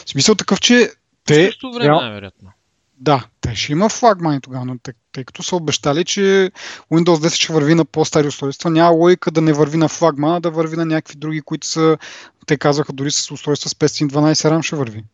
В 0.07 0.11
смисъл 0.11 0.35
такъв, 0.35 0.61
че 0.61 0.91
те... 1.25 1.47
Също 1.47 1.73
време, 1.73 1.95
най-вероятно. 1.95 2.53
Да, 3.01 3.27
те 3.41 3.55
ще 3.55 3.73
има 3.73 3.89
флагмани 3.89 4.41
тогава, 4.41 4.65
но 4.65 4.79
тъй, 5.13 5.25
като 5.25 5.43
са 5.43 5.57
обещали, 5.57 6.05
че 6.05 6.51
Windows 6.93 7.27
10 7.27 7.35
ще 7.35 7.53
върви 7.53 7.75
на 7.75 7.85
по-стари 7.85 8.29
устройства, 8.29 8.71
няма 8.71 8.91
логика 8.91 9.31
да 9.31 9.41
не 9.41 9.53
върви 9.53 9.77
на 9.77 9.89
флагмана, 9.89 10.37
а 10.37 10.41
да 10.41 10.51
върви 10.51 10.77
на 10.77 10.87
някакви 10.87 11.17
други, 11.17 11.41
които 11.41 11.67
са, 11.67 11.99
те 12.47 12.57
казаха 12.57 12.93
дори 12.93 13.11
с 13.11 13.31
устройства 13.31 13.71
с 13.71 13.75
512 13.75 14.33
RAM 14.33 14.63
ще 14.63 14.77
върви. 14.77 15.05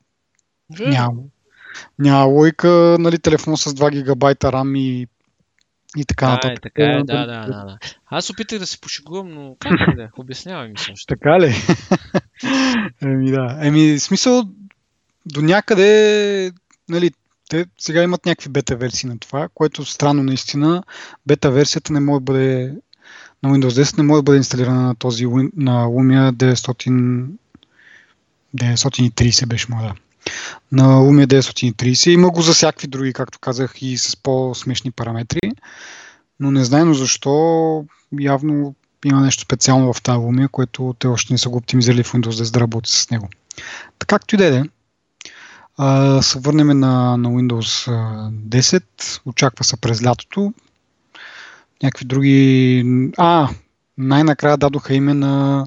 Няма. 0.80 1.20
Няма 1.98 2.24
логика, 2.24 2.96
нали, 3.00 3.18
телефон 3.18 3.56
с 3.56 3.74
2 3.74 3.90
гигабайта 3.90 4.52
RAM 4.52 4.78
и 4.78 5.06
и 5.96 6.04
така 6.04 6.26
да, 6.26 6.32
нататък. 6.32 6.58
Е, 6.58 6.60
така 6.60 6.82
е, 6.82 7.02
да, 7.04 7.26
да, 7.26 7.46
да, 7.46 7.64
да. 7.64 7.78
Аз 8.06 8.30
опитах 8.30 8.58
да 8.58 8.66
се 8.66 8.80
пошегувам, 8.80 9.34
но 9.34 9.56
как 9.58 9.96
да, 9.96 10.08
обяснявай 10.18 10.68
ми 10.68 10.78
също. 10.78 11.06
Така 11.06 11.40
ли? 11.40 11.54
Еми 13.02 13.30
да. 13.30 13.58
Еми, 13.60 13.98
смисъл, 13.98 14.42
до 15.26 15.42
някъде, 15.42 16.52
нали, 16.88 17.10
те 17.48 17.66
сега 17.78 18.02
имат 18.02 18.26
някакви 18.26 18.50
бета 18.50 18.76
версии 18.76 19.08
на 19.08 19.18
това, 19.18 19.48
което 19.54 19.84
странно 19.84 20.22
наистина. 20.22 20.82
Бета 21.26 21.50
версията 21.50 21.92
не 21.92 22.00
може 22.00 22.20
да 22.20 22.24
бъде 22.24 22.74
на 23.42 23.50
Windows 23.50 23.82
10 23.82 23.98
не 23.98 24.04
може 24.04 24.18
да 24.18 24.22
бъде 24.22 24.38
инсталирана 24.38 24.82
на 24.82 24.94
този 24.94 25.26
на 25.56 25.86
Lumia 25.86 26.32
900 26.32 27.28
930 28.56 29.46
беше 29.46 29.66
моя. 29.70 29.94
На 30.72 30.84
Lumia 30.84 31.26
930 31.26 32.10
има 32.10 32.30
го 32.30 32.42
за 32.42 32.52
всякакви 32.52 32.86
други, 32.86 33.12
както 33.12 33.38
казах, 33.38 33.82
и 33.82 33.98
с 33.98 34.16
по-смешни 34.16 34.90
параметри, 34.90 35.52
но 36.40 36.50
не 36.50 36.64
знаем 36.64 36.94
защо 36.94 37.84
явно 38.20 38.74
има 39.04 39.20
нещо 39.20 39.42
специално 39.42 39.92
в 39.92 40.02
тази 40.02 40.18
Lumia, 40.18 40.48
което 40.48 40.94
те 40.98 41.06
още 41.06 41.34
не 41.34 41.38
са 41.38 41.48
го 41.48 41.58
оптимизирали 41.58 42.02
в 42.02 42.12
Windows 42.12 42.42
10 42.42 42.52
да 42.52 42.60
работи 42.60 42.92
с 42.92 43.10
него. 43.10 43.28
Така 43.98 44.18
както 44.18 44.34
и 44.34 44.38
да 44.38 44.58
е, 44.58 44.62
а, 45.76 46.22
се 46.22 46.38
върнем 46.38 46.66
на, 46.66 47.16
на 47.16 47.28
Windows 47.28 47.90
10. 48.30 49.20
Очаква 49.26 49.64
се 49.64 49.76
през 49.76 50.04
лятото. 50.04 50.52
Някакви 51.82 52.04
други... 52.04 53.10
А, 53.16 53.48
най-накрая 53.98 54.56
дадоха 54.56 54.94
име 54.94 55.14
на 55.14 55.66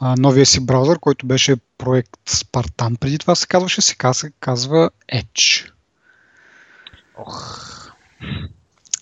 а, 0.00 0.14
новия 0.18 0.46
си 0.46 0.66
браузър, 0.66 0.98
който 0.98 1.26
беше 1.26 1.56
проект 1.78 2.16
Spartan. 2.28 2.98
Преди 2.98 3.18
това 3.18 3.34
се 3.34 3.46
казваше, 3.46 3.80
сега 3.80 4.14
се 4.14 4.32
казва 4.40 4.90
Edge. 5.12 5.70
Ох. 7.18 7.66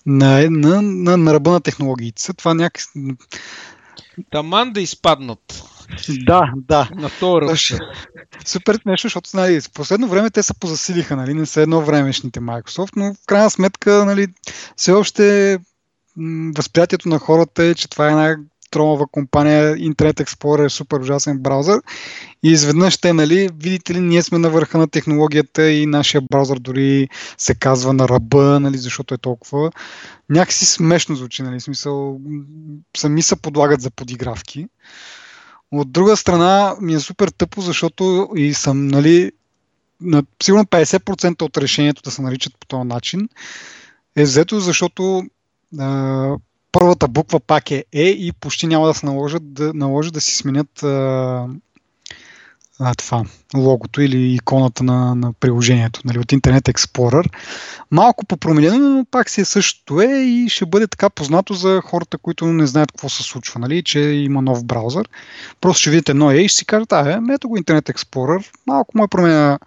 На, 0.07 0.51
на, 0.51 0.83
на, 0.83 1.17
на 1.17 1.35
ръба 1.35 1.51
на 1.51 1.61
технологиите. 1.61 2.33
Това 2.33 2.55
някак... 2.55 2.83
Таман 4.31 4.73
да 4.73 4.81
изпаднат. 4.81 5.63
Да, 6.27 6.53
да. 6.57 6.89
На 6.97 7.11
този 7.21 7.75
Супер 8.47 8.79
смешно, 8.83 9.09
защото 9.09 9.31
нали, 9.35 9.61
в 9.61 9.71
последно 9.73 10.09
време 10.09 10.31
те 10.31 10.43
се 10.43 10.55
позасилиха, 10.61 11.17
нали, 11.17 11.35
не 11.35 11.47
са 11.47 11.61
едно 11.61 11.81
времешните 11.81 12.41
Microsoft, 12.41 12.93
но 12.97 13.15
в 13.15 13.27
крайна 13.27 13.51
сметка 13.51 14.05
нали, 14.05 14.27
все 14.77 14.93
още 14.93 15.59
възприятието 16.57 17.09
на 17.09 17.19
хората 17.19 17.65
е, 17.65 17.75
че 17.75 17.91
това 17.91 18.07
е 18.07 18.11
една 18.11 18.37
тромава 18.71 19.07
компания, 19.07 19.77
Internet 19.77 20.23
Explorer 20.23 20.67
е 20.67 20.69
супер 20.69 21.01
ужасен 21.01 21.39
браузър 21.39 21.81
и 22.43 22.51
изведнъж 22.51 22.97
те, 22.97 23.13
нали, 23.13 23.49
видите 23.59 23.95
ли, 23.95 24.01
ние 24.01 24.23
сме 24.23 24.39
на 24.39 24.51
върха 24.51 24.79
на 24.79 24.89
технологията 24.89 25.71
и 25.71 25.87
нашия 25.87 26.21
браузър 26.21 26.59
дори 26.59 27.09
се 27.39 27.55
казва 27.55 27.93
на 27.93 28.09
ръба, 28.09 28.61
нали, 28.61 28.79
защото 28.79 29.15
е 29.15 29.19
толкова. 29.19 29.71
Някакси 30.31 30.67
смешно 30.67 31.17
звучи, 31.17 31.43
нали, 31.43 31.61
смисъл, 31.61 32.21
сами 32.97 33.23
се 33.23 33.37
подлагат 33.37 33.81
за 33.81 33.91
подигравки. 33.91 34.67
От 35.73 35.93
друга 35.93 36.17
страна 36.17 36.77
ми 36.81 36.95
е 36.95 37.01
супер 37.01 37.29
тъпо, 37.29 37.61
защото 37.61 38.29
и 38.37 38.55
съм, 38.55 38.89
нали, 38.89 39.33
на 40.01 40.23
сигурно 40.43 40.65
50% 40.65 41.43
от 41.43 41.57
решението 41.57 42.03
да 42.03 42.11
се 42.11 42.23
наричат 42.23 42.59
по 42.61 42.67
този 42.67 42.89
начин 42.89 43.29
е 44.17 44.23
взето, 44.23 44.61
защото 44.61 45.25
а, 45.79 46.37
първата 46.73 47.09
буква 47.09 47.41
пак 47.41 47.71
е 47.71 47.85
Е 47.93 48.09
и 48.09 48.33
почти 48.33 48.67
няма 48.67 48.87
да 48.87 48.95
се 48.95 49.07
наложат 49.07 49.53
да, 49.53 49.75
наложи 49.75 50.11
да 50.11 50.21
си 50.21 50.37
сменят 50.37 50.83
а, 50.83 51.47
а, 52.81 52.95
това, 52.95 53.25
логото 53.57 54.01
или 54.01 54.35
иконата 54.35 54.85
на, 54.85 55.15
на 55.15 55.33
приложението 55.33 56.01
нали, 56.05 56.19
от 56.19 56.27
Internet 56.27 56.73
Explorer. 56.73 57.33
Малко 57.91 58.27
по-променено, 58.27 58.79
но 58.79 59.05
пак 59.05 59.31
си 59.31 59.41
е 59.41 59.45
същото 59.45 60.01
е 60.01 60.07
и 60.07 60.49
ще 60.49 60.67
бъде 60.67 60.87
така 60.87 61.11
познато 61.11 61.55
за 61.55 61.81
хората, 61.85 62.19
които 62.19 62.47
не 62.47 62.67
знаят 62.67 62.93
какво 62.93 63.09
се 63.09 63.23
случва, 63.23 63.61
нали, 63.61 63.83
че 63.83 64.01
има 64.01 64.43
нов 64.43 64.65
браузър. 64.65 65.09
Просто 65.61 65.81
ще 65.81 65.91
видите 65.91 66.13
едно 66.13 66.31
е 66.31 66.37
и 66.37 66.49
ще 66.49 66.59
си 66.59 66.67
кажете, 66.67 66.95
а, 66.95 67.23
ето 67.31 67.49
го 67.49 67.59
Internet 67.59 67.93
Explorer, 67.93 68.47
малко 68.67 68.99
му 68.99 69.05
е 69.05 69.09
променя 69.09 69.59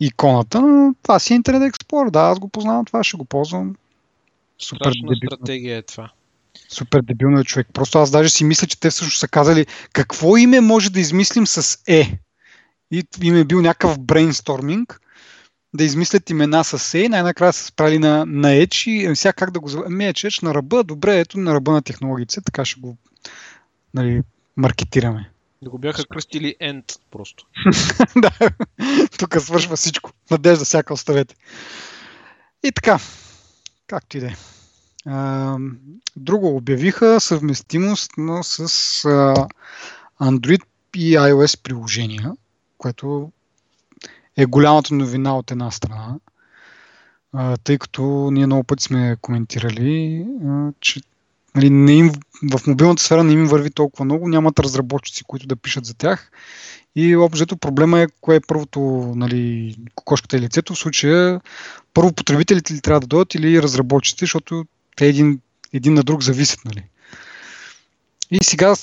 иконата, 0.00 0.60
но 0.60 0.94
това 1.02 1.18
си 1.18 1.34
е 1.34 1.38
Internet 1.38 1.70
Explorer, 1.70 2.10
да, 2.10 2.20
аз 2.20 2.38
го 2.38 2.48
познавам, 2.48 2.84
това 2.84 3.04
ще 3.04 3.16
го 3.16 3.24
ползвам. 3.24 3.74
Супер 4.58 4.90
дебилна 4.90 5.16
стратегия 5.26 5.78
е 5.78 5.82
това. 5.82 6.10
Супер 6.68 7.02
дебилно 7.02 7.40
е 7.40 7.44
човек. 7.44 7.66
Просто 7.72 7.98
аз 7.98 8.10
даже 8.10 8.30
си 8.30 8.44
мисля, 8.44 8.66
че 8.66 8.80
те 8.80 8.90
всъщност 8.90 9.18
са 9.18 9.28
казали 9.28 9.66
какво 9.92 10.36
име 10.36 10.60
може 10.60 10.90
да 10.90 11.00
измислим 11.00 11.46
с 11.46 11.78
Е. 11.86 12.18
И 12.90 13.04
им 13.22 13.36
е 13.36 13.44
бил 13.44 13.60
някакъв 13.60 13.98
брейнсторминг 13.98 15.00
да 15.74 15.84
измислят 15.84 16.30
имена 16.30 16.64
с 16.64 16.94
Е 16.98 17.08
най-накрая 17.08 17.52
са 17.52 17.64
справили 17.64 17.98
на, 17.98 18.26
на 18.26 18.48
Edge 18.48 18.90
и 18.90 19.06
е, 19.06 19.14
сега 19.14 19.32
как 19.32 19.50
да 19.50 19.60
го 19.60 19.68
зовем. 19.68 19.86
Ами 19.86 20.04
Edge, 20.04 20.42
на 20.42 20.54
ръба, 20.54 20.84
добре, 20.84 21.18
ето 21.18 21.38
на 21.38 21.54
ръба 21.54 21.72
на 21.72 21.82
технологиите, 21.82 22.40
така 22.40 22.64
ще 22.64 22.80
го 22.80 22.96
нали, 23.94 24.22
маркетираме. 24.56 25.30
Да 25.62 25.70
го 25.70 25.78
бяха 25.78 26.04
кръстили 26.06 26.56
End 26.62 26.98
просто. 27.10 27.46
да, 28.16 28.30
тук 29.18 29.36
свършва 29.40 29.76
всичко. 29.76 30.10
Надежда 30.30 30.64
всяка 30.64 30.94
оставете. 30.94 31.34
И 32.64 32.72
така, 32.72 32.98
както 33.86 34.16
и 34.16 34.20
да 34.20 34.26
е. 34.26 34.34
Друго 36.16 36.56
обявиха 36.56 37.20
съвместимост 37.20 38.10
но 38.18 38.42
с 38.42 38.58
а, 39.04 39.46
Android 40.20 40.62
и 40.96 41.16
iOS 41.16 41.62
приложения, 41.62 42.32
което 42.78 43.32
е 44.36 44.46
голямата 44.46 44.94
новина 44.94 45.36
от 45.36 45.50
една 45.50 45.70
страна, 45.70 46.16
а, 47.32 47.56
тъй 47.56 47.78
като 47.78 48.30
ние 48.32 48.46
много 48.46 48.64
пъти 48.64 48.84
сме 48.84 49.16
коментирали, 49.20 50.26
а, 50.46 50.72
че 50.80 51.00
нали, 51.54 51.70
не 51.70 51.92
им, 51.92 52.12
в 52.52 52.66
мобилната 52.66 53.02
сфера 53.02 53.24
не 53.24 53.32
им 53.32 53.46
върви 53.46 53.70
толкова 53.70 54.04
много, 54.04 54.28
нямат 54.28 54.58
разработчици, 54.58 55.24
които 55.24 55.46
да 55.46 55.56
пишат 55.56 55.84
за 55.84 55.94
тях. 55.94 56.30
И 56.96 57.16
общо 57.16 57.56
проблема 57.56 58.00
е 58.00 58.06
кое 58.20 58.36
е 58.36 58.40
първото, 58.48 58.80
нали, 59.16 59.76
кокошката 59.94 60.36
и 60.36 60.40
лицето. 60.40 60.74
В 60.74 60.78
случая 60.78 61.40
първо 61.94 62.12
потребителите 62.12 62.74
ли 62.74 62.80
трябва 62.80 63.00
да 63.00 63.06
дойдат 63.06 63.34
или 63.34 63.62
разработчиците, 63.62 64.22
защото 64.24 64.64
те 64.96 65.06
един, 65.06 65.40
един 65.72 65.94
на 65.94 66.02
друг 66.02 66.22
зависят. 66.22 66.64
Нали. 66.64 66.84
И 68.30 68.38
сега 68.42 68.74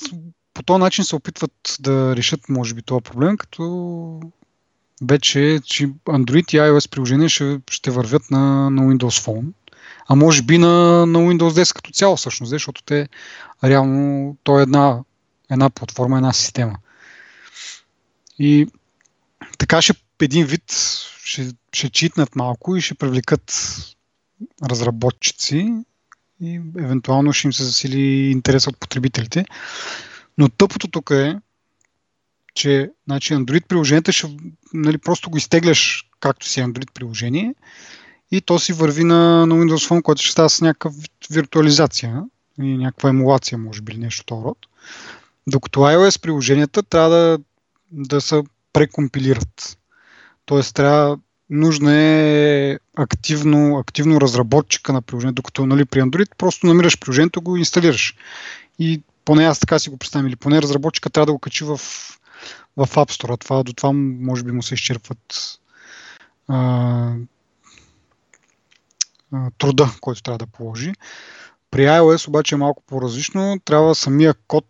по 0.54 0.64
този 0.64 0.80
начин 0.80 1.04
се 1.04 1.16
опитват 1.16 1.78
да 1.80 2.16
решат, 2.16 2.50
може 2.50 2.74
би, 2.74 2.82
този 2.82 3.04
проблем, 3.04 3.38
като 3.38 4.22
вече, 5.02 5.60
че 5.66 5.88
Android 5.88 6.54
и 6.54 6.58
iOS 6.58 6.90
приложения 6.90 7.30
ще, 7.30 7.60
ще 7.72 7.92
вървят 7.92 8.32
на, 8.32 8.70
на 8.70 8.82
Windows 8.82 9.26
Phone. 9.26 9.46
А 10.08 10.16
може 10.16 10.42
би 10.42 10.58
на, 10.58 11.06
на 11.06 11.20
Windows 11.20 11.64
10 11.64 11.76
като 11.76 11.92
цяло 11.92 12.16
всъщност, 12.16 12.50
защото 12.50 12.84
те 12.84 13.10
реално, 13.64 14.38
то 14.44 14.60
е 14.60 14.62
една, 14.62 15.00
една 15.52 15.70
платформа, 15.70 16.18
една 16.18 16.34
система. 16.34 16.78
И 18.40 18.68
така 19.58 19.82
ще 19.82 19.94
един 20.22 20.46
вид 20.46 20.74
ще, 21.24 21.52
ще 21.74 21.90
читнат 21.90 22.36
малко 22.36 22.76
и 22.76 22.82
ще 22.82 22.96
привлекат 22.96 23.54
разработчици 24.70 25.74
и 26.42 26.56
евентуално 26.56 27.34
ще 27.34 27.48
им 27.48 27.54
се 27.54 27.64
засили 27.64 28.02
интерес 28.32 28.68
от 28.68 28.78
потребителите. 28.78 29.46
Но 30.38 30.50
тъпото 30.50 30.88
тук 30.88 31.10
е, 31.10 31.40
че 32.54 32.92
значи, 33.08 33.34
Android 33.34 33.68
приложенията 33.68 34.12
ще, 34.12 34.38
нали, 34.74 34.98
просто 34.98 35.30
го 35.30 35.38
изтегляш 35.38 36.10
както 36.20 36.48
си 36.48 36.60
Android 36.60 36.92
приложение 36.92 37.56
и 38.32 38.42
то 38.42 38.60
си 38.60 38.74
върви 38.74 39.04
на, 39.04 39.46
на 39.46 39.56
Windows 39.56 39.90
Phone, 39.90 40.02
който 40.02 40.22
ще 40.22 40.32
става 40.32 40.50
с 40.50 40.62
някаква 40.62 40.92
виртуализация 41.32 42.24
и 42.62 42.78
някаква 42.78 43.10
емулация, 43.10 43.58
може 43.58 43.82
би, 43.82 43.98
нещо 43.98 44.26
това 44.26 44.44
род. 44.44 44.58
Докато 45.48 45.80
iOS 45.80 46.22
приложенията 46.22 46.84
трябва 46.84 47.10
да, 47.10 47.40
да 47.92 48.22
се 48.22 48.44
прекомпилират. 48.74 49.78
Тоест 50.46 50.76
трябва 50.76 51.18
нужно 51.52 51.90
е 51.90 52.80
активно, 52.98 53.78
активно 53.78 54.22
разработчика 54.22 54.94
на 54.94 55.02
приложението, 55.02 55.36
докато 55.36 55.66
нали, 55.66 55.86
при 55.86 56.02
Android 56.02 56.36
просто 56.38 56.68
намираш 56.68 57.00
приложението, 57.00 57.42
го 57.42 57.58
инсталираш. 57.58 58.16
И 58.80 59.02
поне 59.26 59.46
аз 59.46 59.60
така 59.60 59.80
си 59.80 59.90
го 59.90 59.98
представям, 59.98 60.28
или 60.28 60.36
поне 60.36 60.62
разработчика 60.62 61.10
трябва 61.10 61.26
да 61.26 61.32
го 61.32 61.40
качи 61.40 61.64
в, 61.64 61.78
в 62.78 62.88
App 62.88 63.12
Store. 63.12 63.40
Това, 63.40 63.64
до 63.64 63.74
това 63.74 63.92
може 63.94 64.44
би 64.44 64.52
му 64.52 64.64
се 64.64 64.74
изчерпват 64.74 65.60
а, 66.48 67.14
а, 69.34 69.52
труда, 69.58 69.90
който 70.02 70.24
трябва 70.24 70.38
да 70.38 70.48
положи. 70.48 70.94
При 71.72 71.82
iOS 71.82 72.28
обаче 72.28 72.56
е 72.56 72.58
малко 72.58 72.84
по-различно. 72.88 73.60
Трябва 73.66 73.96
самия 73.96 74.34
код, 74.48 74.66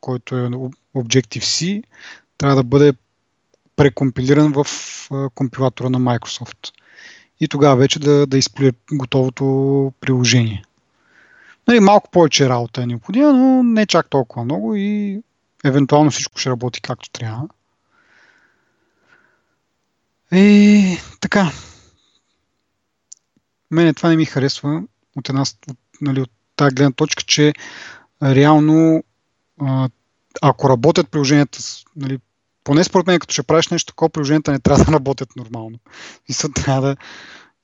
който 0.00 0.36
е 0.36 0.48
Objective-C, 0.94 1.82
трябва 2.38 2.56
да 2.56 2.62
бъде 2.62 2.94
прекомпилиран 3.80 4.52
в 4.52 4.66
компилатора 5.34 5.88
на 5.88 6.00
Microsoft. 6.00 6.72
И 7.40 7.48
тогава 7.48 7.76
вече 7.76 7.98
да, 7.98 8.26
да 8.26 8.38
изплюе 8.38 8.72
готовото 8.92 9.92
приложение. 10.00 10.64
Нали, 11.68 11.80
малко 11.80 12.10
повече 12.10 12.48
работа 12.48 12.82
е 12.82 12.86
необходима, 12.86 13.32
но 13.32 13.62
не 13.62 13.86
чак 13.86 14.10
толкова 14.10 14.44
много 14.44 14.74
и 14.76 15.22
евентуално 15.64 16.10
всичко 16.10 16.38
ще 16.38 16.50
работи 16.50 16.80
както 16.80 17.10
трябва. 17.10 17.48
И 20.32 20.98
така. 21.20 21.52
Мене 23.70 23.94
това 23.94 24.08
не 24.08 24.16
ми 24.16 24.24
харесва 24.24 24.82
от 25.16 25.28
една 25.28 25.42
от, 25.42 25.76
нали, 26.00 26.20
от 26.20 26.30
тази 26.56 26.74
гледна 26.74 26.92
точка, 26.92 27.22
че 27.22 27.52
реално 28.22 29.04
ако 30.42 30.68
работят 30.68 31.10
приложенията 31.10 31.58
нали, 31.96 32.18
поне 32.64 32.84
според 32.84 33.06
мен, 33.06 33.18
като 33.18 33.32
ще 33.32 33.42
правиш 33.42 33.68
нещо 33.68 33.92
такова, 33.92 34.10
приложенията 34.10 34.52
не 34.52 34.60
трябва 34.60 34.84
да 34.84 34.92
работят 34.92 35.36
нормално. 35.36 35.78
Мисъл, 36.28 36.50
трябва 36.50 36.88
да... 36.88 36.96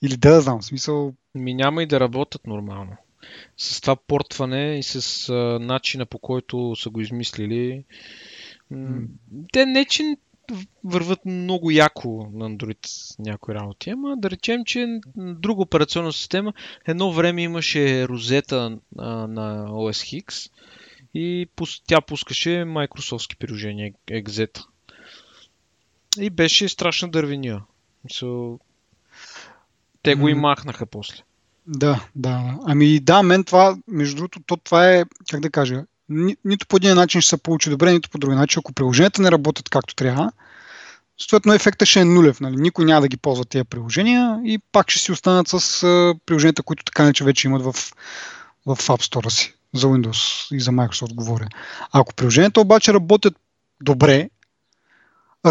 Или 0.02 0.16
да, 0.16 0.30
да 0.30 0.40
знам, 0.40 0.62
смисъл... 0.62 1.14
Ми 1.34 1.54
няма 1.54 1.82
и 1.82 1.86
да 1.86 2.00
работят 2.00 2.46
нормално. 2.46 2.96
С 3.56 3.80
това 3.80 3.96
портване 3.96 4.78
и 4.78 4.82
с 4.82 5.28
а, 5.28 5.58
начина 5.60 6.06
по 6.06 6.18
който 6.18 6.76
са 6.76 6.90
го 6.90 7.00
измислили, 7.00 7.84
mm. 8.72 9.06
те 9.52 9.66
не 9.66 9.84
че 9.84 10.16
върват 10.84 11.24
много 11.24 11.70
яко 11.70 12.30
на 12.32 12.50
Android 12.50 13.14
някои 13.18 13.54
работи, 13.54 13.90
ама 13.90 14.16
да 14.16 14.30
речем, 14.30 14.64
че 14.64 15.00
друга 15.16 15.62
операционна 15.62 16.12
система 16.12 16.52
едно 16.84 17.12
време 17.12 17.42
имаше 17.42 18.08
розета 18.08 18.78
а, 18.98 19.26
на 19.26 19.68
OS 19.68 20.24
X 20.24 20.50
и 21.14 21.46
тя 21.86 22.00
пускаше 22.00 22.50
Microsoftски 22.50 23.36
приложения, 23.38 23.92
Exeta. 24.10 24.64
И 26.18 26.30
беше 26.30 26.68
страшна 26.68 27.08
дървения. 27.08 27.62
So, 28.12 28.58
те 30.02 30.14
го 30.14 30.28
и 30.28 30.34
махнаха 30.34 30.86
после. 30.86 31.16
Да, 31.66 32.04
да. 32.14 32.58
Ами 32.66 33.00
да, 33.00 33.22
мен 33.22 33.44
това, 33.44 33.76
между 33.88 34.16
другото, 34.16 34.40
то 34.46 34.56
това 34.56 34.92
е, 34.92 35.04
как 35.30 35.40
да 35.40 35.50
кажа, 35.50 35.84
ни, 36.08 36.36
нито 36.44 36.66
по 36.66 36.76
един 36.76 36.94
начин 36.94 37.20
ще 37.20 37.28
се 37.28 37.36
получи 37.36 37.70
добре, 37.70 37.92
нито 37.92 38.10
по 38.10 38.18
друг 38.18 38.34
начин. 38.34 38.58
Ако 38.58 38.72
приложенията 38.72 39.22
не 39.22 39.30
работят 39.30 39.68
както 39.68 39.94
трябва, 39.94 40.32
съответно 41.18 41.54
ефекта 41.54 41.86
ще 41.86 42.00
е 42.00 42.04
нулев. 42.04 42.40
Нали? 42.40 42.56
Никой 42.56 42.84
няма 42.84 43.00
да 43.00 43.08
ги 43.08 43.16
ползва 43.16 43.44
тези 43.44 43.64
приложения 43.64 44.40
и 44.44 44.58
пак 44.72 44.90
ще 44.90 45.00
си 45.00 45.12
останат 45.12 45.48
с 45.48 45.80
приложенията, 46.26 46.62
които 46.62 46.84
така 46.84 47.04
не 47.04 47.12
че 47.12 47.24
вече 47.24 47.48
имат 47.48 47.62
в, 47.62 47.72
в 48.66 48.76
App 48.76 49.12
Store 49.12 49.28
си. 49.28 49.54
За 49.74 49.86
Windows 49.86 50.54
и 50.56 50.60
за 50.60 50.70
Microsoft 50.70 51.14
говоря. 51.14 51.48
Ако 51.92 52.14
приложенията 52.14 52.60
обаче 52.60 52.94
работят 52.94 53.34
добре, 53.80 54.30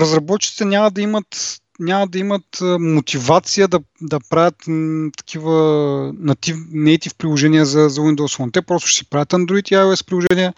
разработчиците 0.02 0.66
няма 0.66 0.92
да 0.92 1.02
имат 1.02 1.62
няма 1.80 2.08
да 2.08 2.20
имат 2.20 2.62
мотивация 2.80 3.68
да, 3.68 3.80
да 4.02 4.20
правят 4.30 4.56
такива 5.18 5.52
native, 6.14 6.70
native 6.74 7.18
приложения 7.18 7.66
за, 7.66 7.90
за 7.90 8.02
Windows 8.02 8.38
Phone. 8.38 8.54
Те 8.54 8.62
просто 8.62 8.88
ще 8.88 8.98
си 8.98 9.10
правят 9.10 9.30
Android 9.30 9.72
и 9.72 9.76
iOS 9.76 10.06
приложения, 10.06 10.54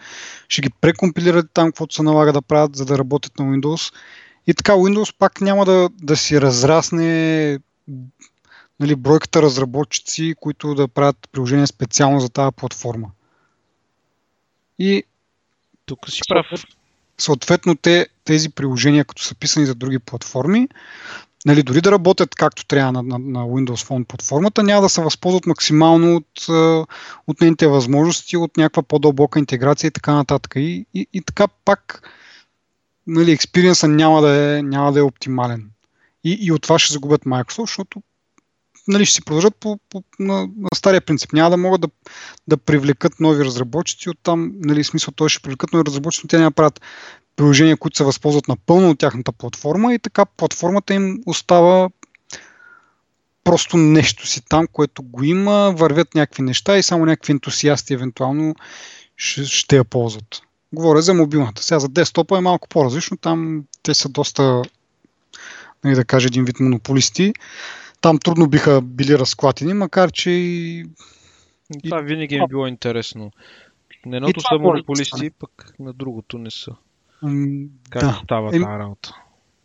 ще 0.50 0.62
ги 0.62 0.70
прекомпилират 0.82 1.46
там, 1.54 1.68
каквото 1.68 1.96
се 1.96 2.04
налага 2.04 2.34
да 2.34 2.42
правят, 2.42 2.76
за 2.76 2.86
да 2.86 2.98
работят 2.98 3.40
на 3.40 3.46
Windows. 3.46 3.94
И 4.48 4.54
така 4.54 4.72
Windows 4.72 5.16
пак 5.18 5.42
няма 5.42 5.66
да, 5.66 5.90
да 6.02 6.18
си 6.18 6.42
разрасне 6.42 7.60
нали, 8.80 8.96
бройката 8.96 9.42
разработчици, 9.42 10.36
които 10.40 10.76
да 10.76 10.88
правят 10.88 11.30
приложения 11.32 11.68
специално 11.68 12.20
за 12.20 12.30
тази 12.30 12.56
платформа. 12.56 13.12
И 14.80 15.04
тук 15.86 16.10
си 16.10 16.22
прав 16.30 16.46
съответно 17.22 17.76
те, 17.76 18.08
тези 18.24 18.50
приложения, 18.50 19.06
като 19.06 19.24
са 19.24 19.36
писани 19.36 19.66
за 19.66 19.76
други 19.76 20.00
платформи, 20.00 20.68
нали, 21.46 21.64
дори 21.64 21.82
да 21.82 21.92
работят 21.92 22.36
както 22.36 22.66
трябва 22.66 22.92
на, 22.92 23.04
на, 23.04 23.20
на 23.20 23.40
Windows 23.40 23.88
Phone 23.88 24.04
платформата, 24.04 24.64
няма 24.64 24.82
да 24.82 24.90
се 24.90 25.02
възползват 25.02 25.46
максимално 25.46 26.16
от, 26.16 26.48
от 27.28 27.42
нейните 27.42 27.68
възможности, 27.68 28.38
от 28.38 28.58
някаква 28.58 28.84
по-дълбока 28.84 29.40
интеграция 29.40 29.88
и 29.88 29.92
така 29.92 30.14
нататък. 30.14 30.54
И, 30.56 30.86
и, 30.94 31.08
и 31.14 31.22
така 31.22 31.48
пак 31.48 32.10
нали, 33.08 33.32
експириенса 33.32 33.88
няма 33.88 34.22
да 34.22 34.58
е, 34.58 34.62
няма 34.62 34.94
да 34.94 35.00
е 35.00 35.04
оптимален. 35.04 35.70
И, 36.24 36.38
и 36.42 36.52
от 36.52 36.62
това 36.62 36.80
ще 36.80 36.94
загубят 36.94 37.24
Microsoft, 37.24 37.68
защото 37.68 38.02
нали, 38.88 39.06
ще 39.06 39.16
си 39.16 39.26
продължат 39.26 39.56
по, 39.56 39.80
по, 39.90 40.04
на, 40.20 40.42
на 40.42 40.70
стария 40.76 41.02
принцип. 41.02 41.34
Няма 41.34 41.50
да 41.50 41.58
могат 41.58 41.82
да, 41.82 41.88
да 42.48 42.58
привлекат 42.58 43.20
нови 43.20 43.46
разработчици 43.46 44.10
от 44.10 44.18
там, 44.24 44.52
нали, 44.56 44.84
смисъл 44.84 45.14
той 45.16 45.30
ще 45.30 45.42
привлекат 45.42 45.74
нови 45.74 45.86
разработчици, 45.86 46.22
но 46.24 46.28
те 46.28 46.38
няма 46.38 46.52
правят 46.52 46.82
приложения, 47.36 47.78
които 47.78 47.98
се 47.98 48.04
възползват 48.04 48.48
напълно 48.48 48.90
от 48.90 49.00
тяхната 49.00 49.32
платформа 49.32 49.94
и 49.94 50.00
така 50.00 50.26
платформата 50.26 50.94
им 50.94 51.20
остава 51.26 51.90
просто 53.44 53.78
нещо 53.78 54.28
си 54.28 54.42
там, 54.50 54.68
което 54.72 55.04
го 55.04 55.24
има, 55.24 55.74
вървят 55.76 56.16
някакви 56.16 56.44
неща 56.44 56.78
и 56.78 56.84
само 56.84 57.06
някакви 57.06 57.32
ентусиасти 57.32 57.94
евентуално 57.94 58.56
ще, 59.18 59.46
ще 59.46 59.76
я 59.76 59.84
ползват. 59.84 60.42
Говоря 60.74 61.02
за 61.02 61.14
мобилната. 61.14 61.64
Сега 61.64 61.80
за 61.80 61.90
десктопа 61.90 62.38
е 62.38 62.42
малко 62.42 62.68
по-различно. 62.68 63.18
Там 63.18 63.64
те 63.84 63.94
са 63.94 64.10
доста, 64.10 64.62
нали 65.84 65.96
да 65.96 66.06
кажа, 66.06 66.28
един 66.28 66.46
вид 66.46 66.60
монополисти 66.60 67.34
там 68.02 68.20
трудно 68.20 68.48
биха 68.48 68.82
били 68.82 69.20
разклатени, 69.20 69.74
макар 69.74 70.12
че 70.12 70.30
и... 70.32 70.86
Това 71.84 72.02
винаги 72.02 72.36
е 72.36 72.48
било 72.50 72.68
интересно. 72.68 73.32
На 74.06 74.18
едното 74.18 74.42
са 74.42 74.60
монополисти, 74.60 75.30
пък 75.30 75.74
на 75.80 75.94
другото 75.94 76.38
не 76.38 76.52
са. 76.52 76.72
Как 77.90 78.04
да. 78.04 78.22
става 78.24 78.52
тази 78.52 78.64
работа? 78.64 79.16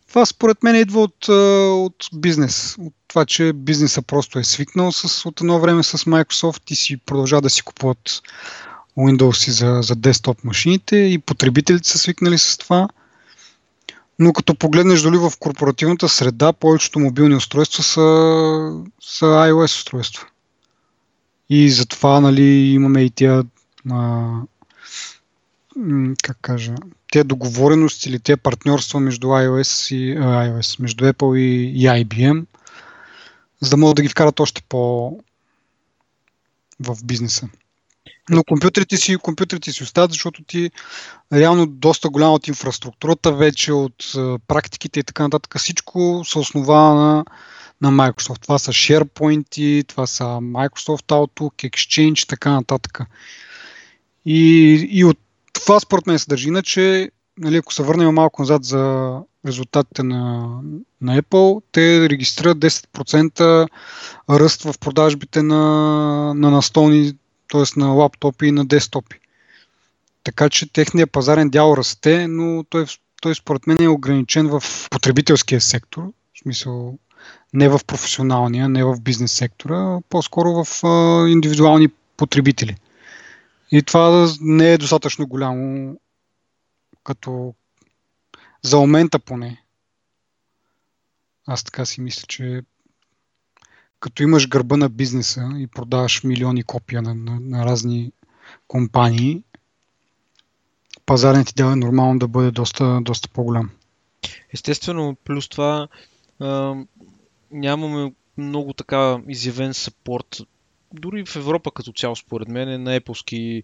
Това 0.08 0.26
според 0.26 0.62
мен 0.62 0.76
идва 0.76 1.00
от, 1.00 1.28
от 1.28 2.08
бизнес. 2.14 2.76
От 2.78 2.94
това, 3.08 3.24
че 3.24 3.52
бизнеса 3.52 4.02
просто 4.02 4.38
е 4.38 4.44
свикнал 4.44 4.92
с, 4.92 5.28
от 5.28 5.40
едно 5.40 5.60
време 5.60 5.82
с 5.82 5.98
Microsoft 5.98 6.70
и 6.70 6.74
си 6.74 6.96
продължава 6.96 7.42
да 7.42 7.50
си 7.50 7.62
купуват 7.62 8.22
Windows 8.98 9.50
за, 9.50 9.78
за 9.82 9.96
десктоп 9.96 10.44
машините 10.44 10.96
и 10.96 11.18
потребителите 11.18 11.88
са 11.88 11.98
свикнали 11.98 12.38
с 12.38 12.58
това. 12.58 12.88
Но 14.18 14.32
като 14.32 14.54
погледнеш 14.54 15.02
дали 15.02 15.16
в 15.16 15.32
корпоративната 15.38 16.08
среда, 16.08 16.52
повечето 16.52 17.00
мобилни 17.00 17.34
устройства 17.34 17.82
са, 17.82 18.00
са 19.00 19.24
iOS 19.24 19.64
устройства. 19.64 20.26
И 21.50 21.70
затова 21.70 22.20
нали, 22.20 22.44
имаме 22.44 23.02
и 23.02 23.10
тия 23.10 23.44
а, 23.90 24.30
как 26.22 26.38
кажа, 26.40 26.74
те 27.12 27.24
договорености 27.24 28.08
или 28.08 28.18
те 28.20 28.36
партньорства 28.36 29.00
между 29.00 29.26
iOS 29.26 29.94
и 29.94 30.16
а, 30.16 30.20
iOS, 30.20 30.80
между 30.80 31.04
Apple 31.04 31.38
и, 31.38 31.64
и 31.64 31.86
IBM, 31.86 32.46
за 33.60 33.70
да 33.70 33.76
могат 33.76 33.96
да 33.96 34.02
ги 34.02 34.08
вкарат 34.08 34.40
още 34.40 34.62
по 34.68 35.10
в 36.80 37.04
бизнеса. 37.04 37.48
Но 38.30 38.44
компютрите 38.44 38.96
си, 38.96 39.16
компютрите 39.16 39.72
си 39.72 39.82
остават, 39.82 40.10
защото 40.10 40.44
ти 40.44 40.70
реално 41.32 41.66
доста 41.66 42.08
голяма 42.08 42.32
от 42.32 42.48
инфраструктурата 42.48 43.32
вече, 43.32 43.72
от 43.72 44.12
практиките 44.48 45.00
и 45.00 45.02
така 45.02 45.22
нататък, 45.22 45.58
всичко 45.58 46.22
се 46.24 46.38
основава 46.38 46.94
на, 46.94 47.24
на 47.80 47.90
Microsoft. 47.90 48.42
Това 48.42 48.58
са 48.58 48.72
SharePoint, 48.72 49.86
това 49.86 50.06
са 50.06 50.24
Microsoft 50.24 51.06
Outlook, 51.06 51.70
Exchange 51.70 52.24
и 52.24 52.26
така 52.26 52.50
нататък. 52.50 53.00
И, 54.26 54.72
и 54.90 55.04
от 55.04 55.18
това 55.52 55.80
според 55.80 56.06
мен 56.06 56.18
се 56.18 56.26
държи. 56.28 56.48
Иначе, 56.48 57.10
нали, 57.38 57.56
ако 57.56 57.72
се 57.72 57.82
върнем 57.82 58.14
малко 58.14 58.42
назад 58.42 58.64
за 58.64 59.12
резултатите 59.46 60.02
на, 60.02 60.48
на 61.00 61.22
Apple, 61.22 61.62
те 61.72 62.08
регистрират 62.08 62.58
10% 62.58 63.68
ръст 64.30 64.62
в 64.62 64.78
продажбите 64.78 65.42
на, 65.42 65.64
на 66.34 66.50
настолни, 66.50 67.12
т.е. 67.52 67.80
на 67.80 67.86
лаптопи 67.86 68.46
и 68.46 68.52
на 68.52 68.64
десктопи. 68.64 69.20
Така 70.24 70.50
че 70.50 70.72
техният 70.72 71.12
пазарен 71.12 71.50
дял 71.50 71.74
расте, 71.76 72.28
но 72.28 72.64
той, 72.64 72.86
той 73.22 73.34
според 73.34 73.66
мен 73.66 73.82
е 73.82 73.88
ограничен 73.88 74.48
в 74.48 74.62
потребителския 74.90 75.60
сектор, 75.60 76.02
в 76.34 76.38
смисъл 76.42 76.98
не 77.54 77.68
в 77.68 77.80
професионалния, 77.86 78.68
не 78.68 78.84
в 78.84 79.00
бизнес 79.00 79.32
сектора, 79.32 80.00
по-скоро 80.08 80.64
в 80.64 80.84
а, 80.84 81.28
индивидуални 81.28 81.88
потребители. 82.16 82.76
И 83.72 83.82
това 83.82 84.28
не 84.40 84.72
е 84.72 84.78
достатъчно 84.78 85.26
голямо 85.26 85.96
като 87.04 87.54
за 88.62 88.76
момента 88.76 89.18
поне. 89.18 89.62
Аз 91.46 91.64
така 91.64 91.84
си 91.84 92.00
мисля, 92.00 92.26
че 92.28 92.62
като 94.02 94.22
имаш 94.22 94.48
гърба 94.48 94.76
на 94.76 94.88
бизнеса 94.88 95.50
и 95.58 95.66
продаваш 95.66 96.24
милиони 96.24 96.62
копия 96.62 97.02
на, 97.02 97.14
на, 97.14 97.40
на 97.40 97.64
разни 97.64 98.12
компании, 98.68 99.42
пазарният 101.06 101.48
ти 101.48 101.54
дял 101.54 101.72
е 101.72 101.76
нормално 101.76 102.18
да 102.18 102.28
бъде 102.28 102.50
доста, 102.50 103.00
доста 103.02 103.28
по-голям. 103.28 103.70
Естествено, 104.54 105.16
плюс 105.24 105.48
това 105.48 105.88
а, 106.40 106.74
нямаме 107.50 108.12
много 108.38 108.72
така 108.72 109.18
изявен 109.28 109.74
сапорт 109.74 110.40
дори 110.92 111.24
в 111.26 111.36
Европа 111.36 111.70
като 111.70 111.92
цяло, 111.92 112.16
според 112.16 112.48
мен, 112.48 112.68
е 112.68 112.78
на 112.78 113.00
Apple 113.00 113.62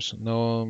се, 0.00 0.16
на 0.20 0.66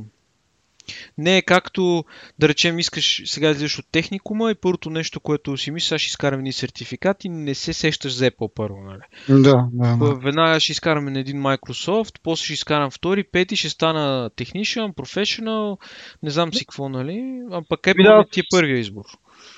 не 1.19 1.37
е 1.37 1.43
както, 1.43 2.05
да 2.39 2.49
речем, 2.49 2.79
искаш 2.79 3.23
сега 3.25 3.51
излизаш 3.51 3.79
от 3.79 3.87
техникума 3.93 4.51
и 4.51 4.55
първото 4.55 4.91
нещо, 4.91 5.21
което 5.21 5.57
си 5.57 5.71
мислиш, 5.71 6.01
ще 6.01 6.09
изкараме 6.09 6.43
ни 6.43 6.53
сертификат 6.53 7.25
и 7.25 7.29
не 7.29 7.55
се 7.55 7.73
сещаш 7.73 8.13
за 8.13 8.31
Apple 8.31 8.51
първо, 8.55 8.77
нали? 8.81 9.43
Да, 9.43 9.69
да, 9.73 9.97
да. 9.97 10.15
Веднага 10.15 10.61
ще 10.61 10.73
изкараме 10.73 11.11
на 11.11 11.21
един 11.21 11.43
Microsoft, 11.43 12.19
после 12.23 12.45
ще 12.45 12.53
изкарам 12.53 12.91
втори, 12.91 13.25
пети, 13.25 13.57
ще 13.57 13.69
стана 13.69 14.31
technician, 14.31 14.95
professional, 14.95 15.79
не 16.23 16.31
знам 16.31 16.55
си 16.55 16.65
какво, 16.65 16.89
нали? 16.89 17.43
А 17.53 17.63
пък 17.69 17.81
Apple 17.81 18.25
да. 18.25 18.31
ти 18.31 18.41
е 18.41 18.45
първия 18.51 18.79
избор. 18.79 19.05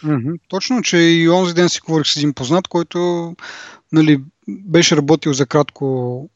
Mm-hmm. 0.04 0.40
Точно, 0.48 0.82
че 0.82 0.96
и 0.96 1.28
онзи 1.28 1.54
ден 1.54 1.68
си 1.68 1.80
говорих 1.80 2.06
с 2.06 2.16
един 2.16 2.34
познат, 2.34 2.68
който 2.68 3.34
нали, 3.94 4.22
беше 4.48 4.96
работил 4.96 5.32
за 5.32 5.46
кратко 5.46 5.84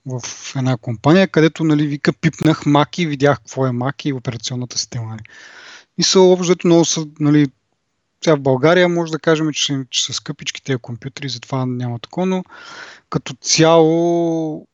в 0.07 0.23
една 0.57 0.77
компания, 0.77 1.29
където 1.29 1.65
нали, 1.65 1.87
вика 1.87 2.13
пипнах 2.13 2.65
Mac 2.65 2.99
и 2.99 3.07
видях 3.07 3.39
какво 3.39 3.67
е 3.67 3.71
Mac 3.71 4.07
и 4.07 4.13
операционната 4.13 4.79
система. 4.79 5.07
Нали. 5.07 5.23
И 5.99 6.03
са 6.03 6.21
общо 6.21 6.57
много 6.67 6.85
са, 6.85 7.07
нали, 7.21 7.47
сега 8.25 8.37
в 8.37 8.41
България 8.41 8.89
може 8.89 9.13
да 9.13 9.19
кажем, 9.19 9.53
че 9.53 9.85
че 9.91 10.05
са 10.05 10.13
скъпички 10.13 10.63
тези 10.63 10.79
компютри, 10.79 11.29
затова 11.29 11.67
няма 11.67 11.99
такова, 11.99 12.27
но 12.27 12.45
като 13.11 13.35
цяло 13.41 14.67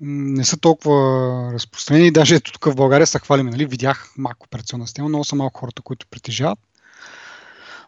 не 0.00 0.44
са 0.44 0.56
толкова 0.56 1.50
разпространени. 1.52 2.10
Даже 2.10 2.34
ето 2.34 2.52
тук 2.52 2.64
в 2.64 2.74
България 2.74 3.06
са 3.06 3.18
хвалиме. 3.18 3.50
Нали? 3.50 3.66
Видях 3.66 4.10
Mac 4.18 4.34
операционна 4.44 4.86
система, 4.86 5.08
много 5.08 5.24
са 5.24 5.36
малко 5.36 5.60
хората, 5.60 5.82
които 5.82 6.06
притежават. 6.10 6.58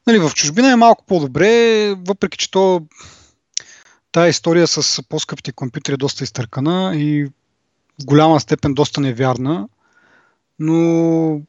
Нали, 0.07 0.19
в 0.19 0.31
чужбина 0.35 0.73
е 0.73 0.77
малко 0.77 1.05
по-добре, 1.07 1.95
въпреки 1.95 2.39
че 2.39 2.51
то 2.51 2.87
Тая 4.17 4.29
история 4.29 4.67
с 4.67 5.03
по-скъпите 5.03 5.53
компютри 5.53 5.95
е 5.95 5.97
доста 5.97 6.25
изтъркана 6.25 6.97
и 6.97 7.25
в 8.03 8.05
голяма 8.05 8.41
степен 8.41 8.75
доста 8.75 9.01
невярна, 9.01 9.69
но 10.59 11.41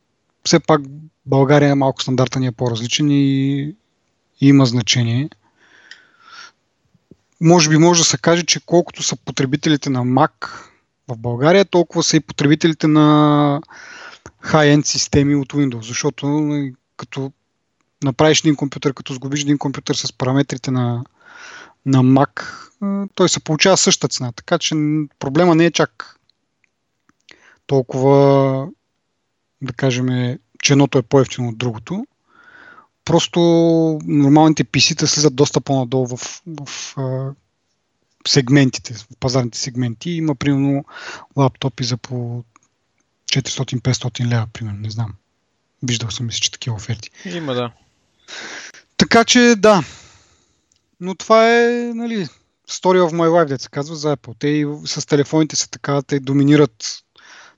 все 0.46 0.60
пак 0.60 0.82
България 1.26 1.70
е 1.70 1.76
малко 1.76 2.02
стандарта 2.02 2.40
ни 2.40 2.48
е 2.48 2.52
по-различен 2.52 3.12
и, 3.12 3.62
и 4.42 4.48
има 4.48 4.66
значение. 4.66 5.30
Може 7.42 7.70
би 7.70 7.78
може 7.78 8.02
да 8.02 8.06
се 8.06 8.18
каже, 8.18 8.44
че 8.44 8.66
колкото 8.66 9.04
са 9.04 9.16
потребителите 9.16 9.90
на 9.90 10.04
Mac 10.04 10.48
в 11.08 11.18
България, 11.18 11.66
толкова 11.66 12.04
са 12.04 12.18
и 12.18 12.20
потребителите 12.20 12.88
на 12.88 13.62
high-end 14.44 14.86
системи 14.86 15.36
от 15.36 15.54
Windows, 15.54 15.88
защото 15.88 16.28
нали, 16.28 16.74
като 16.98 17.32
направиш 18.04 18.40
един 18.40 18.56
компютър, 18.56 18.94
като 18.94 19.14
сгубиш 19.14 19.42
един 19.42 19.58
компютър 19.58 19.96
с 19.96 20.14
параметрите 20.14 20.72
на, 20.72 21.04
на 21.88 22.04
Mac, 22.04 22.44
той 23.16 23.30
се 23.30 23.40
получава 23.40 23.78
същата 23.78 24.08
цена. 24.08 24.32
Така 24.32 24.58
че 24.58 24.76
проблема 25.20 25.56
не 25.56 25.66
е 25.66 25.72
чак 25.72 26.20
толкова, 27.68 28.68
да 29.62 29.74
кажем, 29.74 30.38
че 30.62 30.74
едното 30.74 30.98
е 30.98 31.02
по-ефтино 31.02 31.50
от 31.50 31.58
другото. 31.58 32.08
Просто 33.06 33.40
нормалните 34.06 34.66
PC-та 34.66 35.08
слизат 35.08 35.36
доста 35.36 35.62
по-надолу 35.62 36.08
в, 36.08 36.42
в, 36.48 36.96
сегментите, 38.28 38.94
в 38.94 39.08
пазарните 39.20 39.58
сегменти. 39.58 40.12
Има 40.12 40.36
примерно 40.36 40.86
лаптопи 41.36 41.84
за 41.84 41.98
по 41.98 42.44
400-500 43.32 44.26
лева, 44.26 44.48
примерно, 44.54 44.80
не 44.80 44.90
знам. 44.90 45.14
Виждал 45.84 46.12
съм, 46.12 46.26
мисля, 46.26 46.40
че 46.40 46.52
такива 46.52 46.76
оферти. 46.76 47.10
Има, 47.26 47.54
да. 47.54 47.72
Така 48.98 49.26
че, 49.26 49.56
да, 49.58 49.84
но 51.00 51.16
това 51.16 51.56
е, 51.56 51.92
нали, 51.96 52.28
story 52.70 53.00
of 53.02 53.12
my 53.12 53.28
life, 53.28 53.48
да 53.48 53.60
се 53.60 53.70
казва 53.70 53.96
за 53.96 54.18
Apple. 54.18 54.36
Те 54.40 54.48
и 54.48 54.66
с 54.86 55.06
телефоните 55.06 55.56
са 55.56 55.70
така, 55.70 56.02
те 56.02 56.20
доминират 56.20 57.04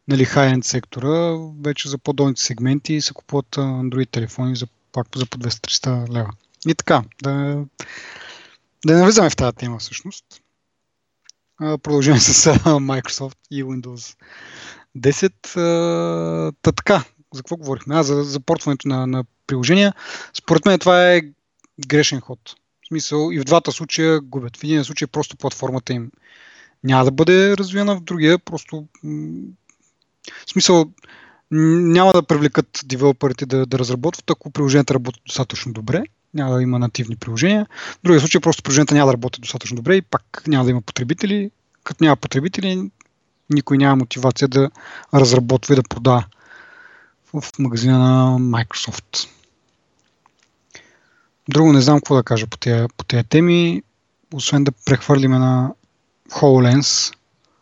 нали, 0.07 0.25
high-end 0.25 0.61
сектора, 0.61 1.37
вече 1.61 1.89
за 1.89 1.97
по-долните 1.97 2.41
сегменти 2.41 2.93
и 2.93 3.01
се 3.01 3.13
купуват 3.13 3.55
Android 3.55 4.11
телефони 4.11 4.55
за, 4.55 4.67
пак 4.91 5.07
за 5.15 5.25
по 5.25 5.37
200-300 5.37 6.09
лева. 6.09 6.31
И 6.67 6.75
така, 6.75 7.03
да, 7.23 7.31
да 8.85 8.93
не 8.93 8.99
навлизаме 8.99 9.29
в 9.29 9.35
тази 9.35 9.55
тема 9.55 9.79
всъщност. 9.79 10.25
Продължаваме 11.59 12.19
с 12.19 12.53
Microsoft 12.63 13.37
и 13.51 13.63
Windows 13.63 14.17
10. 14.97 16.53
Та 16.61 16.71
така, 16.71 17.03
за 17.33 17.41
какво 17.41 17.57
говорихме? 17.57 17.95
А, 17.95 18.03
за, 18.03 18.23
за 18.23 18.39
портването 18.39 18.87
на, 18.87 19.07
на 19.07 19.23
приложения. 19.47 19.93
Според 20.33 20.65
мен 20.65 20.79
това 20.79 21.13
е 21.13 21.21
грешен 21.87 22.21
ход 22.21 22.39
смисъл 22.89 23.31
и 23.31 23.39
в 23.39 23.43
двата 23.43 23.71
случая 23.71 24.19
губят. 24.21 24.57
В 24.57 24.63
един 24.63 24.83
случай 24.83 25.07
просто 25.07 25.37
платформата 25.37 25.93
им 25.93 26.11
няма 26.83 27.05
да 27.05 27.11
бъде 27.11 27.57
развиена, 27.57 27.95
в 27.95 28.01
другия 28.01 28.39
просто 28.39 28.87
в 30.47 30.51
смисъл 30.51 30.85
няма 31.51 32.13
да 32.13 32.23
привлекат 32.23 32.81
девелоперите 32.85 33.45
да, 33.45 33.65
да 33.65 33.79
разработват, 33.79 34.29
ако 34.29 34.51
приложенията 34.51 34.93
работят 34.93 35.21
достатъчно 35.25 35.73
добре. 35.73 36.03
Няма 36.33 36.55
да 36.55 36.61
има 36.61 36.79
нативни 36.79 37.15
приложения. 37.15 37.67
В 37.75 37.99
другия 38.03 38.19
случай 38.19 38.41
просто 38.41 38.63
приложенията 38.63 38.95
няма 38.95 39.07
да 39.07 39.13
работят 39.13 39.41
достатъчно 39.41 39.75
добре 39.75 39.95
и 39.95 40.01
пак 40.01 40.43
няма 40.47 40.63
да 40.63 40.71
има 40.71 40.81
потребители. 40.81 41.51
Като 41.83 42.03
няма 42.03 42.15
потребители, 42.15 42.91
никой 43.49 43.77
няма 43.77 43.95
мотивация 43.95 44.47
да 44.47 44.71
разработва 45.13 45.73
и 45.73 45.75
да 45.75 45.83
продава 45.83 46.25
в 47.33 47.43
магазина 47.59 47.99
на 47.99 48.39
Microsoft. 48.39 49.29
Друго 51.49 51.73
не 51.73 51.81
знам 51.81 51.99
какво 51.99 52.15
да 52.15 52.23
кажа 52.23 52.47
по 52.47 52.57
тези, 52.57 52.87
по 52.97 53.05
тези 53.05 53.23
теми, 53.23 53.83
освен 54.33 54.63
да 54.63 54.71
прехвърлиме 54.71 55.37
на 55.37 55.73
HoloLens. 56.31 57.15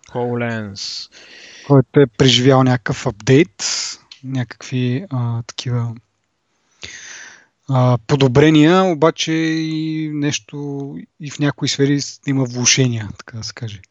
HoloLens. 0.10 1.12
Който 1.68 2.00
е 2.00 2.08
преживял 2.08 2.64
някакъв 2.64 3.08
апдейт, 3.08 3.64
някакви 4.24 5.06
а, 5.10 5.44
такива 5.44 5.96
а, 7.70 7.98
подобрения, 8.08 8.84
обаче 8.84 9.32
и 9.32 10.12
нещо 10.14 10.96
и 11.20 11.32
в 11.32 11.40
някои 11.40 11.68
сфери 11.68 12.00
има 12.28 12.44
влушения, 12.44 13.10
така 13.18 13.38
да 13.38 13.44
се 13.44 13.54
каже. 13.54 13.82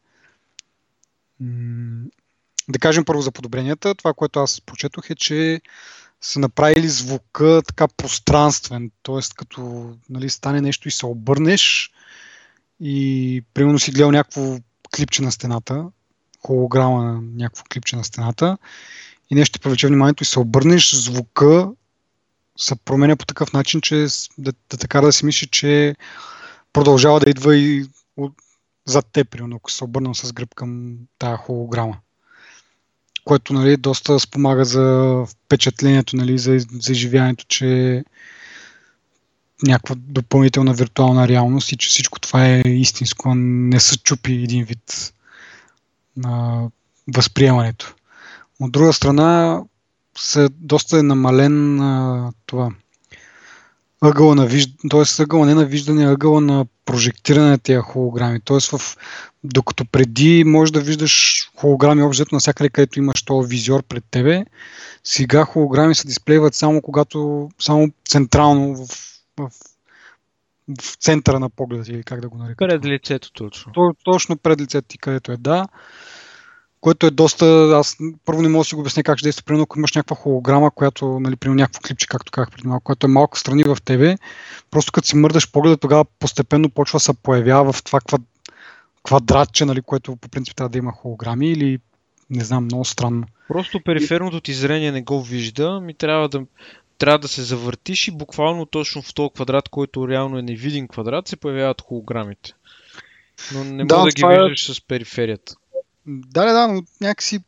да 2.69 2.79
кажем 2.79 3.05
първо 3.05 3.21
за 3.21 3.31
подобренията. 3.31 3.95
Това, 3.95 4.13
което 4.13 4.39
аз 4.39 4.61
прочетох 4.61 5.09
е, 5.09 5.15
че 5.15 5.61
са 6.21 6.39
направили 6.39 6.89
звука 6.89 7.61
така 7.67 7.87
пространствен, 7.87 8.91
т.е. 9.03 9.19
като 9.35 9.91
нали, 10.09 10.29
стане 10.29 10.61
нещо 10.61 10.87
и 10.87 10.91
се 10.91 11.05
обърнеш 11.05 11.91
и 12.79 13.43
примерно 13.53 13.79
си 13.79 13.91
гледал 13.91 14.11
някакво 14.11 14.57
клипче 14.95 15.21
на 15.21 15.31
стената, 15.31 15.85
холограма 16.45 17.03
на 17.03 17.21
някакво 17.21 17.63
клипче 17.63 17.95
на 17.95 18.03
стената 18.03 18.57
и 19.29 19.35
нещо 19.35 19.59
привлече 19.59 19.87
вниманието 19.87 20.23
и 20.23 20.25
се 20.25 20.39
обърнеш, 20.39 20.95
звука 20.95 21.69
се 22.57 22.75
променя 22.75 23.15
по 23.15 23.25
такъв 23.25 23.53
начин, 23.53 23.81
че 23.81 24.07
да, 24.37 24.53
да 24.69 24.77
така 24.77 25.01
да 25.01 25.13
си 25.13 25.25
мисли, 25.25 25.47
че 25.47 25.95
продължава 26.73 27.19
да 27.19 27.29
идва 27.29 27.55
и 27.55 27.85
от, 28.17 28.33
зад 28.85 29.05
теб, 29.11 29.29
примерно, 29.29 29.55
ако 29.55 29.71
се 29.71 29.83
обърнал 29.83 30.13
с 30.13 30.33
гръб 30.33 30.55
към 30.55 30.97
тая 31.19 31.37
холограма. 31.37 31.97
Което 33.27 33.53
нали, 33.53 33.77
доста 33.77 34.19
спомага 34.19 34.65
за 34.65 35.15
впечатлението, 35.27 36.15
нали, 36.15 36.37
за, 36.37 36.59
за 36.59 36.91
изживяването, 36.91 37.45
че 37.47 38.03
някаква 39.63 39.95
допълнителна 39.97 40.73
виртуална 40.73 41.27
реалност 41.27 41.71
и 41.71 41.77
че 41.77 41.89
всичко 41.89 42.19
това 42.19 42.47
е 42.47 42.59
истинско, 42.65 43.35
не 43.35 43.79
се 43.79 43.97
чупи 43.97 44.33
един 44.33 44.63
вид 44.63 45.13
на 46.17 46.63
възприемането. 47.15 47.95
От 48.59 48.71
друга 48.71 48.93
страна, 48.93 49.61
се, 50.17 50.49
доста 50.49 50.99
е 50.99 51.03
намален 51.03 51.81
а, 51.81 52.31
това 52.45 52.71
ъгъла 54.01 54.35
на 54.35 54.45
виждане, 54.45 54.89
т.е. 54.89 55.23
ъгъла 55.23 55.45
не 55.45 55.53
на 55.53 55.65
виждане, 55.65 56.11
ъгъла 56.11 56.41
на 56.41 56.65
прожектиране 56.85 57.49
на 57.49 57.57
тези 57.57 57.79
холограми. 57.79 58.39
Т.е. 58.45 58.77
В, 58.77 58.97
докато 59.43 59.85
преди 59.85 60.43
можеш 60.43 60.71
да 60.71 60.81
виждаш 60.81 61.45
холограми 61.55 62.03
общо 62.03 62.25
навсякъде, 62.31 62.69
където 62.69 62.99
имаш 62.99 63.23
този 63.23 63.49
визиор 63.49 63.83
пред 63.83 64.03
тебе, 64.11 64.45
сега 65.03 65.45
холограми 65.45 65.95
се 65.95 66.07
дисплейват 66.07 66.55
само 66.55 66.81
когато, 66.81 67.49
само 67.59 67.87
централно 68.09 68.75
в, 68.75 68.87
в, 69.37 69.49
в 70.79 70.95
центъра 70.95 71.39
на 71.39 71.49
погледа 71.49 71.91
или 71.91 72.03
как 72.03 72.21
да 72.21 72.29
го 72.29 72.37
нарека. 72.37 72.67
Пред 72.67 72.85
лицето 72.85 73.31
точно. 73.31 73.71
То, 73.71 73.93
точно 74.03 74.37
пред 74.37 74.61
лицето 74.61 74.87
ти, 74.87 74.97
където 74.97 75.31
е, 75.31 75.37
да 75.37 75.67
което 76.87 77.05
е 77.05 77.11
доста... 77.11 77.45
Аз 77.75 77.97
първо 78.25 78.41
не 78.41 78.49
мога 78.49 78.61
да 78.61 78.65
си 78.65 78.75
го 78.75 78.81
обясня 78.81 79.03
как 79.03 79.17
ще 79.17 79.25
действа. 79.25 79.43
Примерно, 79.43 79.63
ако 79.63 79.79
имаш 79.79 79.93
някаква 79.93 80.15
холограма, 80.15 80.71
която, 80.71 81.19
нали, 81.19 81.35
примерно 81.35 81.59
някакво 81.59 81.81
клипче, 81.81 82.07
както 82.07 82.31
казах 82.31 82.51
преди 82.51 82.67
малко, 82.67 82.83
което 82.83 83.07
е 83.07 83.09
малко 83.09 83.39
страни 83.39 83.63
в 83.63 83.77
тебе, 83.85 84.17
просто 84.71 84.91
като 84.91 85.07
си 85.07 85.15
мърдаш 85.15 85.51
погледа, 85.51 85.77
тогава 85.77 86.05
постепенно 86.05 86.69
почва 86.69 86.97
да 86.97 86.99
се 86.99 87.13
появява 87.13 87.73
в 87.73 87.83
това 87.83 87.99
квадратче, 89.03 89.65
нали, 89.65 89.81
което 89.81 90.15
по 90.15 90.29
принцип 90.29 90.55
трябва 90.55 90.69
да 90.69 90.77
има 90.77 90.91
холограми 90.91 91.51
или 91.51 91.79
не 92.29 92.43
знам, 92.43 92.63
много 92.63 92.85
странно. 92.85 93.23
Просто 93.47 93.81
периферното 93.85 94.41
ти 94.41 94.53
зрение 94.53 94.91
не 94.91 95.01
го 95.01 95.23
вижда, 95.23 95.79
ми 95.81 95.93
трябва 95.93 96.29
да, 96.29 96.41
трябва 96.97 97.19
да 97.19 97.27
се 97.27 97.41
завъртиш 97.41 98.07
и 98.07 98.11
буквално 98.11 98.65
точно 98.65 99.01
в 99.01 99.13
този 99.13 99.29
квадрат, 99.35 99.69
който 99.69 100.07
реално 100.07 100.37
е 100.37 100.41
невидим 100.41 100.87
квадрат, 100.87 101.27
се 101.27 101.35
появяват 101.35 101.81
холограмите. 101.81 102.53
Но 103.53 103.63
не 103.63 103.85
да, 103.85 103.97
мога 103.97 104.09
да 104.09 104.11
ги 104.11 104.33
е... 104.35 104.43
виждаш 104.43 104.75
с 104.75 104.81
периферията. 104.81 105.55
Да, 106.07 106.53
да, 106.53 106.67
но 106.67 106.83
някакси 107.01 107.39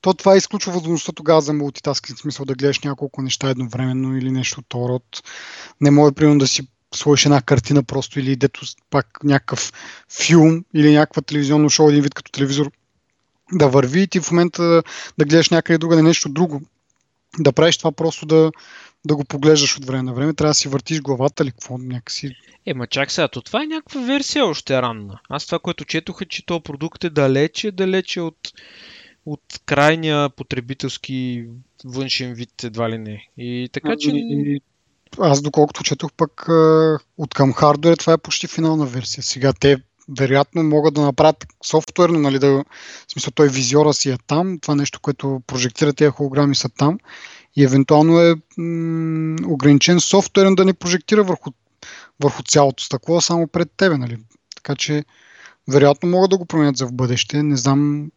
то 0.00 0.14
това 0.14 0.36
изключва 0.36 0.72
възможността 0.72 1.12
тогава 1.12 1.40
за 1.40 1.52
мултитаскинг, 1.52 2.18
смисъл 2.18 2.44
да 2.46 2.54
гледаш 2.54 2.80
няколко 2.80 3.22
неща 3.22 3.50
едновременно 3.50 4.16
или 4.16 4.30
нещо 4.30 4.60
от 4.60 4.74
род. 4.74 5.22
Не 5.80 5.90
може, 5.90 6.14
примерно, 6.14 6.38
да 6.38 6.46
си 6.46 6.68
сложиш 6.94 7.24
една 7.24 7.42
картина 7.42 7.82
просто 7.82 8.20
или 8.20 8.36
дето 8.36 8.66
пак 8.90 9.18
някакъв 9.24 9.72
филм 10.10 10.64
или 10.74 10.94
някаква 10.94 11.22
телевизионно 11.22 11.70
шоу, 11.70 11.88
един 11.88 12.02
вид 12.02 12.14
като 12.14 12.32
телевизор 12.32 12.70
да 13.52 13.68
върви 13.68 14.00
и 14.02 14.08
ти 14.08 14.20
в 14.20 14.30
момента 14.30 14.62
да, 14.62 14.82
да 15.18 15.24
гледаш 15.24 15.50
някъде 15.50 15.78
друга, 15.78 15.96
не 15.96 16.02
нещо 16.02 16.28
друго. 16.28 16.62
Да 17.38 17.52
правиш 17.52 17.78
това 17.78 17.92
просто 17.92 18.26
да, 18.26 18.52
да 19.04 19.16
го 19.16 19.24
поглеждаш 19.24 19.76
от 19.76 19.84
време 19.84 20.02
на 20.02 20.14
време, 20.14 20.34
трябва 20.34 20.50
да 20.50 20.54
си 20.54 20.68
въртиш 20.68 21.00
главата 21.00 21.42
или 21.42 21.50
какво 21.50 21.78
някакси. 21.78 22.36
Е, 22.66 22.74
ма 22.74 22.86
чак 22.86 23.10
сега, 23.10 23.28
то 23.28 23.42
това 23.42 23.62
е 23.62 23.66
някаква 23.66 24.00
версия 24.00 24.46
още 24.46 24.82
ранна. 24.82 25.20
Аз 25.28 25.46
това, 25.46 25.58
което 25.58 25.84
четох 25.84 26.22
е, 26.22 26.24
че 26.24 26.46
този 26.46 26.62
продукт 26.62 27.04
е 27.04 27.10
далече, 27.10 27.70
далече 27.70 28.20
от, 28.20 28.52
от 29.26 29.42
крайния 29.66 30.30
потребителски 30.30 31.46
външен 31.84 32.34
вид 32.34 32.64
едва 32.64 32.90
ли 32.90 32.98
не. 32.98 33.28
И 33.38 33.68
така 33.72 33.94
че... 33.98 34.10
И, 34.14 34.60
аз 35.18 35.42
доколкото 35.42 35.82
четох 35.82 36.12
пък 36.12 36.46
от 37.18 37.34
към 37.34 37.52
хардвер, 37.52 37.96
това 37.96 38.12
е 38.12 38.18
почти 38.18 38.46
финална 38.46 38.86
версия. 38.86 39.24
Сега 39.24 39.52
те 39.52 39.76
вероятно 40.08 40.62
могат 40.62 40.94
да 40.94 41.00
направят 41.00 41.46
софтуерно, 41.64 42.18
нали, 42.18 42.38
да, 42.38 42.50
в 42.50 42.64
смисъл 43.12 43.30
той 43.34 43.48
визиора 43.48 43.94
си 43.94 44.10
е 44.10 44.18
там, 44.26 44.58
това 44.58 44.74
нещо, 44.74 45.00
което 45.00 45.42
прожектира 45.46 45.92
тези 45.92 46.10
холограми 46.10 46.54
са 46.54 46.68
там 46.68 46.98
и 47.56 47.64
евентуално 47.64 48.20
е 48.20 48.34
м- 48.56 49.36
ограничен 49.46 50.00
софтуерен 50.00 50.54
да 50.54 50.64
не 50.64 50.72
прожектира 50.72 51.24
върху, 51.24 51.50
върху 52.22 52.42
цялото 52.42 52.84
стъкло, 52.84 53.20
само 53.20 53.48
пред 53.48 53.70
тебе. 53.76 53.98
Нали? 53.98 54.18
Така 54.56 54.76
че 54.76 55.04
вероятно 55.68 56.08
могат 56.08 56.30
да 56.30 56.38
го 56.38 56.46
променят 56.46 56.76
за 56.76 56.86
в 56.86 56.92
бъдеще. 56.92 57.42
Не 57.42 57.56
знам. 57.56 58.10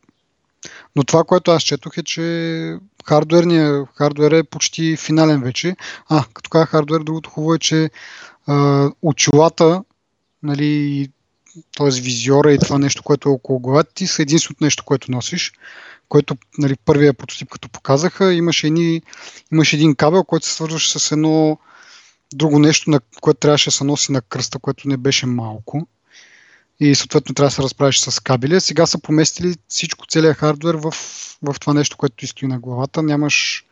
Но 0.95 1.03
това, 1.03 1.23
което 1.23 1.51
аз 1.51 1.63
четох 1.63 1.97
е, 1.97 2.03
че 2.03 2.77
хардуерния, 3.05 3.85
хардуер 3.95 4.31
е 4.31 4.43
почти 4.43 4.97
финален 4.97 5.41
вече. 5.41 5.75
А, 6.09 6.25
като 6.33 6.49
казах 6.49 6.69
хардуер, 6.69 6.99
другото 6.99 7.29
хубаво 7.29 7.53
е, 7.53 7.59
че 7.59 7.89
а, 8.47 8.89
очилата, 9.01 9.83
нали, 10.43 11.07
т.е. 11.77 12.01
визиора 12.01 12.53
и 12.53 12.59
това 12.59 12.77
нещо, 12.77 13.03
което 13.03 13.29
е 13.29 13.31
около 13.31 13.59
главата 13.59 13.93
ти, 13.93 14.07
са 14.07 14.21
единственото 14.21 14.63
нещо, 14.63 14.83
което 14.85 15.11
носиш 15.11 15.53
който 16.09 16.37
нали, 16.57 16.75
първия 16.85 17.13
прототип, 17.13 17.49
като 17.49 17.69
показаха, 17.69 18.33
имаше, 18.33 18.67
едни, 18.67 19.01
имаше 19.51 19.75
един 19.75 19.95
кабел, 19.95 20.23
който 20.23 20.45
се 20.45 20.53
свързваше 20.53 20.99
с 20.99 21.11
едно 21.11 21.57
друго 22.33 22.59
нещо, 22.59 22.89
на 22.89 22.99
което 23.21 23.39
трябваше 23.39 23.69
да 23.69 23.71
се 23.71 23.83
носи 23.83 24.11
на 24.11 24.21
кръста, 24.21 24.59
което 24.59 24.87
не 24.87 24.97
беше 24.97 25.25
малко. 25.25 25.87
И 26.79 26.95
съответно 26.95 27.35
трябва 27.35 27.47
да 27.47 27.55
се 27.55 27.63
разправиш 27.63 27.99
с 27.99 28.23
кабели. 28.23 28.61
Сега 28.61 28.85
са 28.85 28.99
поместили 28.99 29.55
всичко, 29.67 30.05
целият 30.07 30.37
хардвер 30.37 30.75
в, 30.75 30.91
в 31.43 31.55
това 31.59 31.73
нещо, 31.73 31.97
което 31.97 32.15
ти 32.15 32.27
стои 32.27 32.47
на 32.47 32.59
главата. 32.59 33.03
Нямаш 33.03 33.65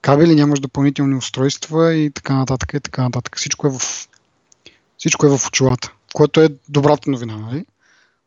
кабели, 0.00 0.34
нямаш 0.34 0.60
допълнителни 0.60 1.16
устройства 1.16 1.94
и 1.94 2.10
така 2.10 2.34
нататък 2.34 2.74
и 2.74 2.80
така 2.80 3.02
нататък. 3.02 3.36
Всичко 3.36 3.66
е 3.66 3.70
в, 3.70 3.80
всичко 4.98 5.26
е 5.26 5.38
в 5.38 5.46
очилата, 5.46 5.92
което 6.14 6.40
е 6.40 6.48
добрата 6.68 7.10
новина. 7.10 7.36
Нали? 7.36 7.66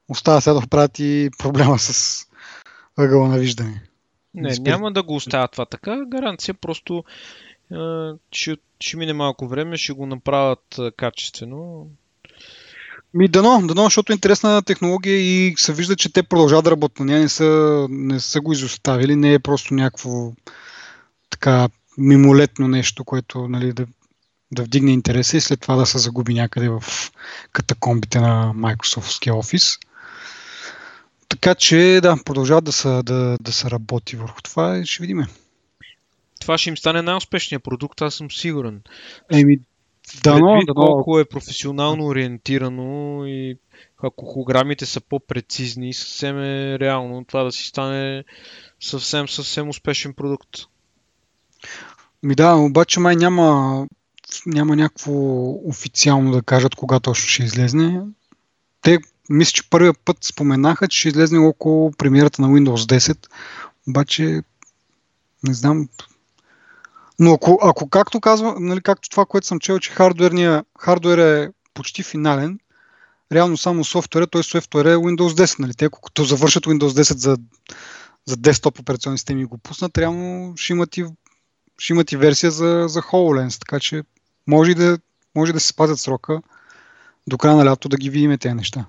Остава 0.10 0.42
сега 0.42 0.54
да 0.54 0.60
оправят 0.60 1.00
и 1.00 1.30
проблема 1.38 1.80
с 1.80 2.26
ъгъла 2.98 3.28
на 3.28 3.38
виждане. 3.38 3.84
Не, 4.34 4.56
Спир... 4.56 4.72
няма 4.72 4.92
да 4.92 5.04
го 5.04 5.16
оставя 5.16 5.48
това 5.48 5.66
така. 5.66 6.06
Гаранция 6.06 6.54
просто 6.54 7.04
е, 7.72 7.76
ще, 8.32 8.58
ще 8.80 8.98
мине 8.98 9.14
малко 9.14 9.48
време, 9.48 9.78
ще 9.78 9.94
го 9.94 10.06
направят 10.06 10.80
качествено. 10.98 11.88
Ми 13.14 13.28
дано, 13.28 13.68
дано, 13.68 13.84
защото 13.84 14.12
е 14.12 14.16
интересна 14.16 14.62
технология 14.62 15.16
и 15.16 15.56
се 15.58 15.74
вижда, 15.74 15.96
че 15.96 16.14
те 16.14 16.24
продължават 16.24 16.66
да 16.66 16.72
работят 16.72 17.00
на 17.00 17.06
нея, 17.06 17.20
не 17.20 17.30
са, 17.30 17.88
не 17.90 18.20
са 18.20 18.42
го 18.42 18.54
изоставили, 18.54 19.16
не 19.16 19.34
е 19.34 19.40
просто 19.40 19.74
някакво 19.74 20.34
така 21.30 21.70
мимолетно 21.98 22.68
нещо, 22.68 23.06
което 23.06 23.48
нали, 23.48 23.74
да, 23.74 23.86
да 24.52 24.64
вдигне 24.64 24.92
интереса 24.92 25.38
и 25.38 25.42
след 25.42 25.62
това 25.62 25.76
да 25.76 25.86
се 25.86 25.98
загуби 25.98 26.34
някъде 26.34 26.70
в 26.70 26.84
катакомбите 27.52 28.20
на 28.20 28.54
Microsoft 28.56 29.32
Office. 29.32 29.80
Така 31.32 31.56
че 31.56 32.00
да, 32.04 32.18
продължават 32.26 32.64
да 32.64 32.72
се, 32.72 33.04
да, 33.04 33.38
да 33.42 33.52
се 33.52 33.72
работи 33.72 34.16
върху 34.16 34.42
това 34.42 34.78
и 34.78 34.86
ще 34.86 35.02
видим. 35.02 35.26
Това 36.42 36.58
ще 36.58 36.70
им 36.70 36.78
стане 36.78 37.02
най-успешният 37.02 37.64
продукт, 37.64 38.02
аз 38.02 38.16
съм 38.16 38.32
сигурен. 38.32 38.82
Еми, 39.32 39.60
да, 40.24 40.40
но, 40.40 40.60
да, 40.68 40.74
колко 40.74 41.20
е 41.20 41.26
професионално 41.26 42.06
ориентирано 42.06 43.26
и 43.26 43.58
ако 44.04 44.26
холограмите 44.26 44.86
са 44.86 45.02
по-прецизни, 45.02 45.94
съвсем 45.94 46.40
е 46.40 46.80
реално 46.80 47.26
това 47.26 47.44
да 47.44 47.52
си 47.52 47.68
стане 47.68 48.24
съвсем, 48.80 49.30
съвсем 49.30 49.70
успешен 49.70 50.14
продукт. 50.14 50.50
Ми 52.24 52.36
да, 52.36 52.56
обаче 52.56 53.00
май 53.00 53.16
няма, 53.16 53.88
няма 54.46 54.76
някакво 54.76 55.14
официално 55.70 56.32
да 56.32 56.42
кажат 56.42 56.76
кога 56.76 57.00
точно 57.00 57.28
ще 57.28 57.44
излезне. 57.44 58.02
Те 58.82 59.00
мисля, 59.32 59.52
че 59.52 59.70
първия 59.70 59.94
път 59.94 60.18
споменаха, 60.22 60.88
че 60.88 61.00
ще 61.00 61.08
излезне 61.08 61.40
около 61.40 61.92
премиерата 61.92 62.42
на 62.42 62.48
Windows 62.48 62.98
10, 62.98 63.28
обаче 63.88 64.42
не 65.44 65.54
знам. 65.54 65.90
Но 67.20 67.34
ако, 67.34 67.60
ако 67.62 67.90
както 67.90 68.22
казва, 68.22 68.56
нали, 68.60 68.82
както 68.82 69.10
това, 69.10 69.26
което 69.26 69.48
съм 69.48 69.60
чел, 69.60 69.80
че 69.80 69.92
хардуерния, 69.92 70.64
хардуер 70.80 71.18
е 71.18 71.52
почти 71.74 72.04
финален, 72.04 72.60
реално 73.32 73.58
само 73.58 73.84
софтуера, 73.84 74.28
т.е. 74.28 74.44
софтуер 74.44 74.86
е 74.86 74.96
Windows 74.96 75.46
10. 75.46 75.60
Нали? 75.60 75.74
Те, 75.74 75.90
като 76.04 76.24
завършат 76.24 76.66
Windows 76.66 77.02
10 77.02 77.18
за, 77.18 77.38
за 78.26 78.38
десктоп 78.38 78.80
операционни 78.80 79.18
системи 79.18 79.42
и 79.42 79.46
го 79.46 79.58
пуснат, 79.58 79.98
реално 79.98 80.54
ще 80.58 80.74
имат 80.74 80.98
и, 80.98 81.06
ще 81.78 81.94
имат 81.94 82.12
и 82.12 82.18
версия 82.18 82.52
за, 82.52 82.86
за 82.88 83.02
HoloLens, 83.02 83.60
така 83.60 83.80
че 83.80 84.04
може 84.48 84.74
да, 84.74 85.00
може 85.36 85.54
да 85.54 85.60
се 85.60 85.68
спазят 85.68 86.00
срока 86.00 86.42
до 87.28 87.38
края 87.38 87.56
на 87.56 87.66
лято 87.66 87.90
да 87.90 87.98
ги 87.98 88.10
видим 88.10 88.38
тези 88.38 88.56
неща. 88.56 88.86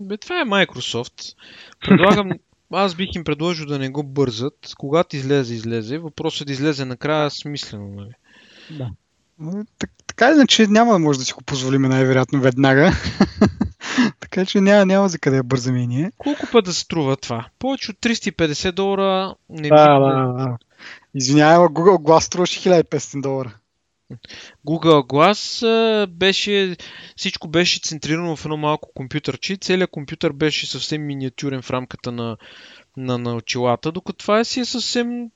Бе, 0.00 0.16
това 0.16 0.40
е 0.40 0.44
Microsoft. 0.44 1.34
Предлагам, 1.88 2.30
аз 2.72 2.94
бих 2.94 3.08
им 3.14 3.24
предложил 3.24 3.66
да 3.66 3.78
не 3.78 3.88
го 3.88 4.02
бързат. 4.02 4.74
Когато 4.78 5.16
излезе, 5.16 5.54
излезе. 5.54 5.98
Въпросът 5.98 6.40
е 6.40 6.44
да 6.44 6.52
излезе 6.52 6.84
накрая 6.84 7.30
смислено. 7.30 7.88
Нали? 7.88 8.12
Да. 8.70 8.90
така 10.06 10.30
иначе 10.30 10.66
няма 10.66 10.92
да 10.92 10.98
може 10.98 11.18
да 11.18 11.24
си 11.24 11.32
го 11.32 11.42
позволим 11.42 11.82
най-вероятно 11.82 12.40
веднага. 12.40 12.92
така 14.20 14.46
че 14.46 14.60
няма, 14.60 14.86
няма 14.86 15.08
за 15.08 15.18
къде 15.18 15.42
бързаме 15.42 15.86
ние. 15.86 16.12
Колко 16.18 16.46
път 16.52 16.64
да 16.64 16.74
струва 16.74 17.16
това? 17.16 17.46
Повече 17.58 17.90
от 17.90 17.96
350 17.96 18.72
долара 18.72 19.34
не 19.48 19.68
да, 19.68 19.98
да, 19.98 20.32
да. 20.32 20.56
Извинявай, 21.14 21.68
Google 21.68 21.98
Glass 21.98 22.20
струваше 22.20 22.70
1500 22.70 23.20
долара. 23.20 23.59
Google 24.66 25.06
Glass 25.06 26.06
беше, 26.06 26.76
всичко 27.16 27.48
беше 27.48 27.80
центрирано 27.80 28.36
в 28.36 28.44
едно 28.44 28.56
малко 28.56 28.90
компютърче. 28.94 29.56
Целият 29.56 29.90
компютър 29.90 30.32
беше 30.32 30.66
съвсем 30.66 31.06
миниатюрен 31.06 31.62
в 31.62 31.70
рамката 31.70 32.12
на, 32.12 32.36
на, 32.96 33.18
на 33.18 33.36
очилата, 33.36 33.92
докато 33.92 34.18
това 34.18 34.40
е 34.40 34.44
си 34.44 34.60
е 34.60 34.64
съвсем 34.64 35.30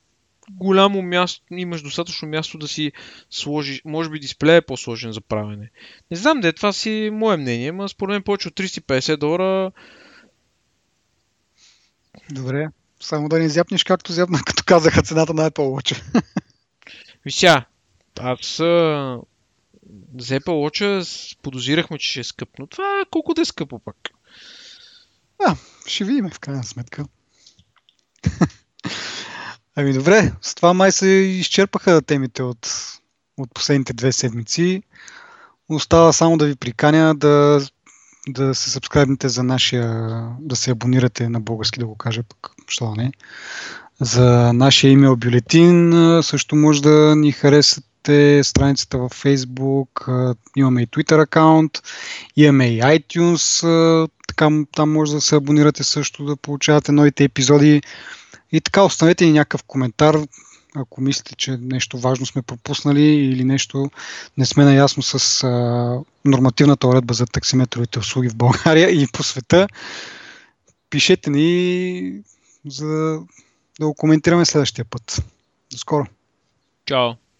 голямо 0.51 1.01
място, 1.01 1.41
имаш 1.51 1.81
достатъчно 1.81 2.27
място 2.27 2.57
да 2.57 2.67
си 2.67 2.91
сложиш, 3.29 3.81
може 3.85 4.09
би 4.09 4.19
дисплея 4.19 4.57
е 4.57 4.61
по-сложен 4.61 5.11
за 5.11 5.21
правене. 5.21 5.69
Не 6.11 6.17
знам 6.17 6.41
де, 6.41 6.53
това 6.53 6.73
си 6.73 7.09
мое 7.13 7.37
мнение, 7.37 7.71
но 7.71 7.87
според 7.87 8.13
мен 8.13 8.23
повече 8.23 8.47
от 8.47 8.53
350 8.53 9.17
долара 9.17 9.71
Добре, 12.31 12.67
само 12.99 13.29
да 13.29 13.39
не 13.39 13.49
зяпнеш 13.49 13.83
както 13.83 14.13
зяпна, 14.13 14.39
като 14.45 14.63
казаха 14.65 15.01
цената 15.01 15.33
на 15.33 15.51
Apple 15.51 15.53
Watch. 15.53 16.03
Вися, 17.25 17.65
аз 18.19 18.59
а, 18.59 19.19
за 20.19 20.39
Apple 20.39 20.45
Watch 20.45 21.37
подозирахме, 21.41 21.97
че 21.97 22.09
ще 22.09 22.19
е 22.19 22.23
скъп, 22.23 22.49
но 22.59 22.67
това 22.67 23.05
колко 23.11 23.33
да 23.33 23.41
е 23.41 23.45
скъпо 23.45 23.79
пак. 23.79 23.97
А, 25.45 25.55
ще 25.85 26.03
видим 26.03 26.29
в 26.29 26.39
крайна 26.39 26.63
сметка. 26.63 27.05
ами 29.75 29.93
добре, 29.93 30.33
с 30.41 30.55
това 30.55 30.73
май 30.73 30.91
се 30.91 31.07
изчерпаха 31.07 32.01
темите 32.01 32.43
от, 32.43 32.69
от 33.37 33.53
последните 33.53 33.93
две 33.93 34.11
седмици. 34.11 34.83
Остава 35.69 36.13
само 36.13 36.37
да 36.37 36.45
ви 36.45 36.55
приканя 36.55 37.15
да, 37.15 37.67
да 38.27 38.55
се 38.55 38.69
сабскрайбнете 38.69 39.29
за 39.29 39.43
нашия, 39.43 40.09
да 40.39 40.55
се 40.55 40.71
абонирате 40.71 41.29
на 41.29 41.39
български, 41.39 41.79
да 41.79 41.85
го 41.85 41.95
кажа 41.95 42.23
пък, 42.23 42.51
що 42.67 42.95
не, 42.95 43.11
за 44.01 44.53
нашия 44.53 44.91
имейл 44.91 45.15
бюлетин. 45.15 45.93
Също 46.23 46.55
може 46.55 46.81
да 46.81 47.15
ни 47.15 47.31
харесате 48.05 48.43
страницата 48.43 48.97
във 48.97 49.23
Facebook, 49.23 50.35
имаме 50.55 50.81
и 50.81 50.87
Twitter 50.87 51.23
акаунт, 51.23 51.71
имаме 52.35 52.67
и 52.67 52.81
iTunes, 52.81 54.09
така, 54.27 54.49
там 54.75 54.93
може 54.93 55.11
да 55.11 55.21
се 55.21 55.35
абонирате 55.35 55.83
също, 55.83 56.25
да 56.25 56.35
получавате 56.35 56.91
новите 56.91 57.23
епизоди. 57.23 57.81
И 58.51 58.61
така, 58.61 58.83
оставете 58.83 59.25
ни 59.25 59.31
някакъв 59.31 59.63
коментар, 59.63 60.17
ако 60.75 61.01
мислите, 61.01 61.35
че 61.35 61.57
нещо 61.61 61.97
важно 61.97 62.25
сме 62.25 62.41
пропуснали 62.41 63.03
или 63.03 63.43
нещо 63.43 63.91
не 64.37 64.45
сме 64.45 64.63
наясно 64.65 65.03
с 65.03 65.43
а, 65.43 65.99
нормативната 66.25 66.87
уредба 66.87 67.13
за 67.13 67.25
таксиметровите 67.25 67.99
услуги 67.99 68.29
в 68.29 68.35
България 68.35 68.89
и 68.89 69.07
по 69.13 69.23
света. 69.23 69.67
Пишете 70.89 71.29
ни, 71.29 72.21
за 72.65 73.19
да 73.79 73.85
го 73.85 73.93
коментираме 73.93 74.45
следващия 74.45 74.85
път. 74.85 75.23
До 75.71 75.77
скоро! 75.77 76.05
Чао! 76.85 77.24